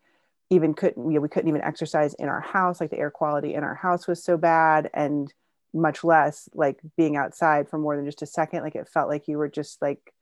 even 0.51 0.75
couldn't 0.75 1.09
you 1.09 1.15
know, 1.15 1.21
we 1.21 1.29
couldn't 1.29 1.49
even 1.49 1.63
exercise 1.63 2.13
in 2.15 2.29
our 2.29 2.41
house 2.41 2.79
like 2.79 2.91
the 2.91 2.99
air 2.99 3.09
quality 3.09 3.55
in 3.55 3.63
our 3.63 3.73
house 3.73 4.07
was 4.07 4.23
so 4.23 4.37
bad 4.37 4.89
and 4.93 5.33
much 5.73 6.03
less 6.03 6.49
like 6.53 6.79
being 6.97 7.15
outside 7.15 7.67
for 7.67 7.79
more 7.79 7.95
than 7.95 8.05
just 8.05 8.21
a 8.21 8.27
second 8.27 8.61
like 8.61 8.75
it 8.75 8.87
felt 8.87 9.09
like 9.09 9.27
you 9.27 9.37
were 9.37 9.49
just 9.49 9.81
like 9.81 10.13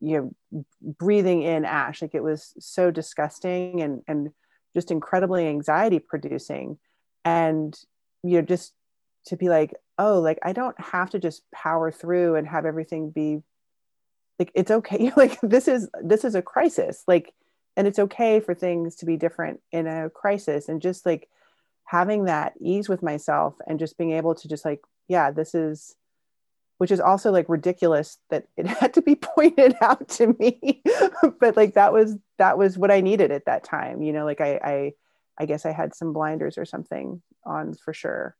you 0.00 0.34
know 0.50 0.64
breathing 0.82 1.42
in 1.42 1.64
ash. 1.64 2.02
Like 2.02 2.14
it 2.14 2.22
was 2.22 2.54
so 2.58 2.90
disgusting 2.90 3.80
and 3.80 4.02
and 4.08 4.30
just 4.74 4.90
incredibly 4.90 5.46
anxiety 5.46 5.98
producing. 5.98 6.78
And 7.24 7.78
you 8.22 8.40
know 8.40 8.42
just 8.42 8.74
to 9.26 9.36
be 9.36 9.48
like 9.48 9.72
oh 9.98 10.20
like 10.20 10.38
i 10.42 10.52
don't 10.52 10.78
have 10.78 11.08
to 11.08 11.18
just 11.18 11.42
power 11.50 11.90
through 11.90 12.34
and 12.36 12.46
have 12.46 12.66
everything 12.66 13.10
be 13.10 13.42
like 14.38 14.50
it's 14.54 14.70
okay. 14.70 15.12
Like 15.16 15.38
this 15.42 15.68
is 15.68 15.88
this 16.02 16.24
is 16.24 16.34
a 16.34 16.42
crisis. 16.42 17.04
Like 17.06 17.32
and 17.76 17.86
it's 17.86 17.98
okay 17.98 18.40
for 18.40 18.54
things 18.54 18.96
to 18.96 19.06
be 19.06 19.16
different 19.16 19.60
in 19.72 19.86
a 19.86 20.10
crisis 20.10 20.68
and 20.68 20.82
just 20.82 21.04
like 21.06 21.28
having 21.86 22.24
that 22.24 22.54
ease 22.60 22.88
with 22.88 23.02
myself 23.02 23.54
and 23.66 23.78
just 23.78 23.98
being 23.98 24.12
able 24.12 24.34
to 24.34 24.48
just 24.48 24.64
like 24.64 24.80
yeah 25.08 25.30
this 25.30 25.54
is 25.54 25.96
which 26.78 26.90
is 26.90 27.00
also 27.00 27.30
like 27.30 27.48
ridiculous 27.48 28.18
that 28.30 28.46
it 28.56 28.66
had 28.80 28.94
to 28.94 29.02
be 29.02 29.14
pointed 29.14 29.74
out 29.82 30.08
to 30.08 30.28
me 30.38 30.82
but 31.40 31.56
like 31.56 31.74
that 31.74 31.92
was 31.92 32.16
that 32.38 32.58
was 32.58 32.78
what 32.78 32.90
i 32.90 33.00
needed 33.00 33.30
at 33.30 33.46
that 33.46 33.64
time 33.64 34.02
you 34.02 34.12
know 34.12 34.24
like 34.24 34.40
i 34.40 34.58
i 34.64 34.92
i 35.38 35.46
guess 35.46 35.66
i 35.66 35.72
had 35.72 35.94
some 35.94 36.12
blinders 36.12 36.58
or 36.58 36.64
something 36.64 37.22
on 37.44 37.74
for 37.74 37.92
sure 37.92 38.36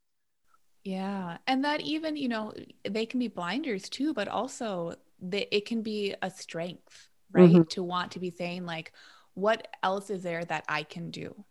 Yeah. 0.85 1.39
And 1.47 1.64
that 1.64 1.80
even, 1.80 2.16
you 2.16 2.28
know, 2.28 2.53
they 2.89 3.07
can 3.07 3.18
be 3.20 3.28
blinders 3.28 3.89
too, 3.89 4.12
but 4.12 4.28
also 4.28 4.95
the, 5.20 5.49
it 5.55 5.64
can 5.66 5.82
be 5.82 6.14
a 6.20 6.30
strength, 6.30 7.09
right? 7.32 7.64
Mhm. 7.64 7.68
To 7.70 7.82
want 7.82 8.12
to 8.12 8.20
be 8.20 8.30
saying, 8.30 8.66
like, 8.66 8.93
what 9.35 9.68
else 9.82 10.11
is 10.11 10.22
there 10.22 10.45
that 10.45 10.64
I 10.68 10.82
can 10.82 11.11
do? 11.11 11.45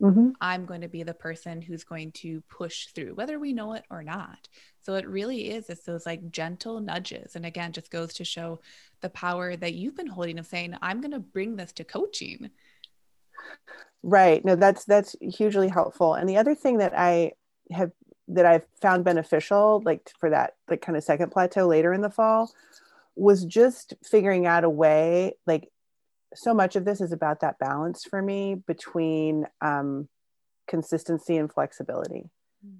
mm-hmm. 0.00 0.30
I'm 0.40 0.64
going 0.64 0.80
to 0.80 0.88
be 0.88 1.02
the 1.02 1.14
person 1.14 1.60
who's 1.60 1.84
going 1.84 2.12
to 2.12 2.42
push 2.48 2.86
through, 2.86 3.14
whether 3.14 3.38
we 3.38 3.52
know 3.52 3.74
it 3.74 3.84
or 3.90 4.02
not. 4.02 4.48
So 4.82 4.94
it 4.94 5.08
really 5.08 5.50
is, 5.50 5.68
it's 5.68 5.84
those 5.84 6.06
like 6.06 6.30
gentle 6.30 6.80
nudges. 6.80 7.36
And 7.36 7.44
again, 7.44 7.72
just 7.72 7.90
goes 7.90 8.14
to 8.14 8.24
show 8.24 8.60
the 9.02 9.10
power 9.10 9.56
that 9.56 9.74
you've 9.74 9.96
been 9.96 10.06
holding 10.06 10.38
of 10.38 10.46
saying, 10.46 10.74
I'm 10.80 11.00
going 11.00 11.12
to 11.12 11.20
bring 11.20 11.56
this 11.56 11.72
to 11.72 11.84
coaching. 11.84 12.50
Right. 14.02 14.44
No, 14.44 14.56
that's 14.56 14.84
that's 14.84 15.14
hugely 15.20 15.68
helpful. 15.68 16.14
And 16.14 16.28
the 16.28 16.38
other 16.38 16.54
thing 16.54 16.78
that 16.78 16.92
I 16.96 17.32
have 17.70 17.90
that 18.28 18.46
I've 18.46 18.64
found 18.80 19.04
beneficial, 19.04 19.82
like 19.84 20.10
for 20.18 20.30
that 20.30 20.54
like 20.68 20.80
kind 20.80 20.96
of 20.96 21.04
second 21.04 21.30
plateau 21.30 21.66
later 21.66 21.92
in 21.92 22.00
the 22.00 22.10
fall, 22.10 22.50
was 23.16 23.44
just 23.44 23.94
figuring 24.02 24.46
out 24.46 24.64
a 24.64 24.70
way, 24.70 25.34
like 25.46 25.68
so 26.34 26.54
much 26.54 26.76
of 26.76 26.84
this 26.84 27.00
is 27.00 27.12
about 27.12 27.40
that 27.40 27.58
balance 27.58 28.04
for 28.04 28.22
me 28.22 28.54
between 28.54 29.46
um, 29.60 30.08
consistency 30.68 31.36
and 31.36 31.52
flexibility. 31.52 32.30
Mm. 32.66 32.76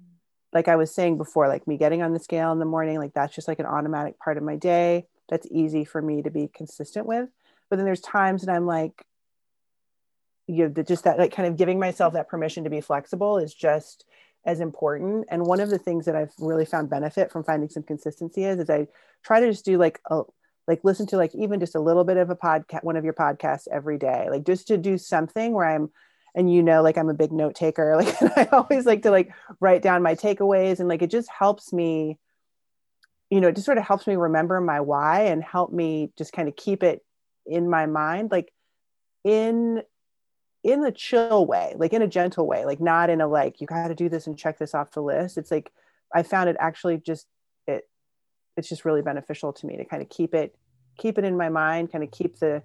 Like 0.53 0.67
I 0.67 0.75
was 0.75 0.93
saying 0.93 1.17
before, 1.17 1.47
like 1.47 1.67
me 1.67 1.77
getting 1.77 2.01
on 2.01 2.13
the 2.13 2.19
scale 2.19 2.51
in 2.51 2.59
the 2.59 2.65
morning, 2.65 2.97
like 2.97 3.13
that's 3.13 3.35
just 3.35 3.47
like 3.47 3.59
an 3.59 3.65
automatic 3.65 4.19
part 4.19 4.37
of 4.37 4.43
my 4.43 4.55
day. 4.55 5.07
That's 5.29 5.47
easy 5.51 5.85
for 5.85 6.01
me 6.01 6.21
to 6.21 6.29
be 6.29 6.49
consistent 6.53 7.05
with. 7.05 7.29
But 7.69 7.77
then 7.77 7.85
there's 7.85 8.01
times 8.01 8.43
that 8.43 8.53
I'm 8.53 8.65
like, 8.65 9.05
you 10.47 10.67
know, 10.67 10.83
just 10.83 11.05
that 11.05 11.17
like 11.17 11.33
kind 11.33 11.47
of 11.47 11.57
giving 11.57 11.79
myself 11.79 12.13
that 12.13 12.27
permission 12.27 12.63
to 12.65 12.69
be 12.69 12.81
flexible 12.81 13.37
is 13.37 13.53
just 13.53 14.05
as 14.45 14.59
important. 14.59 15.25
And 15.29 15.45
one 15.45 15.59
of 15.59 15.69
the 15.69 15.77
things 15.77 16.05
that 16.05 16.15
I've 16.15 16.33
really 16.39 16.65
found 16.65 16.89
benefit 16.89 17.31
from 17.31 17.43
finding 17.43 17.69
some 17.69 17.83
consistency 17.83 18.43
is, 18.43 18.59
is 18.59 18.69
I 18.69 18.87
try 19.23 19.39
to 19.39 19.51
just 19.51 19.65
do 19.65 19.77
like 19.77 19.99
a, 20.09 20.23
like 20.67 20.83
listen 20.83 21.07
to 21.07 21.17
like 21.17 21.33
even 21.35 21.59
just 21.59 21.75
a 21.75 21.79
little 21.79 22.03
bit 22.03 22.17
of 22.17 22.29
a 22.29 22.35
podcast, 22.35 22.83
one 22.83 22.95
of 22.95 23.03
your 23.03 23.13
podcasts 23.13 23.67
every 23.71 23.97
day, 23.97 24.27
like 24.29 24.45
just 24.45 24.67
to 24.67 24.77
do 24.77 24.97
something 24.97 25.53
where 25.53 25.65
I'm, 25.65 25.89
and 26.35 26.53
you 26.53 26.63
know, 26.63 26.81
like 26.81 26.97
I'm 26.97 27.09
a 27.09 27.13
big 27.13 27.31
note 27.31 27.55
taker. 27.55 27.95
Like 28.21 28.37
I 28.37 28.47
always 28.51 28.85
like 28.85 29.03
to 29.03 29.11
like 29.11 29.31
write 29.59 29.81
down 29.81 30.03
my 30.03 30.15
takeaways 30.15 30.79
and 30.79 30.87
like, 30.87 31.01
it 31.01 31.11
just 31.11 31.29
helps 31.29 31.73
me, 31.73 32.17
you 33.29 33.41
know, 33.41 33.49
it 33.49 33.55
just 33.55 33.65
sort 33.65 33.77
of 33.77 33.85
helps 33.85 34.07
me 34.07 34.15
remember 34.15 34.61
my 34.61 34.79
why 34.81 35.21
and 35.21 35.43
help 35.43 35.73
me 35.73 36.11
just 36.17 36.33
kind 36.33 36.47
of 36.47 36.55
keep 36.55 36.83
it 36.83 37.03
in 37.45 37.69
my 37.69 37.85
mind. 37.85 38.31
Like 38.31 38.53
in 39.23 39.81
in 40.63 40.85
a 40.85 40.91
chill 40.91 41.45
way, 41.45 41.73
like 41.75 41.93
in 41.93 42.01
a 42.01 42.07
gentle 42.07 42.45
way, 42.45 42.65
like 42.65 42.79
not 42.79 43.09
in 43.09 43.19
a 43.19 43.27
like, 43.27 43.59
you 43.59 43.67
got 43.67 43.87
to 43.87 43.95
do 43.95 44.09
this 44.09 44.27
and 44.27 44.37
check 44.37 44.59
this 44.59 44.75
off 44.75 44.91
the 44.91 45.01
list. 45.01 45.37
It's 45.37 45.51
like, 45.51 45.71
I 46.13 46.23
found 46.23 46.49
it 46.49 46.57
actually 46.59 46.97
just, 46.97 47.25
it's 48.57 48.69
just 48.69 48.85
really 48.85 49.01
beneficial 49.01 49.53
to 49.53 49.65
me 49.65 49.77
to 49.77 49.85
kind 49.85 50.01
of 50.01 50.09
keep 50.09 50.33
it, 50.33 50.55
keep 50.97 51.17
it 51.17 51.23
in 51.23 51.37
my 51.37 51.49
mind, 51.49 51.91
kind 51.91 52.03
of 52.03 52.11
keep 52.11 52.39
the, 52.39 52.61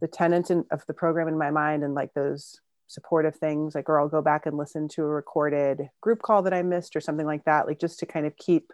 the 0.00 0.08
tenets 0.08 0.50
in, 0.50 0.64
of 0.70 0.84
the 0.86 0.94
program 0.94 1.28
in 1.28 1.38
my 1.38 1.50
mind 1.50 1.84
and 1.84 1.94
like 1.94 2.12
those 2.14 2.60
supportive 2.88 3.36
things, 3.36 3.74
like, 3.74 3.88
or 3.88 4.00
I'll 4.00 4.08
go 4.08 4.20
back 4.20 4.46
and 4.46 4.58
listen 4.58 4.88
to 4.88 5.02
a 5.02 5.06
recorded 5.06 5.88
group 6.00 6.20
call 6.20 6.42
that 6.42 6.52
I 6.52 6.62
missed 6.62 6.96
or 6.96 7.00
something 7.00 7.26
like 7.26 7.44
that, 7.44 7.66
like 7.66 7.80
just 7.80 8.00
to 8.00 8.06
kind 8.06 8.26
of 8.26 8.36
keep, 8.36 8.72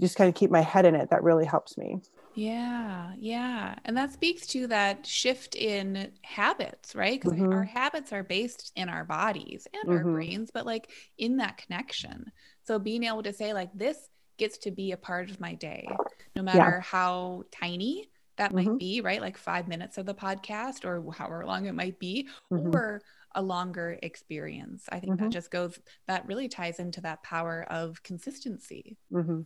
just 0.00 0.16
kind 0.16 0.28
of 0.28 0.34
keep 0.34 0.50
my 0.50 0.62
head 0.62 0.84
in 0.84 0.94
it. 0.94 1.10
That 1.10 1.22
really 1.22 1.44
helps 1.44 1.78
me. 1.78 2.00
Yeah, 2.34 3.12
yeah. 3.16 3.76
And 3.86 3.96
that 3.96 4.12
speaks 4.12 4.46
to 4.48 4.66
that 4.66 5.06
shift 5.06 5.54
in 5.54 6.12
habits, 6.22 6.94
right? 6.94 7.18
Because 7.18 7.38
mm-hmm. 7.38 7.52
our 7.52 7.64
habits 7.64 8.12
are 8.12 8.22
based 8.22 8.72
in 8.76 8.90
our 8.90 9.04
bodies 9.04 9.66
and 9.72 9.90
mm-hmm. 9.90 10.06
our 10.06 10.12
brains, 10.12 10.50
but 10.52 10.66
like 10.66 10.90
in 11.16 11.38
that 11.38 11.56
connection. 11.56 12.30
So 12.64 12.78
being 12.78 13.04
able 13.04 13.22
to 13.22 13.32
say, 13.32 13.54
like, 13.54 13.70
this 13.72 13.96
gets 14.38 14.58
to 14.58 14.70
be 14.70 14.92
a 14.92 14.96
part 14.96 15.30
of 15.30 15.40
my 15.40 15.54
day, 15.54 15.88
no 16.34 16.42
matter 16.42 16.58
yeah. 16.58 16.80
how 16.80 17.44
tiny 17.50 18.08
that 18.36 18.52
mm-hmm. 18.52 18.70
might 18.70 18.78
be, 18.78 19.00
right? 19.00 19.20
Like 19.20 19.38
five 19.38 19.68
minutes 19.68 19.98
of 19.98 20.06
the 20.06 20.14
podcast 20.14 20.84
or 20.84 21.12
however 21.12 21.44
long 21.46 21.66
it 21.66 21.74
might 21.74 21.98
be, 21.98 22.28
mm-hmm. 22.52 22.74
or 22.74 23.00
a 23.34 23.42
longer 23.42 23.98
experience. 24.02 24.84
I 24.90 25.00
think 25.00 25.16
that 25.16 25.24
mm-hmm. 25.24 25.30
just 25.30 25.50
goes, 25.50 25.78
that 26.06 26.26
really 26.26 26.48
ties 26.48 26.78
into 26.78 27.00
that 27.02 27.22
power 27.22 27.66
of 27.68 28.02
consistency. 28.02 28.96
Mm-hmm 29.12 29.42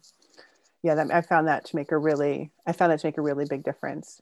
yeah 0.82 0.95
that, 0.95 1.12
i 1.12 1.20
found 1.20 1.49
that 1.49 1.64
to 1.64 1.76
make 1.76 1.93
a 1.93 1.99
really 1.99 2.51
i 2.66 2.72
found 2.72 2.93
that 2.93 3.01
to 3.01 3.07
make 3.07 3.18
a 3.18 3.22
really 3.22 3.45
big 3.45 3.62
difference 3.62 4.20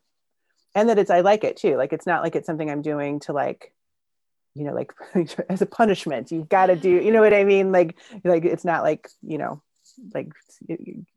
and 0.75 0.89
that 0.89 0.99
it's 0.99 1.11
i 1.11 1.21
like 1.21 1.45
it 1.45 1.57
too 1.57 1.77
like 1.77 1.93
it's 1.93 2.07
not 2.07 2.23
like 2.23 2.37
it's 2.37 2.47
something 2.47 2.71
i'm 2.71 2.83
doing 2.83 3.21
to 3.21 3.33
like 3.33 3.73
you 4.55 4.64
know 4.64 4.73
like 4.73 4.93
as 5.49 5.62
a 5.62 5.66
punishment 5.66 6.33
you've 6.33 6.49
got 6.49 6.66
to 6.66 6.77
do 6.77 6.91
you 6.91 7.12
know 7.12 7.21
what 7.21 7.35
i 7.35 7.45
mean 7.45 7.73
like 7.73 7.97
like 8.25 8.45
it's 8.45 8.64
not 8.64 8.83
like 8.83 9.09
you 9.23 9.39
know 9.39 9.62
like 10.15 10.33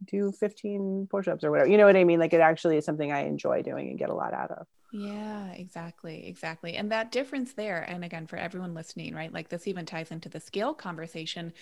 do 0.05 0.31
15 0.31 1.07
push-ups 1.09 1.43
or 1.43 1.51
whatever. 1.51 1.69
You 1.69 1.77
know 1.77 1.85
what 1.85 1.95
i 1.95 2.03
mean? 2.03 2.19
Like 2.19 2.33
it 2.33 2.41
actually 2.41 2.77
is 2.77 2.85
something 2.85 3.11
i 3.11 3.25
enjoy 3.25 3.61
doing 3.61 3.89
and 3.89 3.99
get 3.99 4.09
a 4.09 4.15
lot 4.15 4.33
out 4.33 4.51
of. 4.51 4.67
Yeah 4.91 5.51
exactly 5.53 6.27
exactly. 6.27 6.75
And 6.75 6.91
that 6.91 7.11
difference 7.11 7.53
there 7.53 7.81
and 7.81 8.03
again 8.03 8.27
for 8.27 8.37
everyone 8.37 8.73
listening 8.73 9.15
right 9.15 9.31
like 9.31 9.49
this 9.49 9.67
even 9.67 9.85
ties 9.85 10.11
into 10.11 10.29
the 10.29 10.39
scale 10.39 10.73
conversation 10.73 11.53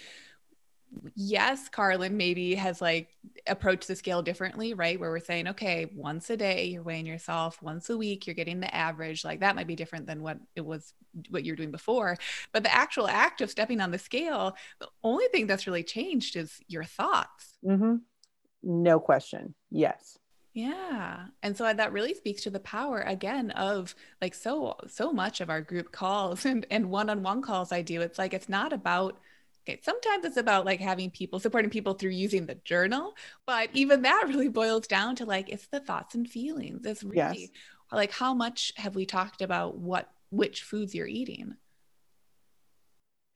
yes, 1.15 1.69
Carlin 1.69 2.17
maybe 2.17 2.55
has 2.55 2.81
like 2.81 3.09
approached 3.47 3.87
the 3.87 3.95
scale 3.95 4.21
differently, 4.21 4.73
right? 4.73 4.99
Where 4.99 5.09
we're 5.09 5.19
saying, 5.19 5.47
okay, 5.49 5.89
once 5.93 6.29
a 6.29 6.37
day 6.37 6.65
you're 6.65 6.83
weighing 6.83 7.05
yourself, 7.05 7.61
once 7.61 7.89
a 7.89 7.97
week 7.97 8.25
you're 8.27 8.35
getting 8.35 8.59
the 8.59 8.73
average. 8.73 9.23
Like 9.23 9.39
that 9.41 9.55
might 9.55 9.67
be 9.67 9.75
different 9.75 10.07
than 10.07 10.21
what 10.21 10.39
it 10.55 10.65
was, 10.65 10.93
what 11.29 11.45
you're 11.45 11.55
doing 11.55 11.71
before. 11.71 12.17
But 12.53 12.63
the 12.63 12.73
actual 12.73 13.07
act 13.07 13.41
of 13.41 13.51
stepping 13.51 13.81
on 13.81 13.91
the 13.91 13.99
scale, 13.99 14.55
the 14.79 14.87
only 15.03 15.27
thing 15.31 15.47
that's 15.47 15.67
really 15.67 15.83
changed 15.83 16.35
is 16.35 16.59
your 16.67 16.83
thoughts. 16.83 17.57
Mm-hmm. 17.65 17.95
No 18.63 18.99
question. 18.99 19.53
Yes. 19.71 20.17
Yeah. 20.53 21.27
And 21.43 21.55
so 21.55 21.71
that 21.71 21.93
really 21.93 22.13
speaks 22.13 22.43
to 22.43 22.49
the 22.49 22.59
power 22.59 23.01
again 23.01 23.51
of 23.51 23.95
like 24.21 24.33
so 24.33 24.75
so 24.87 25.13
much 25.13 25.41
of 25.41 25.49
our 25.49 25.61
group 25.61 25.91
calls 25.91 26.45
and 26.51 26.65
and 26.71 26.89
one-on-one 26.89 27.41
calls 27.41 27.71
I 27.71 27.81
do. 27.81 28.01
It's 28.01 28.17
like 28.17 28.33
it's 28.33 28.49
not 28.49 28.73
about 28.73 29.19
Okay, 29.69 29.79
sometimes 29.83 30.25
it's 30.25 30.37
about 30.37 30.65
like 30.65 30.79
having 30.79 31.11
people 31.11 31.39
supporting 31.39 31.69
people 31.69 31.93
through 31.93 32.11
using 32.11 32.47
the 32.47 32.55
journal, 32.55 33.13
but 33.45 33.69
even 33.73 34.01
that 34.01 34.25
really 34.27 34.47
boils 34.47 34.87
down 34.87 35.15
to 35.17 35.25
like 35.25 35.49
it's 35.49 35.67
the 35.67 35.79
thoughts 35.79 36.15
and 36.15 36.27
feelings. 36.27 36.85
It's 36.85 37.03
really 37.03 37.17
yes. 37.17 37.49
like 37.91 38.11
how 38.11 38.33
much 38.33 38.73
have 38.77 38.95
we 38.95 39.05
talked 39.05 39.41
about 39.41 39.77
what 39.77 40.09
which 40.31 40.63
foods 40.63 40.95
you're 40.95 41.07
eating? 41.07 41.55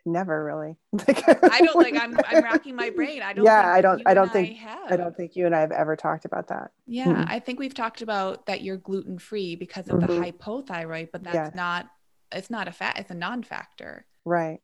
Never 0.05 0.43
really. 0.43 0.75
I 1.07 1.61
don't 1.63 1.75
like 1.75 1.95
I'm 1.95 2.17
I'm 2.27 2.43
racking 2.43 2.75
my 2.75 2.89
brain. 2.89 3.21
I 3.21 3.33
don't 3.33 3.45
Yeah, 3.45 3.71
I 3.71 3.81
don't 3.81 4.01
I 4.05 4.15
don't 4.15 4.31
think 4.33 4.57
I, 4.65 4.93
I, 4.93 4.97
don't 4.97 5.15
think 5.15 5.35
you 5.35 5.45
and 5.45 5.55
I 5.55 5.59
have 5.59 5.71
ever 5.71 5.95
talked 5.95 6.25
about 6.25 6.47
that. 6.47 6.71
Yeah, 6.87 7.05
mm-hmm. 7.05 7.23
I 7.27 7.39
think 7.39 7.59
we've 7.59 7.75
talked 7.75 8.01
about 8.01 8.47
that 8.47 8.61
you're 8.61 8.77
gluten 8.77 9.19
free 9.19 9.55
because 9.55 9.87
of 9.87 9.99
mm-hmm. 9.99 10.19
the 10.19 10.31
hypothyroid, 10.31 11.09
but 11.11 11.23
that's 11.23 11.55
not 11.55 11.89
it's 12.31 12.49
not 12.49 12.67
a 12.67 12.71
fat, 12.71 12.97
it's 12.97 13.11
a 13.11 13.15
non-factor. 13.15 14.05
Right. 14.25 14.61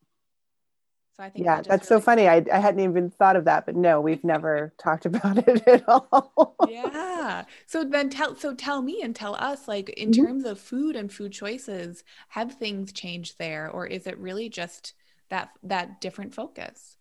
So 1.20 1.26
I 1.26 1.30
think 1.32 1.46
yeah, 1.46 1.58
that 1.58 1.68
that's 1.68 1.92
really 1.92 2.02
so 2.02 2.06
funny. 2.06 2.30
I, 2.30 2.46
I 2.52 2.60
hadn't 2.60 2.80
even 2.80 3.10
thought 3.10 3.36
of 3.36 3.44
that, 3.44 3.66
but 3.66 3.76
no, 3.76 4.00
we've 4.00 4.24
never 4.24 4.74
talked 4.78 5.06
about 5.06 5.38
it 5.50 5.68
at 5.68 5.84
all. 5.90 6.56
yeah. 6.70 7.44
So 7.68 7.84
then 7.84 8.10
tell 8.10 8.38
so 8.38 8.56
tell 8.56 8.82
me 8.82 9.02
and 9.04 9.14
tell 9.14 9.36
us 9.36 9.68
like 9.68 9.90
in 9.90 10.12
mm-hmm. 10.12 10.26
terms 10.26 10.46
of 10.46 10.62
food 10.62 10.96
and 10.96 11.12
food 11.12 11.34
choices, 11.34 12.06
have 12.30 12.54
things 12.54 12.94
changed 12.94 13.38
there 13.38 13.70
or 13.70 13.86
is 13.86 14.08
it 14.08 14.18
really 14.18 14.48
just 14.48 14.94
that 15.28 15.50
that 15.62 16.00
different 16.00 16.34
focus? 16.34 16.96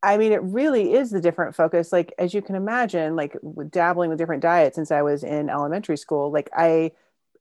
I 0.00 0.16
mean, 0.16 0.30
it 0.30 0.42
really 0.44 0.92
is 0.92 1.10
the 1.10 1.20
different 1.20 1.56
focus. 1.56 1.92
Like, 1.92 2.14
as 2.18 2.32
you 2.32 2.40
can 2.40 2.54
imagine, 2.54 3.16
like 3.16 3.36
dabbling 3.70 4.10
with 4.10 4.18
different 4.18 4.42
diets 4.42 4.76
since 4.76 4.92
I 4.92 5.02
was 5.02 5.24
in 5.24 5.50
elementary 5.50 5.96
school, 5.96 6.30
like 6.30 6.48
I 6.56 6.92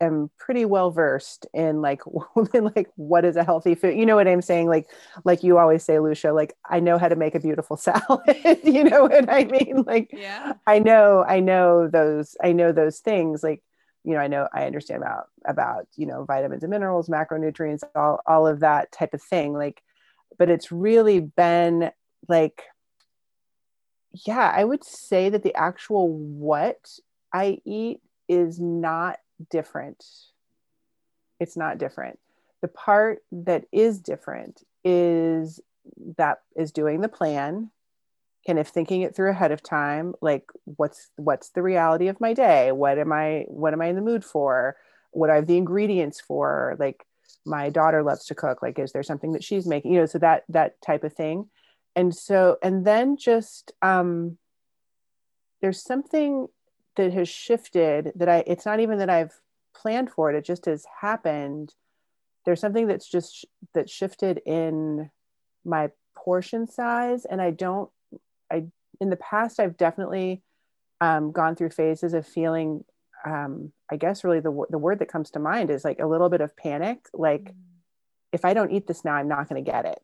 am 0.02 0.30
pretty 0.38 0.66
well 0.66 0.92
versed 0.92 1.46
in 1.54 1.82
like 1.82 2.02
in 2.54 2.72
like 2.76 2.90
what 2.96 3.26
is 3.26 3.36
a 3.36 3.44
healthy 3.44 3.76
food 3.76 3.98
you 3.98 4.06
know 4.06 4.16
what 4.16 4.28
i'm 4.28 4.42
saying? 4.42 4.68
Like 4.68 4.88
like 5.26 5.44
you 5.44 5.58
always 5.58 5.84
say 5.84 6.00
lucia 6.00 6.32
like 6.34 6.54
i 6.70 6.80
know 6.80 6.98
how 6.98 7.08
to 7.08 7.16
make 7.16 7.36
a 7.36 7.40
beautiful 7.40 7.78
salad 7.88 8.60
you 8.64 8.84
know 8.84 9.04
what 9.04 9.30
i 9.30 9.46
mean? 9.46 9.84
Like 9.86 10.10
yeah. 10.14 10.54
I 10.68 10.80
know 10.80 11.26
i 11.28 11.40
know 11.40 11.88
those 11.88 12.36
i 12.44 12.52
know 12.52 12.72
those 12.72 13.00
things 13.00 13.44
like 13.44 13.62
you 14.04 14.14
know 14.14 14.20
i 14.20 14.28
know 14.28 14.48
i 14.54 14.66
understand 14.66 15.04
about 15.04 15.26
about 15.46 15.86
you 15.96 16.06
know 16.06 16.24
vitamins 16.24 16.64
and 16.64 16.72
minerals 16.72 17.10
macronutrients 17.10 17.84
all 17.96 18.20
all 18.26 18.48
of 18.48 18.62
that 18.62 18.92
type 18.92 19.14
of 19.14 19.22
thing 19.22 19.54
like 19.54 19.82
but 20.38 20.50
it's 20.50 20.72
really 20.72 21.20
been 21.20 21.92
like 22.28 22.64
yeah 24.26 24.52
i 24.56 24.64
would 24.64 24.84
say 24.84 25.30
that 25.30 25.44
the 25.44 25.56
actual 25.56 26.10
what 26.10 26.90
i 27.34 27.58
eat 27.66 28.00
is 28.28 28.60
not 28.60 29.18
different. 29.50 30.04
It's 31.40 31.58
not 31.58 31.78
different. 31.78 32.20
The 32.62 32.68
part 32.68 33.20
that 33.32 33.66
is 33.72 34.00
different 34.00 34.64
is 34.84 35.60
that 36.18 36.40
is 36.56 36.72
doing 36.72 37.02
the 37.02 37.10
plan 37.10 37.72
kind 38.46 38.60
of 38.60 38.68
thinking 38.68 39.02
it 39.02 39.16
through 39.16 39.32
ahead 39.32 39.52
of 39.52 39.62
time 39.62 40.14
like 40.22 40.50
what's 40.64 41.10
what's 41.18 41.50
the 41.50 41.62
reality 41.62 42.08
of 42.08 42.22
my 42.22 42.34
day? 42.34 42.72
What 42.72 42.98
am 42.98 43.12
i 43.12 43.46
what 43.48 43.74
am 43.74 43.82
i 43.82 43.88
in 43.88 43.96
the 43.96 44.02
mood 44.02 44.24
for? 44.24 44.76
What 45.12 45.30
are 45.30 45.42
the 45.42 45.58
ingredients 45.58 46.22
for? 46.22 46.76
Like 46.80 47.06
my 47.46 47.70
daughter 47.70 48.04
loves 48.04 48.26
to 48.26 48.36
cook. 48.36 48.62
Like 48.62 48.80
is 48.80 48.92
there 48.92 49.04
something 49.04 49.34
that 49.34 49.44
she's 49.44 49.68
making? 49.68 49.94
You 49.94 50.00
know 50.00 50.06
so 50.06 50.20
that 50.20 50.44
that 50.50 50.82
type 50.82 51.04
of 51.04 51.14
thing. 51.14 51.50
And 51.96 52.16
so 52.16 52.58
and 52.64 52.86
then 52.86 53.18
just 53.18 53.74
um 53.82 54.38
there's 55.62 55.84
something 55.84 56.48
that 57.00 57.14
has 57.14 57.30
shifted 57.30 58.12
that 58.16 58.28
i 58.28 58.44
it's 58.46 58.66
not 58.66 58.82
even 58.82 58.98
that 58.98 59.10
i've 59.10 59.34
planned 59.74 60.10
for 60.10 60.30
it. 60.30 60.36
It 60.36 60.44
just 60.44 60.66
has 60.66 60.86
happened 61.02 61.74
there's 62.46 62.60
something 62.60 62.88
that's 62.88 63.08
just 63.08 63.46
that 63.74 63.90
shifted 63.90 64.42
in 64.46 65.10
my 65.64 65.92
portion 66.16 66.68
size 66.68 67.24
and 67.26 67.42
i 67.42 67.52
don't 67.52 67.90
i 68.52 68.66
in 69.00 69.10
the 69.10 69.16
past 69.16 69.60
i've 69.60 69.78
definitely 69.78 70.42
um, 71.02 71.32
gone 71.32 71.56
through 71.56 71.70
phases 71.70 72.14
of 72.14 72.28
feeling 72.28 72.84
um, 73.26 73.72
i 73.90 73.96
guess 73.96 74.26
really 74.26 74.42
the, 74.42 74.66
the 74.70 74.78
word 74.78 75.00
that 75.00 75.08
comes 75.12 75.32
to 75.32 75.40
mind 75.40 75.70
is 75.70 75.86
like 75.86 76.00
a 76.00 76.08
little 76.08 76.28
bit 76.28 76.42
of 76.42 76.58
panic 76.58 77.08
like 77.14 77.44
mm. 77.44 77.54
if 78.34 78.44
i 78.44 78.54
don't 78.54 78.72
eat 78.72 78.88
this 78.88 79.06
now 79.06 79.14
i'm 79.14 79.30
not 79.30 79.48
going 79.48 79.64
to 79.64 79.72
get 79.72 79.86
it 79.86 80.02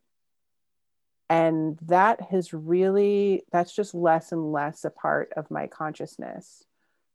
and 1.28 1.78
that 1.82 2.20
has 2.30 2.54
really 2.54 3.42
that's 3.50 3.74
just 3.74 3.94
less 3.94 4.32
and 4.32 4.52
less 4.52 4.84
a 4.84 4.90
part 4.90 5.32
of 5.36 5.50
my 5.50 5.66
consciousness 5.66 6.64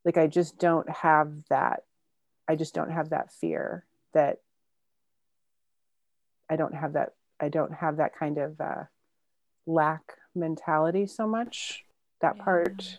like 0.05 0.17
i 0.17 0.27
just 0.27 0.57
don't 0.57 0.89
have 0.89 1.31
that 1.49 1.83
i 2.47 2.55
just 2.55 2.73
don't 2.73 2.91
have 2.91 3.09
that 3.09 3.31
fear 3.31 3.85
that 4.13 4.37
i 6.49 6.55
don't 6.55 6.75
have 6.75 6.93
that 6.93 7.13
i 7.39 7.49
don't 7.49 7.73
have 7.73 7.97
that 7.97 8.15
kind 8.15 8.37
of 8.37 8.59
uh, 8.59 8.83
lack 9.65 10.01
mentality 10.35 11.05
so 11.05 11.27
much. 11.27 11.83
That 12.21 12.35
yeah. 12.37 12.43
part 12.43 12.77
that, 12.77 12.97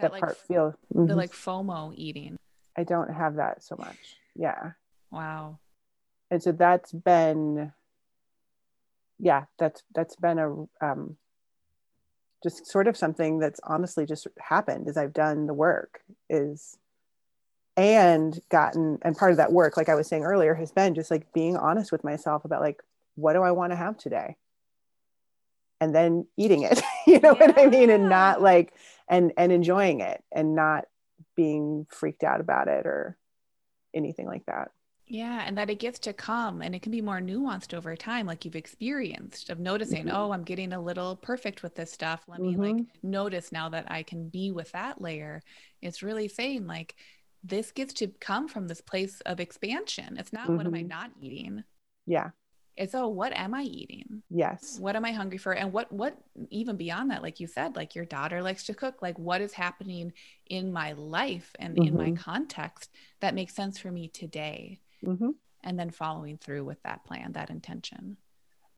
that 0.00 0.12
like, 0.12 0.20
part 0.20 0.36
feel 0.36 0.74
mm-hmm. 0.94 1.06
the 1.06 1.16
like 1.16 1.32
fomo 1.32 1.92
eating. 1.96 2.36
I 2.76 2.84
don't 2.84 3.12
have 3.12 3.36
that 3.36 3.62
so 3.62 3.76
much. 3.78 4.16
Yeah. 4.34 4.72
Wow. 5.10 5.58
And 6.30 6.42
so 6.42 6.52
that's 6.52 6.92
been 6.92 7.72
yeah, 9.18 9.44
that's 9.58 9.82
that's 9.94 10.16
been 10.16 10.38
a 10.38 10.50
um, 10.84 11.16
just 12.44 12.66
sort 12.66 12.86
of 12.86 12.96
something 12.96 13.38
that's 13.38 13.58
honestly 13.64 14.04
just 14.04 14.28
happened 14.38 14.86
as 14.86 14.98
I've 14.98 15.14
done 15.14 15.46
the 15.46 15.54
work 15.54 16.02
is 16.28 16.76
and 17.76 18.38
gotten 18.50 18.98
and 19.02 19.16
part 19.16 19.32
of 19.32 19.38
that 19.38 19.50
work 19.50 19.76
like 19.76 19.88
I 19.88 19.94
was 19.96 20.06
saying 20.06 20.22
earlier 20.22 20.54
has 20.54 20.70
been 20.70 20.94
just 20.94 21.10
like 21.10 21.32
being 21.32 21.56
honest 21.56 21.90
with 21.90 22.04
myself 22.04 22.44
about 22.44 22.60
like 22.60 22.82
what 23.16 23.32
do 23.32 23.42
I 23.42 23.50
want 23.50 23.72
to 23.72 23.76
have 23.76 23.96
today? 23.96 24.36
And 25.80 25.94
then 25.94 26.26
eating 26.36 26.62
it 26.62 26.82
you 27.06 27.18
know 27.18 27.34
yeah. 27.40 27.46
what 27.46 27.58
I 27.58 27.66
mean? 27.66 27.88
And 27.88 28.10
not 28.10 28.42
like 28.42 28.74
and 29.08 29.32
and 29.38 29.50
enjoying 29.50 30.00
it 30.00 30.22
and 30.30 30.54
not 30.54 30.84
being 31.34 31.86
freaked 31.88 32.22
out 32.22 32.40
about 32.40 32.68
it 32.68 32.86
or 32.86 33.16
anything 33.94 34.26
like 34.26 34.44
that 34.46 34.70
yeah, 35.06 35.44
and 35.46 35.58
that 35.58 35.70
it 35.70 35.78
gets 35.78 35.98
to 36.00 36.12
come 36.12 36.62
and 36.62 36.74
it 36.74 36.82
can 36.82 36.92
be 36.92 37.02
more 37.02 37.20
nuanced 37.20 37.74
over 37.74 37.94
time, 37.94 38.26
like 38.26 38.44
you've 38.44 38.56
experienced 38.56 39.50
of 39.50 39.58
noticing, 39.58 40.06
mm-hmm. 40.06 40.16
oh, 40.16 40.32
I'm 40.32 40.44
getting 40.44 40.72
a 40.72 40.80
little 40.80 41.16
perfect 41.16 41.62
with 41.62 41.74
this 41.74 41.92
stuff. 41.92 42.22
Let 42.26 42.40
mm-hmm. 42.40 42.60
me 42.60 42.68
like 42.68 42.82
mm-hmm. 42.82 43.10
notice 43.10 43.52
now 43.52 43.68
that 43.70 43.90
I 43.90 44.02
can 44.02 44.28
be 44.28 44.50
with 44.50 44.72
that 44.72 45.00
layer. 45.00 45.42
It's 45.82 46.02
really 46.02 46.28
saying 46.28 46.66
like 46.66 46.94
this 47.42 47.72
gets 47.72 47.92
to 47.94 48.08
come 48.20 48.48
from 48.48 48.66
this 48.66 48.80
place 48.80 49.20
of 49.26 49.40
expansion. 49.40 50.16
It's 50.18 50.32
not 50.32 50.44
mm-hmm. 50.44 50.56
what 50.56 50.66
am 50.66 50.74
I 50.74 50.78
mm-hmm. 50.78 50.88
not 50.88 51.10
eating? 51.20 51.64
Yeah 52.06 52.30
it's 52.76 52.94
oh 52.94 53.08
what 53.08 53.32
am 53.32 53.54
i 53.54 53.62
eating 53.62 54.22
yes 54.30 54.78
what 54.80 54.96
am 54.96 55.04
i 55.04 55.12
hungry 55.12 55.38
for 55.38 55.52
and 55.52 55.72
what 55.72 55.90
what 55.92 56.16
even 56.50 56.76
beyond 56.76 57.10
that 57.10 57.22
like 57.22 57.38
you 57.38 57.46
said 57.46 57.76
like 57.76 57.94
your 57.94 58.04
daughter 58.04 58.42
likes 58.42 58.64
to 58.64 58.74
cook 58.74 59.00
like 59.00 59.18
what 59.18 59.40
is 59.40 59.52
happening 59.52 60.12
in 60.46 60.72
my 60.72 60.92
life 60.92 61.54
and 61.58 61.78
in 61.78 61.96
my 61.96 62.06
mm-hmm. 62.06 62.14
context 62.14 62.90
that 63.20 63.34
makes 63.34 63.54
sense 63.54 63.78
for 63.78 63.90
me 63.90 64.08
today 64.08 64.80
mm-hmm. 65.04 65.30
and 65.62 65.78
then 65.78 65.90
following 65.90 66.38
through 66.38 66.64
with 66.64 66.82
that 66.82 67.04
plan, 67.04 67.32
that 67.32 67.50
intention. 67.50 68.16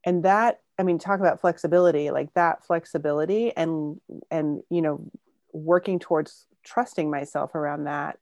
And 0.04 0.24
that, 0.24 0.60
I 0.78 0.82
mean, 0.84 0.98
talk 0.98 1.20
about 1.20 1.40
flexibility, 1.40 2.10
like 2.10 2.32
that 2.34 2.64
flexibility 2.64 3.56
and, 3.56 4.00
and, 4.30 4.62
you 4.70 4.82
know, 4.82 5.10
working 5.52 5.98
towards 5.98 6.46
trusting 6.64 7.10
myself 7.10 7.54
around 7.54 7.84
that. 7.84 8.18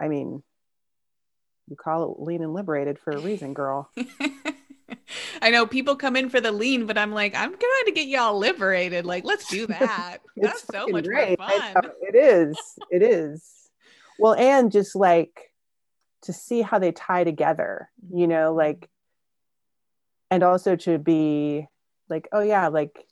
I 0.00 0.08
mean, 0.08 0.42
you 1.68 1.76
call 1.76 2.12
it 2.12 2.22
lean 2.22 2.42
and 2.42 2.54
liberated 2.54 2.98
for 2.98 3.12
a 3.12 3.18
reason, 3.18 3.54
girl. 3.54 3.90
I 5.42 5.50
know 5.50 5.66
people 5.66 5.96
come 5.96 6.16
in 6.16 6.28
for 6.30 6.40
the 6.40 6.52
lean, 6.52 6.86
but 6.86 6.98
I'm 6.98 7.12
like, 7.12 7.34
I'm 7.34 7.50
trying 7.50 7.84
to 7.86 7.92
get 7.92 8.08
y'all 8.08 8.38
liberated. 8.38 9.06
Like, 9.06 9.24
let's 9.24 9.48
do 9.48 9.66
that. 9.68 10.18
That's 10.36 10.64
so 10.70 10.86
much 10.88 11.04
great. 11.04 11.38
more 11.38 11.48
fun. 11.48 11.90
It 12.02 12.14
is. 12.14 12.56
It 12.90 13.02
is. 13.02 13.44
Well, 14.18 14.34
and 14.34 14.72
just 14.72 14.96
like 14.96 15.47
to 16.22 16.32
see 16.32 16.62
how 16.62 16.78
they 16.78 16.92
tie 16.92 17.24
together 17.24 17.90
you 18.12 18.26
know 18.26 18.50
mm-hmm. 18.50 18.58
like 18.58 18.88
and 20.30 20.42
also 20.42 20.76
to 20.76 20.98
be 20.98 21.66
like 22.08 22.28
oh 22.32 22.42
yeah 22.42 22.68
like 22.68 23.06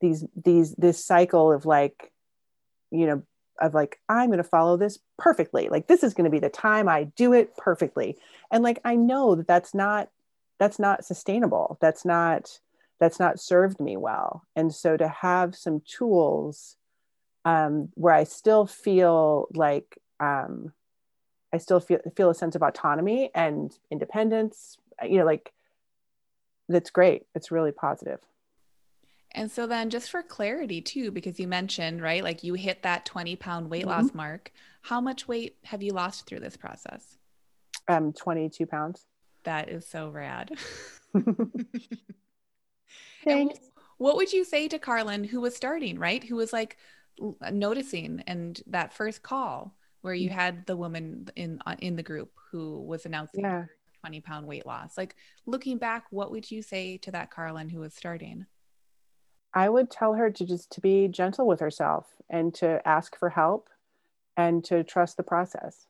these 0.00 0.24
these 0.36 0.74
this 0.74 1.04
cycle 1.04 1.52
of 1.52 1.64
like 1.64 2.12
you 2.90 3.06
know 3.06 3.22
of 3.60 3.74
like 3.74 3.98
i'm 4.08 4.28
going 4.28 4.38
to 4.38 4.44
follow 4.44 4.76
this 4.76 4.98
perfectly. 5.22 5.68
Like 5.68 5.86
this 5.86 6.02
is 6.02 6.14
going 6.14 6.24
to 6.24 6.30
be 6.30 6.40
the 6.40 6.48
time 6.48 6.88
i 6.88 7.04
do 7.04 7.32
it 7.32 7.56
perfectly. 7.56 8.18
And 8.50 8.62
like 8.62 8.80
i 8.84 8.96
know 8.96 9.36
that 9.36 9.46
that's 9.46 9.72
not 9.72 10.08
that's 10.58 10.78
not 10.78 11.04
sustainable. 11.04 11.78
That's 11.80 12.04
not 12.04 12.58
that's 13.00 13.18
not 13.18 13.40
served 13.40 13.80
me 13.80 13.96
well. 13.96 14.44
And 14.54 14.74
so 14.74 14.96
to 14.96 15.08
have 15.08 15.54
some 15.54 15.80
tools 15.86 16.76
um, 17.44 17.88
where 17.94 18.14
i 18.14 18.24
still 18.24 18.66
feel 18.66 19.48
like 19.54 19.98
um, 20.20 20.72
I 21.52 21.58
still 21.58 21.80
feel 21.80 22.00
feel 22.16 22.30
a 22.30 22.34
sense 22.34 22.54
of 22.54 22.62
autonomy 22.62 23.30
and 23.34 23.76
independence. 23.90 24.78
You 25.06 25.18
know, 25.18 25.24
like 25.24 25.52
that's 26.68 26.90
great. 26.90 27.26
It's 27.34 27.50
really 27.50 27.72
positive. 27.72 28.20
And 29.34 29.50
so 29.50 29.66
then 29.66 29.90
just 29.90 30.10
for 30.10 30.22
clarity 30.22 30.80
too, 30.80 31.10
because 31.10 31.40
you 31.40 31.48
mentioned, 31.48 32.02
right, 32.02 32.22
like 32.22 32.44
you 32.44 32.54
hit 32.54 32.82
that 32.82 33.06
20 33.06 33.36
pound 33.36 33.70
weight 33.70 33.86
mm-hmm. 33.86 33.90
loss 33.90 34.14
mark. 34.14 34.52
How 34.82 35.00
much 35.00 35.28
weight 35.28 35.56
have 35.64 35.82
you 35.82 35.92
lost 35.92 36.26
through 36.26 36.40
this 36.40 36.56
process? 36.56 37.18
Um, 37.88 38.12
22 38.12 38.66
pounds. 38.66 39.06
That 39.44 39.68
is 39.68 39.86
so 39.86 40.08
rad. 40.08 40.52
Thanks. 43.24 43.60
what 43.98 44.16
would 44.16 44.32
you 44.32 44.44
say 44.44 44.66
to 44.68 44.78
Carlin 44.78 45.24
who 45.24 45.40
was 45.40 45.54
starting, 45.54 45.98
right? 45.98 46.22
Who 46.24 46.36
was 46.36 46.52
like 46.52 46.76
noticing 47.50 48.22
and 48.26 48.60
that 48.66 48.92
first 48.92 49.22
call? 49.22 49.74
Where 50.02 50.14
you 50.14 50.28
had 50.30 50.66
the 50.66 50.76
woman 50.76 51.28
in 51.36 51.60
uh, 51.66 51.76
in 51.78 51.96
the 51.96 52.02
group 52.02 52.30
who 52.50 52.82
was 52.82 53.06
announcing 53.06 53.44
yeah. 53.44 53.64
20 54.00 54.20
pound 54.20 54.46
weight 54.46 54.66
loss. 54.66 54.98
Like 54.98 55.16
looking 55.46 55.78
back 55.78 56.04
what 56.10 56.30
would 56.30 56.50
you 56.50 56.62
say 56.62 56.98
to 56.98 57.10
that 57.12 57.30
carlin 57.30 57.68
who 57.68 57.80
was 57.80 57.94
starting? 57.94 58.46
I 59.54 59.68
would 59.68 59.90
tell 59.90 60.14
her 60.14 60.30
to 60.30 60.46
just 60.46 60.70
to 60.72 60.80
be 60.80 61.08
gentle 61.08 61.46
with 61.46 61.60
herself 61.60 62.06
and 62.30 62.54
to 62.54 62.86
ask 62.86 63.18
for 63.18 63.30
help 63.30 63.68
and 64.36 64.64
to 64.64 64.82
trust 64.82 65.16
the 65.16 65.22
process. 65.22 65.86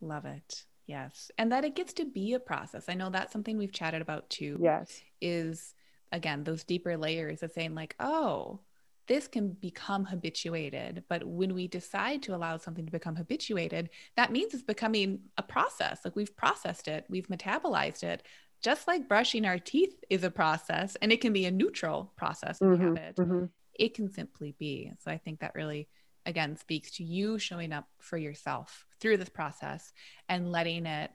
Love 0.00 0.24
it. 0.24 0.64
Yes. 0.86 1.30
And 1.36 1.52
that 1.52 1.64
it 1.64 1.74
gets 1.74 1.92
to 1.94 2.04
be 2.04 2.32
a 2.32 2.40
process. 2.40 2.88
I 2.88 2.94
know 2.94 3.10
that's 3.10 3.32
something 3.32 3.58
we've 3.58 3.72
chatted 3.72 4.00
about 4.00 4.30
too 4.30 4.58
yes. 4.60 5.00
is 5.20 5.74
again 6.10 6.44
those 6.44 6.64
deeper 6.64 6.96
layers 6.96 7.42
of 7.42 7.52
saying 7.52 7.74
like 7.74 7.94
oh 8.00 8.60
this 9.08 9.26
can 9.26 9.50
become 9.50 10.04
habituated. 10.04 11.02
But 11.08 11.24
when 11.24 11.54
we 11.54 11.66
decide 11.66 12.22
to 12.24 12.34
allow 12.34 12.58
something 12.58 12.86
to 12.86 12.92
become 12.92 13.16
habituated, 13.16 13.90
that 14.16 14.30
means 14.30 14.54
it's 14.54 14.62
becoming 14.62 15.20
a 15.36 15.42
process. 15.42 16.00
Like 16.04 16.14
we've 16.14 16.36
processed 16.36 16.86
it, 16.86 17.06
we've 17.08 17.26
metabolized 17.28 18.04
it. 18.04 18.22
Just 18.62 18.86
like 18.86 19.08
brushing 19.08 19.44
our 19.44 19.58
teeth 19.58 20.04
is 20.10 20.24
a 20.24 20.30
process, 20.30 20.96
and 21.00 21.12
it 21.12 21.20
can 21.20 21.32
be 21.32 21.46
a 21.46 21.50
neutral 21.50 22.12
process 22.16 22.58
mm-hmm, 22.58 22.96
habit. 22.96 23.16
Mm-hmm. 23.16 23.44
It 23.74 23.94
can 23.94 24.12
simply 24.12 24.54
be. 24.58 24.92
So 24.98 25.10
I 25.10 25.18
think 25.18 25.40
that 25.40 25.54
really, 25.54 25.88
again, 26.26 26.56
speaks 26.56 26.90
to 26.96 27.04
you 27.04 27.38
showing 27.38 27.72
up 27.72 27.86
for 28.00 28.18
yourself 28.18 28.84
through 29.00 29.18
this 29.18 29.28
process 29.28 29.92
and 30.28 30.50
letting 30.50 30.86
it 30.86 31.12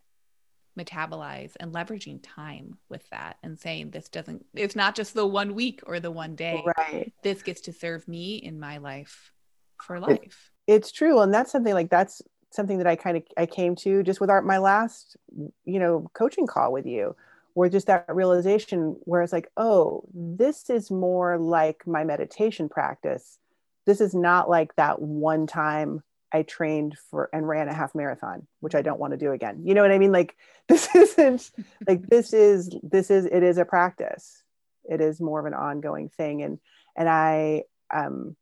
metabolize 0.77 1.53
and 1.59 1.73
leveraging 1.73 2.19
time 2.23 2.77
with 2.89 3.07
that 3.09 3.37
and 3.43 3.59
saying 3.59 3.91
this 3.91 4.09
doesn't 4.09 4.45
it's 4.53 4.75
not 4.75 4.95
just 4.95 5.13
the 5.13 5.25
one 5.25 5.53
week 5.53 5.81
or 5.85 5.99
the 5.99 6.11
one 6.11 6.35
day. 6.35 6.63
Right. 6.77 7.13
This 7.23 7.43
gets 7.43 7.61
to 7.61 7.73
serve 7.73 8.07
me 8.07 8.37
in 8.37 8.59
my 8.59 8.77
life 8.77 9.31
for 9.81 9.99
life. 9.99 10.51
it, 10.67 10.73
it's 10.75 10.91
true. 10.91 11.19
And 11.19 11.33
that's 11.33 11.51
something 11.51 11.73
like 11.73 11.89
that's 11.89 12.21
something 12.53 12.77
that 12.77 12.87
i 12.87 12.95
kind 12.95 13.17
of 13.17 13.23
i 13.35 13.47
came 13.47 13.75
to 13.75 14.03
just 14.03 14.21
with 14.21 14.29
our 14.29 14.39
my 14.43 14.59
last 14.59 15.17
you 15.65 15.79
know 15.79 16.07
coaching 16.13 16.45
call 16.45 16.71
with 16.71 16.85
you 16.85 17.15
where 17.55 17.67
just 17.67 17.87
that 17.87 18.05
realization 18.09 18.95
where 19.05 19.23
it's 19.23 19.33
like 19.33 19.49
oh 19.57 20.03
this 20.13 20.69
is 20.69 20.91
more 20.91 21.37
like 21.37 21.85
my 21.87 22.03
meditation 22.03 22.69
practice. 22.69 23.39
This 23.85 23.99
is 23.99 24.13
not 24.13 24.49
like 24.49 24.75
that 24.75 25.01
one 25.01 25.45
time 25.45 26.03
I 26.33 26.41
trained 26.41 26.97
for 27.11 27.29
and 27.31 27.47
ran 27.47 27.67
a 27.67 27.73
half 27.73 27.93
marathon, 27.93 28.47
which 28.59 28.73
I 28.73 28.81
don't 28.81 28.99
want 28.99 29.11
to 29.11 29.17
do 29.17 29.31
again. 29.31 29.61
You 29.63 29.75
know 29.75 29.83
what 29.83 29.91
I 29.91 29.99
mean? 29.99 30.11
Like 30.11 30.35
this 30.67 30.93
isn't 30.95 31.51
like 31.87 32.07
this 32.07 32.33
is 32.33 32.75
this 32.81 33.11
is 33.11 33.25
it 33.25 33.43
is 33.43 33.57
a 33.57 33.65
practice. 33.65 34.43
It 34.83 34.99
is 34.99 35.21
more 35.21 35.39
of 35.39 35.45
an 35.45 35.53
ongoing 35.53 36.09
thing. 36.09 36.41
And 36.41 36.59
and 36.97 37.07
I 37.07 37.63
um 37.93 38.35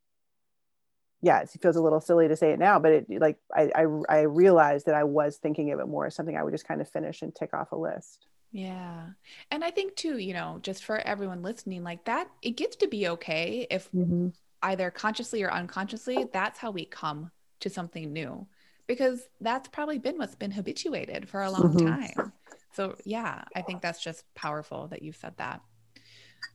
yeah, 1.24 1.42
it 1.42 1.50
feels 1.62 1.76
a 1.76 1.82
little 1.82 2.02
silly 2.02 2.28
to 2.30 2.36
say 2.36 2.52
it 2.52 2.60
now, 2.60 2.80
but 2.80 2.92
it 2.94 3.06
like 3.10 3.38
I 3.54 3.72
I, 3.76 3.86
I 4.10 4.20
realized 4.22 4.86
that 4.86 4.96
I 4.96 5.04
was 5.04 5.38
thinking 5.38 5.72
of 5.72 5.80
it 5.80 5.88
more 5.88 6.08
as 6.08 6.16
something 6.16 6.38
I 6.38 6.44
would 6.44 6.54
just 6.54 6.68
kind 6.68 6.80
of 6.82 6.90
finish 6.90 7.22
and 7.22 7.36
tick 7.36 7.54
off 7.54 7.74
a 7.74 7.76
list. 7.76 8.26
Yeah. 8.54 9.08
And 9.50 9.64
I 9.64 9.72
think 9.72 9.96
too, 9.96 10.18
you 10.18 10.34
know, 10.34 10.60
just 10.62 10.84
for 10.84 11.00
everyone 11.00 11.42
listening, 11.42 11.84
like 11.84 12.06
that, 12.06 12.30
it 12.42 12.52
gets 12.52 12.76
to 12.78 12.88
be 12.88 13.08
okay 13.10 13.66
if 13.70 13.90
mm-hmm. 13.92 14.30
either 14.62 14.92
consciously 14.92 15.42
or 15.44 15.52
unconsciously, 15.52 16.26
that's 16.34 16.60
how 16.60 16.72
we 16.72 16.84
come 16.84 17.32
to 17.62 17.70
something 17.70 18.12
new 18.12 18.48
because 18.88 19.22
that's 19.40 19.70
probably 19.70 20.00
been 20.00 20.18
what's 20.18 20.36
been 20.36 20.52
habituated 20.52 21.30
for 21.30 21.42
a 21.42 21.52
long 21.52 21.74
mm-hmm. 21.74 21.88
time 21.88 22.34
So, 22.74 22.96
yeah, 23.04 23.44
I 23.56 23.62
think 23.62 23.82
that's 23.82 24.02
just 24.02 24.24
powerful 24.34 24.88
that 24.88 25.02
you've 25.02 25.16
said 25.16 25.36
that. 25.38 25.62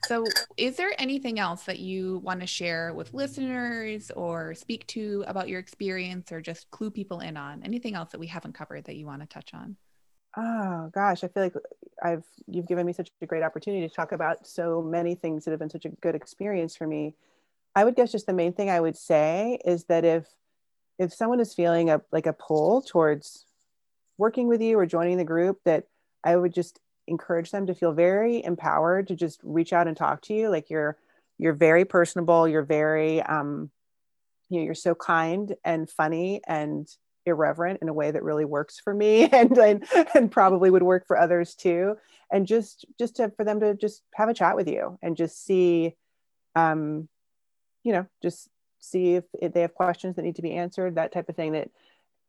So, 0.05 0.25
is 0.57 0.77
there 0.77 0.93
anything 0.99 1.39
else 1.39 1.65
that 1.65 1.79
you 1.79 2.19
want 2.19 2.41
to 2.41 2.47
share 2.47 2.93
with 2.93 3.15
listeners 3.15 4.11
or 4.11 4.55
speak 4.55 4.87
to 4.89 5.25
about 5.27 5.49
your 5.49 5.61
experience 5.61 6.33
or 6.33 6.41
just 6.41 6.71
clue 6.71 6.91
people 6.91 7.21
in 7.21 7.37
on? 7.37 7.63
Anything 7.63 7.95
else 7.95 8.11
that 8.11 8.19
we 8.19 8.27
haven't 8.27 8.55
covered 8.55 8.85
that 8.85 8.97
you 8.97 9.07
want 9.07 9.23
to 9.23 9.29
touch 9.29 9.53
on? 9.55 9.77
Oh 10.37 10.91
gosh, 10.93 11.23
I 11.23 11.29
feel 11.29 11.45
like 11.45 11.55
I've 12.03 12.25
you've 12.47 12.67
given 12.67 12.85
me 12.85 12.93
such 12.93 13.11
a 13.23 13.27
great 13.27 13.43
opportunity 13.43 13.87
to 13.89 13.95
talk 13.95 14.13
about 14.13 14.47
so 14.47 14.83
many 14.83 15.15
things 15.15 15.45
that 15.45 15.53
have 15.53 15.61
been 15.61 15.71
such 15.71 15.85
a 15.85 15.91
good 15.91 16.15
experience 16.15 16.77
for 16.77 16.87
me. 16.87 17.15
I 17.75 17.85
would 17.85 17.95
guess 17.95 18.13
just 18.13 18.27
the 18.27 18.33
main 18.33 18.53
thing 18.53 18.71
I 18.71 18.81
would 18.81 18.97
say 18.97 19.59
is 19.65 19.85
that 19.85 20.05
if 20.05 20.27
if 20.99 21.13
someone 21.13 21.41
is 21.41 21.55
feeling 21.55 21.91
a 21.91 22.01
like 22.13 22.27
a 22.27 22.33
pull 22.33 22.83
towards 22.83 23.45
working 24.19 24.49
with 24.49 24.63
you 24.63 24.79
or 24.79 24.87
joining 24.87 25.19
the 25.19 25.25
group 25.25 25.61
that 25.65 25.85
I 26.25 26.37
would 26.37 26.55
just 26.55 26.81
encourage 27.07 27.51
them 27.51 27.67
to 27.67 27.75
feel 27.75 27.93
very 27.93 28.43
empowered 28.43 29.09
to 29.09 29.17
just 29.17 29.41
reach 29.43 29.73
out 29.73 29.87
and 29.87 29.97
talk 29.97 30.23
to 30.23 30.35
you. 30.35 30.49
Like 30.49 30.71
you're 30.71 30.97
you're 31.39 31.53
very 31.53 31.85
personable 31.85 32.49
you're 32.49 32.63
very 32.63 33.21
um 33.23 33.71
you 34.49 34.59
know 34.59 34.65
you're 34.65 34.75
so 34.75 34.95
kind 34.95 35.55
and 35.65 35.91
funny 35.91 36.41
and 36.47 36.89
irreverent 37.27 37.81
in 37.83 37.89
a 37.89 37.93
way 37.93 38.11
that 38.11 38.23
really 38.23 38.45
works 38.45 38.81
for 38.81 38.95
me 38.95 39.25
and 39.33 39.57
and, 39.59 39.87
and 40.15 40.31
probably 40.31 40.71
would 40.71 40.83
work 40.83 41.07
for 41.07 41.19
others 41.19 41.55
too. 41.55 41.97
And 42.31 42.47
just 42.47 42.87
just 42.99 43.17
to 43.17 43.31
for 43.37 43.45
them 43.45 43.61
to 43.61 43.75
just 43.75 44.03
have 44.15 44.29
a 44.29 44.35
chat 44.35 44.57
with 44.57 44.69
you 44.69 44.99
and 45.03 45.17
just 45.17 45.45
see 45.45 45.95
um 46.55 47.09
you 47.83 47.93
know 47.93 48.07
just 48.23 48.49
see 48.87 49.15
if, 49.15 49.25
if 49.41 49.53
they 49.53 49.63
have 49.63 49.75
questions 49.75 50.17
that 50.17 50.23
need 50.23 50.37
to 50.37 50.43
be 50.43 50.53
answered 50.53 50.95
that 50.95 51.13
type 51.13 51.29
of 51.29 51.37
thing 51.37 51.53
that 51.53 51.71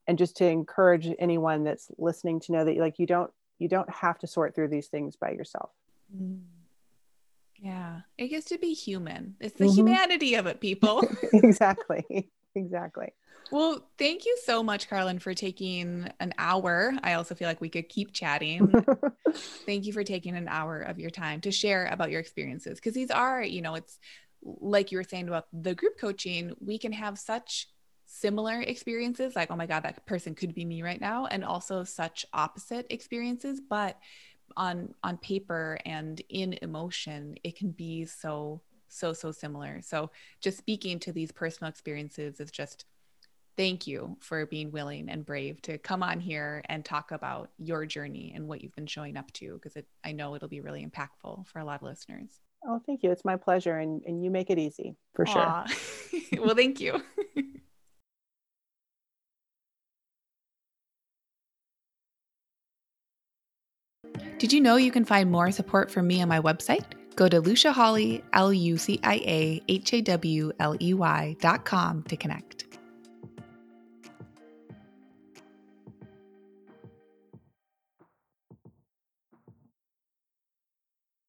and 0.07 0.17
just 0.17 0.37
to 0.37 0.45
encourage 0.45 1.09
anyone 1.19 1.63
that's 1.63 1.91
listening 1.97 2.39
to 2.39 2.51
know 2.51 2.65
that 2.65 2.77
like 2.77 2.99
you 2.99 3.05
don't 3.05 3.31
you 3.59 3.67
don't 3.67 3.89
have 3.89 4.17
to 4.19 4.27
sort 4.27 4.55
through 4.55 4.67
these 4.67 4.87
things 4.87 5.15
by 5.15 5.31
yourself 5.31 5.71
mm. 6.15 6.39
yeah 7.57 8.01
it 8.17 8.29
gets 8.29 8.47
to 8.47 8.57
be 8.57 8.73
human 8.73 9.35
it's 9.39 9.57
the 9.57 9.65
mm-hmm. 9.65 9.75
humanity 9.75 10.35
of 10.35 10.47
it 10.47 10.59
people 10.59 11.07
exactly 11.33 12.29
exactly 12.55 13.13
well, 13.51 13.81
thank 13.97 14.25
you 14.25 14.37
so 14.43 14.61
much, 14.61 14.89
Carlin, 14.89 15.19
for 15.19 15.33
taking 15.33 16.09
an 16.19 16.33
hour. 16.37 16.93
I 17.03 17.13
also 17.13 17.33
feel 17.33 17.47
like 17.47 17.61
we 17.61 17.69
could 17.69 17.87
keep 17.87 18.11
chatting. 18.11 18.73
thank 19.65 19.85
you 19.85 19.93
for 19.93 20.03
taking 20.03 20.35
an 20.35 20.47
hour 20.47 20.81
of 20.81 20.99
your 20.99 21.09
time 21.09 21.41
to 21.41 21.51
share 21.51 21.85
about 21.87 22.11
your 22.11 22.19
experiences 22.19 22.77
because 22.77 22.93
these 22.93 23.11
are, 23.11 23.41
you 23.41 23.61
know, 23.61 23.75
it's 23.75 23.99
like 24.43 24.91
you 24.91 24.97
were 24.97 25.03
saying 25.03 25.27
about 25.27 25.47
the 25.53 25.75
group 25.75 25.97
coaching, 25.99 26.53
we 26.59 26.77
can 26.77 26.91
have 26.91 27.17
such 27.17 27.67
similar 28.09 28.61
experiences 28.61 29.35
like 29.35 29.51
oh 29.51 29.55
my 29.57 29.65
god 29.65 29.83
that 29.83 30.05
person 30.05 30.33
could 30.33 30.55
be 30.55 30.63
me 30.63 30.81
right 30.81 31.01
now 31.01 31.25
and 31.25 31.43
also 31.43 31.83
such 31.83 32.25
opposite 32.31 32.85
experiences 32.89 33.59
but 33.69 33.97
on 34.55 34.93
on 35.03 35.17
paper 35.17 35.77
and 35.85 36.21
in 36.29 36.57
emotion 36.61 37.35
it 37.43 37.57
can 37.57 37.69
be 37.69 38.05
so 38.05 38.61
so 38.87 39.13
so 39.13 39.31
similar. 39.31 39.81
So 39.81 40.11
just 40.41 40.57
speaking 40.57 40.99
to 40.99 41.11
these 41.11 41.31
personal 41.31 41.69
experiences 41.69 42.39
is 42.39 42.51
just 42.51 42.85
thank 43.55 43.87
you 43.87 44.17
for 44.19 44.45
being 44.45 44.71
willing 44.71 45.09
and 45.09 45.25
brave 45.25 45.61
to 45.63 45.77
come 45.79 46.03
on 46.03 46.19
here 46.19 46.63
and 46.69 46.85
talk 46.85 47.11
about 47.11 47.49
your 47.57 47.85
journey 47.85 48.33
and 48.35 48.47
what 48.47 48.61
you've 48.61 48.75
been 48.75 48.85
showing 48.85 49.17
up 49.17 49.31
to 49.33 49.55
because 49.55 49.75
i 50.03 50.11
know 50.11 50.35
it'll 50.35 50.47
be 50.47 50.61
really 50.61 50.85
impactful 50.85 51.47
for 51.47 51.57
a 51.57 51.65
lot 51.65 51.81
of 51.81 51.87
listeners 51.87 52.39
oh 52.67 52.81
thank 52.85 53.03
you 53.03 53.11
it's 53.11 53.25
my 53.25 53.35
pleasure 53.35 53.77
and, 53.77 54.03
and 54.05 54.23
you 54.23 54.29
make 54.29 54.49
it 54.49 54.59
easy 54.59 54.95
for 55.13 55.25
Aww. 55.25 55.67
sure 55.67 56.41
well 56.45 56.55
thank 56.55 56.79
you 56.79 57.01
Did 64.39 64.53
you 64.53 64.61
know 64.61 64.75
you 64.75 64.91
can 64.91 65.03
find 65.03 65.31
more 65.31 65.49
support 65.51 65.89
from 65.89 66.05
me 66.05 66.21
on 66.21 66.29
my 66.29 66.39
website? 66.39 66.83
Go 67.15 67.27
to 67.27 67.41
Lucia 67.41 67.73
Hawley, 67.73 68.23
L 68.33 68.53
U 68.53 68.77
C 68.77 68.99
I 69.03 69.15
A 69.15 69.61
H 69.67 69.93
A 69.93 70.01
W 70.01 70.51
L 70.59 70.75
E 70.79 70.93
Y 70.93 71.35
dot 71.39 71.65
com 71.65 72.03
to 72.03 72.15
connect. 72.15 72.56